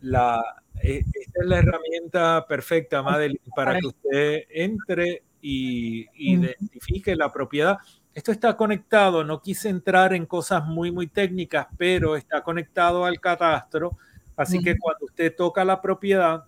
la, 0.00 0.40
eh, 0.40 0.65
esta 0.82 1.40
es 1.40 1.46
la 1.46 1.58
herramienta 1.58 2.46
perfecta, 2.46 3.02
Madeline, 3.02 3.40
para 3.54 3.78
que 3.78 3.86
usted 3.86 4.44
entre 4.50 5.22
y, 5.40 6.06
identifique 6.14 7.14
la 7.14 7.32
propiedad. 7.32 7.78
Esto 8.14 8.32
está 8.32 8.56
conectado, 8.56 9.24
no 9.24 9.40
quise 9.42 9.68
entrar 9.68 10.14
en 10.14 10.26
cosas 10.26 10.64
muy, 10.64 10.90
muy 10.90 11.06
técnicas, 11.06 11.66
pero 11.76 12.16
está 12.16 12.42
conectado 12.42 13.04
al 13.04 13.20
catastro. 13.20 13.96
Así 14.36 14.62
que 14.62 14.76
cuando 14.78 15.06
usted 15.06 15.34
toca 15.34 15.64
la 15.64 15.80
propiedad, 15.80 16.44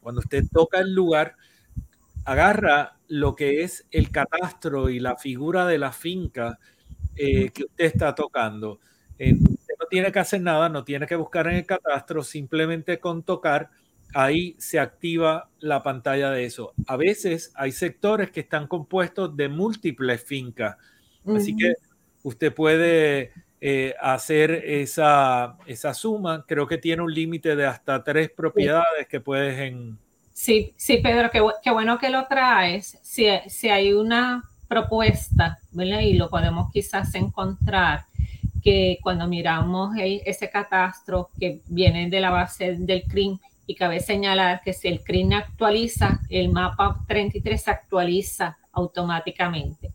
cuando 0.00 0.20
usted 0.20 0.44
toca 0.52 0.80
el 0.80 0.94
lugar, 0.94 1.36
agarra 2.24 2.96
lo 3.08 3.34
que 3.34 3.62
es 3.62 3.86
el 3.90 4.10
catastro 4.10 4.88
y 4.88 5.00
la 5.00 5.16
figura 5.16 5.66
de 5.66 5.78
la 5.78 5.92
finca 5.92 6.58
eh, 7.16 7.50
que 7.50 7.64
usted 7.64 7.84
está 7.84 8.14
tocando 8.14 8.80
tiene 9.94 10.10
que 10.10 10.18
hacer 10.18 10.40
nada, 10.40 10.68
no 10.68 10.82
tiene 10.82 11.06
que 11.06 11.14
buscar 11.14 11.46
en 11.46 11.54
el 11.54 11.66
catastro, 11.66 12.24
simplemente 12.24 12.98
con 12.98 13.22
tocar, 13.22 13.70
ahí 14.12 14.56
se 14.58 14.80
activa 14.80 15.50
la 15.60 15.84
pantalla 15.84 16.32
de 16.32 16.44
eso. 16.44 16.72
A 16.88 16.96
veces 16.96 17.52
hay 17.54 17.70
sectores 17.70 18.32
que 18.32 18.40
están 18.40 18.66
compuestos 18.66 19.36
de 19.36 19.48
múltiples 19.48 20.24
fincas, 20.24 20.76
así 21.32 21.56
que 21.56 21.74
usted 22.24 22.52
puede 22.52 23.30
eh, 23.60 23.94
hacer 24.00 24.50
esa, 24.50 25.58
esa 25.64 25.94
suma. 25.94 26.44
Creo 26.44 26.66
que 26.66 26.78
tiene 26.78 27.02
un 27.02 27.14
límite 27.14 27.54
de 27.54 27.66
hasta 27.66 28.02
tres 28.02 28.32
propiedades 28.32 29.06
que 29.08 29.20
puedes 29.20 29.56
en... 29.60 29.96
Sí, 30.32 30.74
sí, 30.76 30.96
Pedro, 30.96 31.30
qué, 31.30 31.70
bueno 31.70 31.98
que 32.00 32.10
lo 32.10 32.26
traes. 32.26 32.98
Si, 33.00 33.28
si 33.46 33.68
hay 33.68 33.92
una 33.92 34.42
propuesta, 34.66 35.60
¿verdad? 35.70 36.00
Y 36.00 36.14
lo 36.14 36.28
podemos 36.28 36.72
quizás 36.72 37.14
encontrar 37.14 38.06
que 38.64 38.98
cuando 39.02 39.28
miramos 39.28 39.94
ese 39.98 40.48
catastro 40.48 41.28
que 41.38 41.60
viene 41.66 42.08
de 42.08 42.20
la 42.20 42.30
base 42.30 42.76
del 42.78 43.02
CRIM 43.02 43.38
y 43.66 43.74
cabe 43.74 44.00
señalar 44.00 44.62
que 44.64 44.72
si 44.72 44.88
el 44.88 45.04
CRIM 45.04 45.34
actualiza, 45.34 46.20
el 46.30 46.48
mapa 46.48 47.04
33 47.06 47.62
se 47.62 47.70
actualiza 47.70 48.56
automáticamente. 48.72 49.92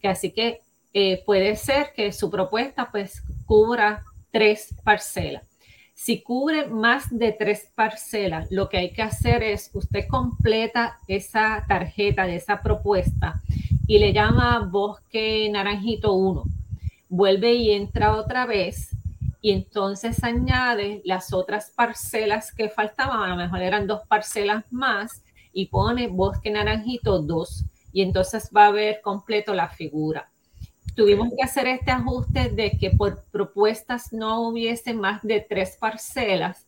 Que 0.00 0.08
así 0.08 0.32
que 0.32 0.60
eh, 0.92 1.22
puede 1.24 1.56
ser 1.56 1.92
que 1.96 2.12
su 2.12 2.30
propuesta 2.30 2.90
pues 2.90 3.22
cubra 3.46 4.04
tres 4.30 4.74
parcelas. 4.84 5.44
Si 5.94 6.22
cubre 6.22 6.66
más 6.66 7.08
de 7.10 7.32
tres 7.32 7.70
parcelas, 7.74 8.50
lo 8.50 8.68
que 8.68 8.78
hay 8.78 8.92
que 8.92 9.02
hacer 9.02 9.42
es 9.42 9.70
usted 9.72 10.06
completa 10.08 10.98
esa 11.08 11.64
tarjeta 11.66 12.26
de 12.26 12.36
esa 12.36 12.62
propuesta 12.62 13.40
y 13.86 13.98
le 13.98 14.12
llama 14.12 14.68
Bosque 14.70 15.48
Naranjito 15.50 16.12
1 16.12 16.59
vuelve 17.10 17.54
y 17.54 17.72
entra 17.72 18.16
otra 18.16 18.46
vez 18.46 18.96
y 19.42 19.50
entonces 19.52 20.22
añade 20.22 21.02
las 21.04 21.32
otras 21.32 21.70
parcelas 21.70 22.52
que 22.52 22.70
faltaban, 22.70 23.20
a 23.20 23.28
lo 23.28 23.36
mejor 23.36 23.60
eran 23.60 23.86
dos 23.86 24.02
parcelas 24.06 24.64
más 24.70 25.22
y 25.52 25.66
pone 25.66 26.06
bosque 26.06 26.50
naranjito 26.50 27.20
2 27.20 27.64
y 27.92 28.02
entonces 28.02 28.50
va 28.56 28.66
a 28.66 28.70
ver 28.70 29.00
completo 29.02 29.52
la 29.52 29.68
figura. 29.68 30.30
Tuvimos 30.94 31.28
que 31.36 31.42
hacer 31.42 31.66
este 31.66 31.90
ajuste 31.90 32.50
de 32.50 32.72
que 32.78 32.90
por 32.90 33.24
propuestas 33.24 34.12
no 34.12 34.48
hubiese 34.48 34.94
más 34.94 35.22
de 35.22 35.40
tres 35.40 35.76
parcelas 35.80 36.66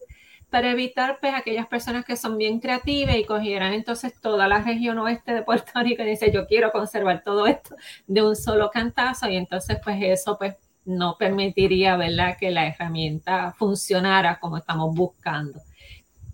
para 0.53 0.71
evitar 0.71 1.17
pues 1.19 1.33
aquellas 1.35 1.67
personas 1.67 2.05
que 2.05 2.15
son 2.15 2.37
bien 2.37 2.61
creativas 2.61 3.17
y 3.17 3.25
cogieran 3.25 3.73
entonces 3.73 4.13
toda 4.21 4.47
la 4.47 4.61
región 4.61 4.99
oeste 4.99 5.33
de 5.33 5.43
Puerto 5.43 5.73
Rico 5.83 6.03
y 6.03 6.11
dice 6.11 6.31
yo 6.31 6.47
quiero 6.47 6.71
conservar 6.71 7.23
todo 7.25 7.47
esto 7.47 7.75
de 8.07 8.23
un 8.23 8.37
solo 8.37 8.71
cantazo 8.71 9.31
y 9.31 9.37
entonces 9.37 9.79
pues 9.83 9.97
eso 10.03 10.37
pues 10.37 10.55
no 10.85 11.17
permitiría, 11.19 11.97
¿verdad?, 11.97 12.37
que 12.39 12.51
la 12.51 12.67
herramienta 12.67 13.55
funcionara 13.57 14.39
como 14.41 14.59
estamos 14.59 14.95
buscando. 14.95 15.59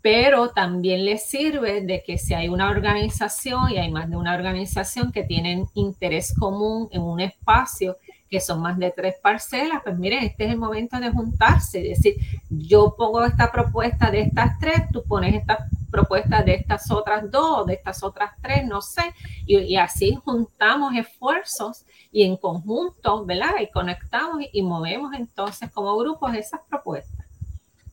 Pero 0.03 0.49
también 0.49 1.05
les 1.05 1.27
sirve 1.27 1.83
de 1.83 2.03
que 2.03 2.19
si 2.19 2.35
hay 2.35 2.49
una 2.49 2.71
organización 2.71 3.71
y 3.71 3.77
hay 3.77 3.91
más 3.93 4.11
de 4.11 4.17
una 4.17 4.35
organización 4.35 5.13
que 5.13 5.23
tienen 5.23 5.67
interés 5.75 6.35
común 6.37 6.89
en 6.91 7.03
un 7.03 7.21
espacio 7.21 7.99
que 8.29 8.41
son 8.41 8.61
más 8.61 8.79
de 8.79 8.91
tres 8.91 9.15
parcelas, 9.23 9.81
pues 9.83 9.97
miren, 9.99 10.25
este 10.25 10.45
es 10.45 10.51
el 10.51 10.59
momento 10.59 11.01
de 11.01 11.11
juntarse, 11.11 11.93
es 11.93 11.99
decir, 11.99 12.17
yo 12.51 12.95
pongo 12.97 13.25
esta 13.25 13.51
propuesta 13.51 14.11
de 14.11 14.21
estas 14.21 14.59
tres, 14.59 14.83
tú 14.93 15.03
pones 15.05 15.35
esta 15.35 15.67
propuesta 15.91 16.43
de 16.43 16.55
estas 16.55 16.91
otras 16.91 17.31
dos, 17.31 17.67
de 17.67 17.75
estas 17.75 18.03
otras 18.03 18.33
tres, 18.43 18.67
no 18.67 18.83
sé, 18.83 19.03
y, 19.47 19.77
así 19.77 20.19
juntamos 20.23 20.95
esfuerzos 20.95 21.85
y 22.13 22.25
en 22.25 22.37
conjunto, 22.37 23.25
¿verdad? 23.25 23.55
Y 23.61 23.71
conectamos 23.71 24.43
y, 24.53 24.63
movemos 24.63 25.15
entonces 25.15 25.71
como 25.71 25.97
grupos 25.97 26.35
esas 26.35 26.61
propuestas. 26.69 27.27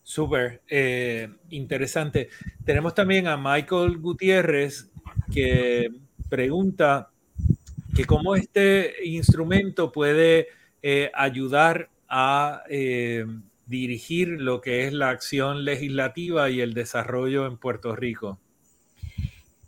Súper 0.03 0.61
eh, 0.67 1.29
interesante. 1.49 2.29
Tenemos 2.63 2.93
también 2.93 3.27
a 3.27 3.37
Michael 3.37 3.97
Gutiérrez 3.97 4.91
que 5.33 5.89
pregunta 6.29 7.09
que 7.95 8.05
cómo 8.05 8.35
este 8.35 8.93
instrumento 9.05 9.91
puede 9.91 10.49
eh, 10.83 11.11
ayudar 11.15 11.89
a 12.09 12.63
eh, 12.69 13.25
dirigir 13.65 14.27
lo 14.27 14.61
que 14.61 14.85
es 14.85 14.93
la 14.93 15.09
acción 15.09 15.63
legislativa 15.63 16.49
y 16.49 16.61
el 16.61 16.73
desarrollo 16.73 17.47
en 17.47 17.57
Puerto 17.57 17.95
Rico. 17.95 18.37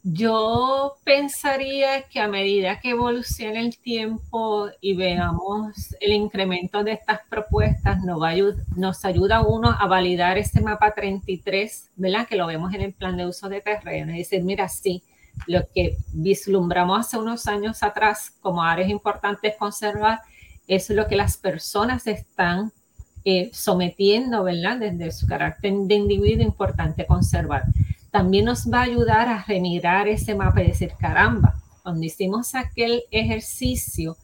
Yo 0.04 0.96
pensaría 1.04 2.04
que 2.04 2.20
a 2.20 2.28
medida 2.28 2.80
que 2.80 2.92
evolucione 2.92 3.60
el 3.60 3.78
tiempo 3.78 4.70
y 4.80 4.96
veamos 4.96 5.96
el 6.00 6.14
incremento 6.14 6.84
de 6.84 6.94
estas 6.94 7.22
propuestas, 7.30 8.04
nos, 8.04 8.22
va 8.22 8.32
nos 8.78 9.04
ayuda 9.04 9.38
a 9.38 9.42
uno 9.42 9.70
a 9.70 9.86
validar 9.88 10.38
este 10.38 10.62
mapa 10.62 10.94
33, 10.94 11.92
¿verdad? 11.98 12.28
Que 12.28 12.38
lo 12.38 12.48
vemos 12.48 12.74
en 12.74 12.82
el 12.82 12.94
plan 12.94 13.18
de 13.18 13.26
uso 13.26 13.50
de 13.50 13.60
terreno. 13.60 14.12
Es 14.12 14.30
decir, 14.30 14.44
mira, 14.44 14.70
sí, 14.70 15.04
lo 15.46 15.68
que 15.74 15.98
vislumbramos 16.14 17.00
hace 17.00 17.18
unos 17.18 17.48
años 17.48 17.84
atrás 17.84 18.34
como 18.42 18.64
áreas 18.64 18.90
importantes 18.90 19.56
conservar, 19.58 20.20
es 20.68 20.90
lo 20.90 21.08
que 21.08 21.16
las 21.16 21.38
personas 21.38 22.08
están 22.08 22.72
eh, 23.24 23.50
sometiendo, 23.54 24.44
¿verdad? 24.44 24.78
Desde 24.78 25.12
su 25.12 25.28
carácter 25.28 25.74
de 25.74 25.96
individuo 25.96 26.44
importante 26.44 27.06
conservar 27.06 27.66
también 28.18 28.46
nos 28.46 28.66
va 28.66 28.80
a 28.80 28.84
ayudar 28.84 29.30
a 29.30 29.44
remirar 29.44 30.08
ese 30.08 30.34
mapa 30.34 30.64
y 30.64 30.68
decir, 30.68 30.94
caramba, 31.00 31.62
cuando 31.84 32.04
hicimos 32.04 32.56
aquel 32.56 33.04
ejercicio, 33.12 34.18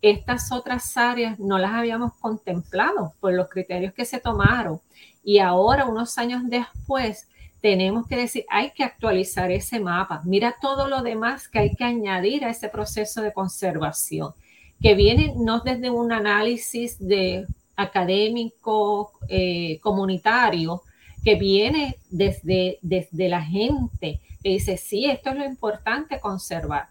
estas 0.00 0.52
otras 0.52 0.96
áreas 0.96 1.38
no 1.38 1.58
las 1.58 1.72
habíamos 1.72 2.14
contemplado 2.14 3.12
por 3.20 3.34
los 3.34 3.48
criterios 3.48 3.92
que 3.92 4.04
se 4.04 4.20
tomaron. 4.20 4.80
Y 5.22 5.40
ahora, 5.40 5.86
unos 5.86 6.16
años 6.18 6.42
después, 6.46 7.28
tenemos 7.64 8.06
que 8.06 8.16
decir, 8.16 8.44
hay 8.50 8.72
que 8.72 8.84
actualizar 8.84 9.50
ese 9.50 9.80
mapa. 9.80 10.20
Mira 10.26 10.54
todo 10.60 10.86
lo 10.86 11.00
demás 11.00 11.48
que 11.48 11.60
hay 11.60 11.74
que 11.74 11.84
añadir 11.84 12.44
a 12.44 12.50
ese 12.50 12.68
proceso 12.68 13.22
de 13.22 13.32
conservación, 13.32 14.34
que 14.82 14.94
viene 14.94 15.32
no 15.34 15.60
desde 15.60 15.88
un 15.88 16.12
análisis 16.12 16.98
de 16.98 17.46
académico, 17.74 19.12
eh, 19.28 19.78
comunitario, 19.80 20.82
que 21.24 21.36
viene 21.36 21.96
desde, 22.10 22.80
desde 22.82 23.30
la 23.30 23.40
gente, 23.40 24.20
que 24.42 24.50
dice, 24.50 24.76
sí, 24.76 25.06
esto 25.06 25.30
es 25.30 25.36
lo 25.36 25.46
importante 25.46 26.20
conservar. 26.20 26.88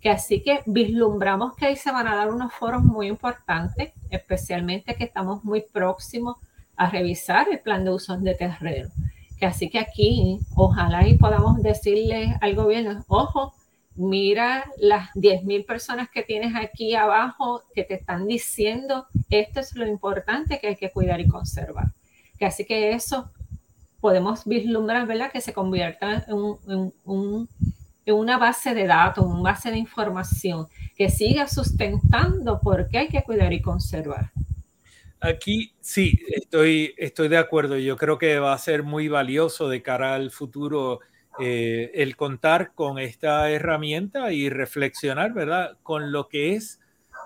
Que 0.00 0.08
así 0.08 0.40
que 0.40 0.62
vislumbramos 0.64 1.54
que 1.56 1.66
ahí 1.66 1.76
se 1.76 1.92
van 1.92 2.06
a 2.06 2.16
dar 2.16 2.32
unos 2.32 2.54
foros 2.54 2.82
muy 2.82 3.08
importantes, 3.08 3.92
especialmente 4.08 4.94
que 4.94 5.04
estamos 5.04 5.44
muy 5.44 5.60
próximos 5.60 6.38
a 6.74 6.88
revisar 6.88 7.48
el 7.50 7.58
plan 7.58 7.84
de 7.84 7.90
usos 7.90 8.22
de 8.22 8.34
terreno. 8.34 8.88
Que 9.38 9.46
así 9.46 9.68
que 9.68 9.78
aquí, 9.78 10.40
ojalá 10.54 11.06
y 11.06 11.18
podamos 11.18 11.62
decirle 11.62 12.36
al 12.40 12.54
gobierno, 12.54 13.04
ojo, 13.06 13.54
mira 13.96 14.64
las 14.78 15.10
10.000 15.14 15.66
personas 15.66 16.08
que 16.10 16.22
tienes 16.22 16.54
aquí 16.54 16.94
abajo 16.94 17.62
que 17.74 17.84
te 17.84 17.94
están 17.94 18.26
diciendo, 18.26 19.06
esto 19.30 19.60
es 19.60 19.74
lo 19.74 19.86
importante 19.86 20.58
que 20.60 20.68
hay 20.68 20.76
que 20.76 20.90
cuidar 20.90 21.20
y 21.20 21.28
conservar. 21.28 21.92
Que 22.38 22.46
así 22.46 22.64
que 22.64 22.92
eso 22.92 23.30
podemos 24.00 24.44
vislumbrar, 24.44 25.06
¿verdad? 25.06 25.32
Que 25.32 25.40
se 25.40 25.52
convierta 25.52 26.24
en, 26.28 27.48
una 28.06 28.38
base 28.38 28.72
de 28.72 28.86
datos, 28.86 29.24
una 29.24 29.50
base 29.50 29.70
de 29.70 29.78
información 29.78 30.68
que 30.96 31.10
siga 31.10 31.48
sustentando 31.48 32.60
por 32.60 32.88
qué 32.88 32.98
hay 32.98 33.08
que 33.08 33.24
cuidar 33.24 33.52
y 33.52 33.60
conservar. 33.60 34.30
Aquí 35.26 35.72
sí, 35.80 36.20
estoy, 36.28 36.94
estoy 36.96 37.26
de 37.26 37.38
acuerdo. 37.38 37.76
Yo 37.78 37.96
creo 37.96 38.16
que 38.16 38.38
va 38.38 38.52
a 38.52 38.58
ser 38.58 38.84
muy 38.84 39.08
valioso 39.08 39.68
de 39.68 39.82
cara 39.82 40.14
al 40.14 40.30
futuro 40.30 41.00
eh, 41.40 41.90
el 41.94 42.16
contar 42.16 42.74
con 42.74 43.00
esta 43.00 43.50
herramienta 43.50 44.32
y 44.32 44.48
reflexionar, 44.50 45.32
¿verdad? 45.32 45.78
Con 45.82 46.12
lo 46.12 46.28
que 46.28 46.54
es 46.54 46.80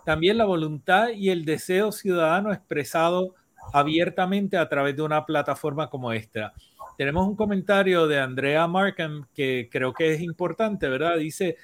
también 0.06 0.38
la 0.38 0.46
voluntad 0.46 1.10
y 1.10 1.28
el 1.28 1.44
deseo 1.44 1.92
ciudadano 1.92 2.54
expresado 2.54 3.34
abiertamente 3.74 4.56
a 4.56 4.68
través 4.70 4.96
de 4.96 5.02
una 5.02 5.26
plataforma 5.26 5.90
como 5.90 6.14
esta. 6.14 6.54
Tenemos 6.96 7.28
un 7.28 7.36
comentario 7.36 8.06
de 8.06 8.18
Andrea 8.18 8.66
Markham 8.66 9.26
que 9.34 9.68
creo 9.70 9.92
que 9.92 10.14
es 10.14 10.22
importante, 10.22 10.88
¿verdad? 10.88 11.18
Dice, 11.18 11.56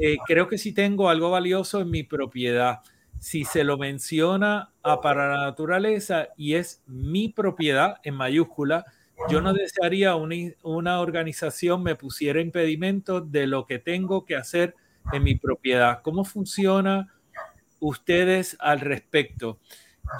eh, 0.00 0.18
creo 0.24 0.46
que 0.46 0.56
si 0.56 0.72
tengo 0.72 1.08
algo 1.08 1.30
valioso 1.30 1.80
en 1.80 1.90
mi 1.90 2.04
propiedad, 2.04 2.80
si 3.20 3.44
se 3.44 3.64
lo 3.64 3.78
menciona 3.78 4.72
a 4.82 5.00
para 5.00 5.28
la 5.28 5.44
naturaleza 5.44 6.28
y 6.36 6.54
es 6.54 6.82
mi 6.86 7.28
propiedad 7.28 7.96
en 8.02 8.14
mayúscula, 8.14 8.84
yo 9.28 9.40
no 9.40 9.52
desearía 9.52 10.16
una, 10.16 10.34
una 10.62 11.00
organización 11.00 11.82
me 11.82 11.96
pusiera 11.96 12.40
impedimentos 12.40 13.30
de 13.30 13.46
lo 13.46 13.66
que 13.66 13.78
tengo 13.78 14.24
que 14.24 14.36
hacer 14.36 14.74
en 15.12 15.22
mi 15.22 15.36
propiedad. 15.36 16.02
¿Cómo 16.02 16.24
funciona 16.24 17.14
ustedes 17.80 18.56
al 18.60 18.80
respecto? 18.80 19.58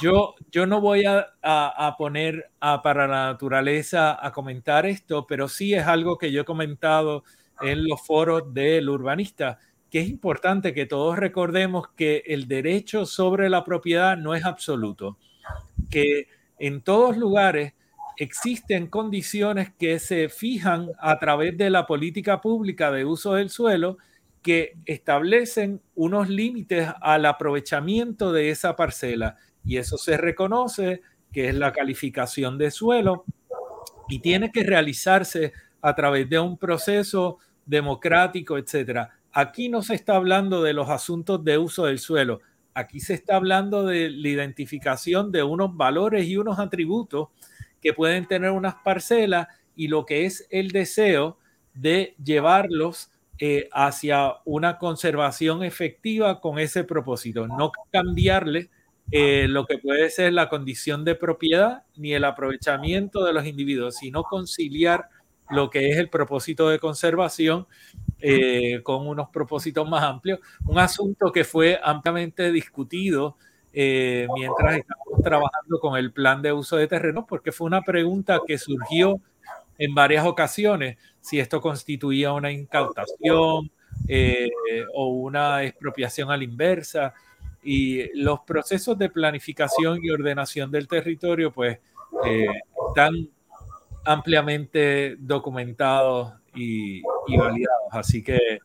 Yo, 0.00 0.34
yo 0.50 0.66
no 0.66 0.80
voy 0.80 1.04
a, 1.04 1.34
a, 1.42 1.96
poner 1.98 2.50
a 2.60 2.80
para 2.82 3.06
la 3.06 3.26
naturaleza 3.26 4.16
a 4.24 4.32
comentar 4.32 4.86
esto, 4.86 5.26
pero 5.26 5.48
sí 5.48 5.74
es 5.74 5.86
algo 5.86 6.16
que 6.16 6.32
yo 6.32 6.42
he 6.42 6.44
comentado 6.44 7.22
en 7.60 7.86
los 7.86 8.04
foros 8.04 8.52
del 8.54 8.88
urbanista, 8.88 9.58
que 9.94 10.00
es 10.00 10.08
importante 10.08 10.74
que 10.74 10.86
todos 10.86 11.16
recordemos 11.16 11.86
que 11.94 12.24
el 12.26 12.48
derecho 12.48 13.06
sobre 13.06 13.48
la 13.48 13.62
propiedad 13.62 14.16
no 14.16 14.34
es 14.34 14.44
absoluto, 14.44 15.18
que 15.88 16.26
en 16.58 16.82
todos 16.82 17.16
lugares 17.16 17.74
existen 18.16 18.88
condiciones 18.88 19.72
que 19.78 20.00
se 20.00 20.28
fijan 20.28 20.88
a 20.98 21.20
través 21.20 21.56
de 21.56 21.70
la 21.70 21.86
política 21.86 22.40
pública 22.40 22.90
de 22.90 23.04
uso 23.04 23.34
del 23.34 23.50
suelo 23.50 23.98
que 24.42 24.72
establecen 24.84 25.80
unos 25.94 26.28
límites 26.28 26.88
al 27.00 27.24
aprovechamiento 27.24 28.32
de 28.32 28.50
esa 28.50 28.74
parcela 28.74 29.36
y 29.64 29.76
eso 29.76 29.96
se 29.96 30.16
reconoce 30.16 31.02
que 31.30 31.50
es 31.50 31.54
la 31.54 31.72
calificación 31.72 32.58
de 32.58 32.72
suelo 32.72 33.24
y 34.08 34.18
tiene 34.18 34.50
que 34.50 34.64
realizarse 34.64 35.52
a 35.80 35.94
través 35.94 36.28
de 36.28 36.40
un 36.40 36.58
proceso 36.58 37.38
democrático, 37.64 38.58
etcétera. 38.58 39.20
Aquí 39.36 39.68
no 39.68 39.82
se 39.82 39.96
está 39.96 40.14
hablando 40.14 40.62
de 40.62 40.72
los 40.72 40.88
asuntos 40.88 41.44
de 41.44 41.58
uso 41.58 41.86
del 41.86 41.98
suelo, 41.98 42.40
aquí 42.72 43.00
se 43.00 43.14
está 43.14 43.34
hablando 43.34 43.84
de 43.84 44.08
la 44.08 44.28
identificación 44.28 45.32
de 45.32 45.42
unos 45.42 45.76
valores 45.76 46.26
y 46.26 46.36
unos 46.36 46.60
atributos 46.60 47.28
que 47.82 47.92
pueden 47.92 48.26
tener 48.26 48.52
unas 48.52 48.76
parcelas 48.76 49.48
y 49.74 49.88
lo 49.88 50.06
que 50.06 50.24
es 50.24 50.46
el 50.50 50.70
deseo 50.70 51.38
de 51.74 52.14
llevarlos 52.22 53.10
eh, 53.40 53.68
hacia 53.72 54.34
una 54.44 54.78
conservación 54.78 55.64
efectiva 55.64 56.40
con 56.40 56.60
ese 56.60 56.84
propósito, 56.84 57.48
no 57.48 57.72
cambiarle 57.90 58.70
eh, 59.10 59.46
lo 59.48 59.66
que 59.66 59.78
puede 59.78 60.10
ser 60.10 60.32
la 60.32 60.48
condición 60.48 61.04
de 61.04 61.16
propiedad 61.16 61.82
ni 61.96 62.14
el 62.14 62.24
aprovechamiento 62.24 63.24
de 63.24 63.32
los 63.32 63.44
individuos, 63.44 63.96
sino 63.96 64.22
conciliar 64.22 65.08
lo 65.50 65.70
que 65.70 65.90
es 65.90 65.98
el 65.98 66.08
propósito 66.08 66.68
de 66.68 66.78
conservación 66.78 67.66
eh, 68.20 68.80
con 68.82 69.06
unos 69.06 69.28
propósitos 69.30 69.88
más 69.88 70.02
amplios. 70.02 70.40
Un 70.66 70.78
asunto 70.78 71.32
que 71.32 71.44
fue 71.44 71.78
ampliamente 71.82 72.50
discutido 72.50 73.36
eh, 73.72 74.26
mientras 74.34 74.78
estábamos 74.78 75.22
trabajando 75.22 75.80
con 75.80 75.96
el 75.98 76.12
plan 76.12 76.40
de 76.42 76.52
uso 76.52 76.76
de 76.76 76.86
terrenos, 76.86 77.24
porque 77.28 77.52
fue 77.52 77.66
una 77.66 77.82
pregunta 77.82 78.40
que 78.46 78.56
surgió 78.56 79.20
en 79.78 79.94
varias 79.94 80.24
ocasiones, 80.24 80.96
si 81.20 81.40
esto 81.40 81.60
constituía 81.60 82.32
una 82.32 82.52
incautación 82.52 83.70
o 84.94 85.06
una 85.08 85.64
expropiación 85.64 86.30
a 86.30 86.36
la 86.36 86.44
inversa. 86.44 87.12
Y 87.64 88.16
los 88.20 88.40
procesos 88.40 88.96
de 88.98 89.08
planificación 89.08 89.98
y 90.02 90.10
ordenación 90.10 90.70
del 90.70 90.86
territorio, 90.86 91.50
pues, 91.50 91.78
eh, 92.26 92.46
están 92.88 93.28
ampliamente 94.04 95.16
documentados 95.18 96.34
y, 96.54 97.02
validados. 97.36 97.88
Así 97.90 98.22
que, 98.22 98.58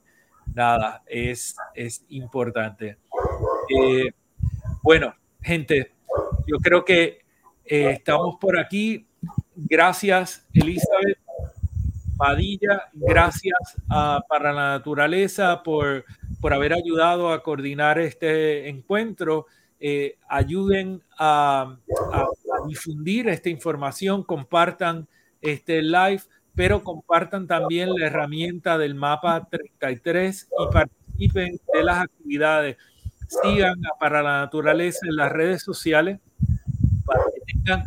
nada, 0.54 1.04
es, 1.08 1.56
es 1.74 2.06
importante. 2.10 2.98
Eh, 3.70 4.12
bueno, 4.82 5.14
gente, 5.42 5.92
yo 6.48 6.58
creo 6.58 6.84
que 6.84 7.22
eh, 7.66 7.92
estamos 7.92 8.36
por 8.40 8.58
aquí. 8.58 9.06
Gracias, 9.56 10.48
Elizabeth. 10.54 11.18
Padilla, 12.18 12.90
gracias 12.92 13.78
a 13.90 14.22
Para 14.28 14.52
la 14.52 14.72
Naturaleza 14.72 15.64
por 15.64 16.04
por 16.40 16.54
haber 16.54 16.74
ayudado 16.74 17.32
a 17.32 17.44
coordinar 17.44 18.00
este 18.00 18.70
encuentro. 18.70 19.48
Eh, 19.80 20.18
ayuden 20.28 21.02
a, 21.18 21.78
difundir 22.68 23.30
esta 23.30 23.50
información, 23.50 24.24
compartan 24.24 25.08
este 25.42 25.82
live, 25.82 26.22
pero 26.56 26.84
compartan 26.84 27.48
también 27.48 27.90
la 27.94 28.08
herramienta 28.08 28.78
del 28.78 28.96
mapa 28.96 29.48
33 29.50 30.50
y 30.52 30.74
participen 30.74 31.60
de 31.74 31.84
las 31.84 32.04
actividades. 32.04 32.78
Sigan 33.44 33.80
para 34.00 34.24
la 34.24 34.40
naturaleza 34.40 35.00
en 35.08 35.16
las 35.16 35.32
redes 35.32 35.62
sociales 35.62 36.20
para 37.06 37.24
que 37.26 37.54
tengan 37.54 37.84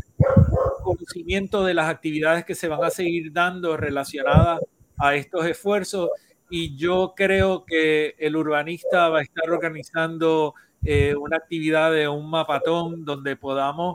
conocimiento 0.82 1.64
de 1.64 1.74
las 1.74 1.88
actividades 1.88 2.44
que 2.44 2.55
se 2.55 2.68
van 2.68 2.82
a 2.84 2.90
seguir 2.90 3.32
dando 3.32 3.76
relacionadas 3.76 4.61
a 4.98 5.14
estos 5.14 5.46
esfuerzos 5.46 6.11
y 6.50 6.76
yo 6.76 7.14
creo 7.16 7.64
que 7.64 8.14
el 8.18 8.36
urbanista 8.36 9.09
va 9.09 9.20
a 9.20 9.22
estar 9.22 9.48
organizando 9.50 10.55
eh, 10.84 11.14
una 11.14 11.38
actividad 11.38 11.92
de 11.92 12.09
un 12.09 12.28
mapatón 12.28 13.05
donde 13.05 13.36
podamos 13.36 13.94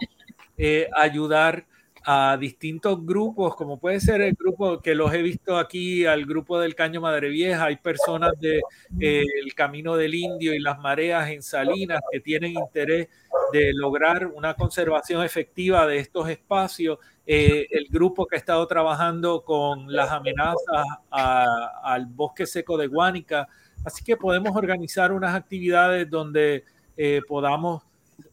eh, 0.58 0.90
ayudar 0.96 1.66
a 2.10 2.38
distintos 2.38 3.06
grupos, 3.06 3.54
como 3.58 3.82
puede 3.82 4.00
ser 4.00 4.22
el 4.22 4.34
grupo 4.34 4.82
que 4.82 4.96
los 4.96 5.14
he 5.14 5.22
visto 5.22 5.58
aquí, 5.58 6.06
al 6.06 6.26
grupo 6.26 6.58
del 6.58 6.74
Caño 6.74 7.02
Madre 7.02 7.28
Vieja, 7.28 7.66
hay 7.66 7.76
personas 7.76 8.32
del 8.40 8.62
de, 8.92 9.26
el 9.44 9.54
Camino 9.54 9.98
del 9.98 10.16
Indio 10.16 10.54
y 10.54 10.60
las 10.60 10.80
mareas 10.80 11.30
en 11.30 11.44
Salinas 11.44 12.00
que 12.10 12.22
tienen 12.22 12.54
interés 12.54 13.10
de 13.52 13.74
lograr 13.74 14.26
una 14.28 14.54
conservación 14.54 15.22
efectiva 15.22 15.86
de 15.86 15.98
estos 15.98 16.30
espacios. 16.30 16.98
Eh, 17.26 17.68
el 17.72 17.88
grupo 17.90 18.26
que 18.26 18.38
ha 18.38 18.40
estado 18.40 18.66
trabajando 18.68 19.44
con 19.44 19.92
las 19.92 20.10
amenazas 20.10 20.86
a, 21.12 21.46
al 21.84 22.06
bosque 22.06 22.46
seco 22.46 22.78
de 22.78 22.88
Guánica. 22.88 23.50
Así 23.84 24.02
que 24.06 24.16
podemos 24.16 24.56
organizar 24.56 25.12
unas 25.12 25.36
actividades 25.36 26.10
donde 26.10 26.64
eh, 26.96 27.20
podamos 27.28 27.84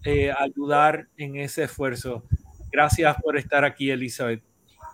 eh, 0.04 0.30
ayudar 0.30 1.08
en 1.16 1.34
ese 1.34 1.64
esfuerzo. 1.64 2.22
Gracias 2.74 3.16
por 3.22 3.36
estar 3.36 3.64
aquí, 3.64 3.88
Elizabeth. 3.88 4.42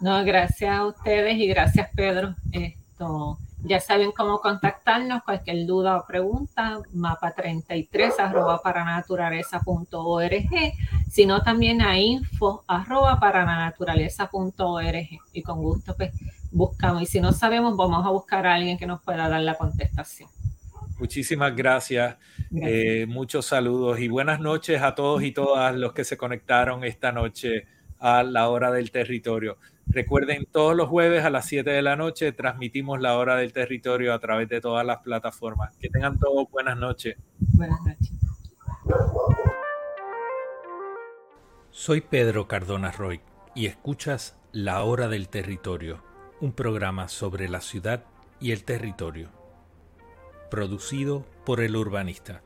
No, 0.00 0.22
gracias 0.22 0.70
a 0.70 0.84
ustedes 0.84 1.38
y 1.38 1.46
gracias, 1.46 1.88
Pedro. 1.96 2.34
Esto, 2.52 3.38
ya 3.62 3.80
saben 3.80 4.12
cómo 4.12 4.42
contactarnos, 4.42 5.22
cualquier 5.22 5.64
duda 5.64 5.96
o 5.96 6.06
pregunta, 6.06 6.78
mapa33 6.94 8.18
arroba 8.18 8.60
paranaturaleza.org, 8.60 10.74
sino 11.08 11.42
también 11.42 11.80
a 11.80 11.98
info 11.98 12.64
arroba 12.66 13.18
paranaturaleza.org 13.18 15.08
y 15.32 15.42
con 15.42 15.62
gusto 15.62 15.96
pues 15.96 16.12
buscamos. 16.50 17.00
Y 17.00 17.06
si 17.06 17.22
no 17.22 17.32
sabemos, 17.32 17.78
vamos 17.78 18.04
a 18.04 18.10
buscar 18.10 18.46
a 18.46 18.56
alguien 18.56 18.76
que 18.76 18.86
nos 18.86 19.00
pueda 19.00 19.26
dar 19.26 19.40
la 19.40 19.54
contestación. 19.54 20.28
Muchísimas 21.00 21.56
gracias. 21.56 22.18
Eh, 22.54 23.06
muchos 23.08 23.46
saludos 23.46 23.98
y 24.00 24.08
buenas 24.08 24.38
noches 24.38 24.82
a 24.82 24.94
todos 24.94 25.22
y 25.22 25.32
todas 25.32 25.74
los 25.74 25.94
que 25.94 26.04
se 26.04 26.18
conectaron 26.18 26.84
esta 26.84 27.10
noche 27.10 27.66
a 27.98 28.22
la 28.22 28.50
hora 28.50 28.70
del 28.70 28.90
territorio. 28.90 29.56
Recuerden, 29.86 30.46
todos 30.52 30.76
los 30.76 30.88
jueves 30.90 31.24
a 31.24 31.30
las 31.30 31.46
7 31.46 31.70
de 31.70 31.80
la 31.80 31.96
noche 31.96 32.32
transmitimos 32.32 33.00
la 33.00 33.16
hora 33.16 33.36
del 33.36 33.54
territorio 33.54 34.12
a 34.12 34.18
través 34.18 34.50
de 34.50 34.60
todas 34.60 34.84
las 34.84 34.98
plataformas. 34.98 35.74
Que 35.78 35.88
tengan 35.88 36.18
todos 36.18 36.50
buenas 36.50 36.76
noches. 36.76 37.16
Buenas 37.38 37.80
noches. 37.80 38.12
Soy 41.70 42.02
Pedro 42.02 42.46
Cardona 42.46 42.92
Roy 42.92 43.22
y 43.54 43.66
escuchas 43.66 44.36
La 44.52 44.82
Hora 44.82 45.08
del 45.08 45.30
Territorio, 45.30 46.04
un 46.42 46.52
programa 46.52 47.08
sobre 47.08 47.48
la 47.48 47.62
ciudad 47.62 48.04
y 48.38 48.52
el 48.52 48.64
territorio 48.64 49.39
producido 50.50 51.24
por 51.46 51.60
el 51.60 51.76
urbanista. 51.76 52.42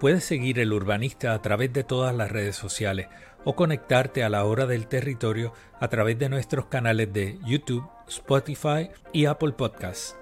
Puedes 0.00 0.24
seguir 0.24 0.58
el 0.58 0.72
urbanista 0.72 1.32
a 1.32 1.40
través 1.40 1.72
de 1.72 1.84
todas 1.84 2.14
las 2.14 2.30
redes 2.30 2.56
sociales 2.56 3.08
o 3.44 3.54
conectarte 3.54 4.24
a 4.24 4.28
la 4.28 4.44
hora 4.44 4.66
del 4.66 4.86
territorio 4.86 5.52
a 5.80 5.88
través 5.88 6.18
de 6.18 6.28
nuestros 6.28 6.66
canales 6.66 7.12
de 7.12 7.38
YouTube, 7.44 7.88
Spotify 8.08 8.90
y 9.12 9.26
Apple 9.26 9.52
Podcasts. 9.52 10.16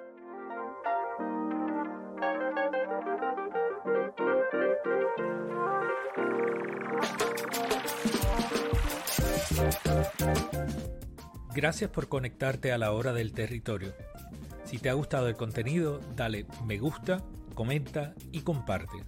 Gracias 11.55 11.91
por 11.91 12.09
conectarte 12.09 12.73
a 12.73 12.79
la 12.79 12.93
hora 12.93 13.13
del 13.13 13.33
territorio. 13.33 13.93
Si 14.65 14.79
te 14.79 14.89
ha 14.89 14.95
gustado 14.95 15.29
el 15.29 15.37
contenido, 15.37 16.01
dale 16.17 16.47
me 16.65 16.79
gusta, 16.79 17.23
comenta 17.55 18.15
y 18.31 18.41
comparte. 18.41 19.05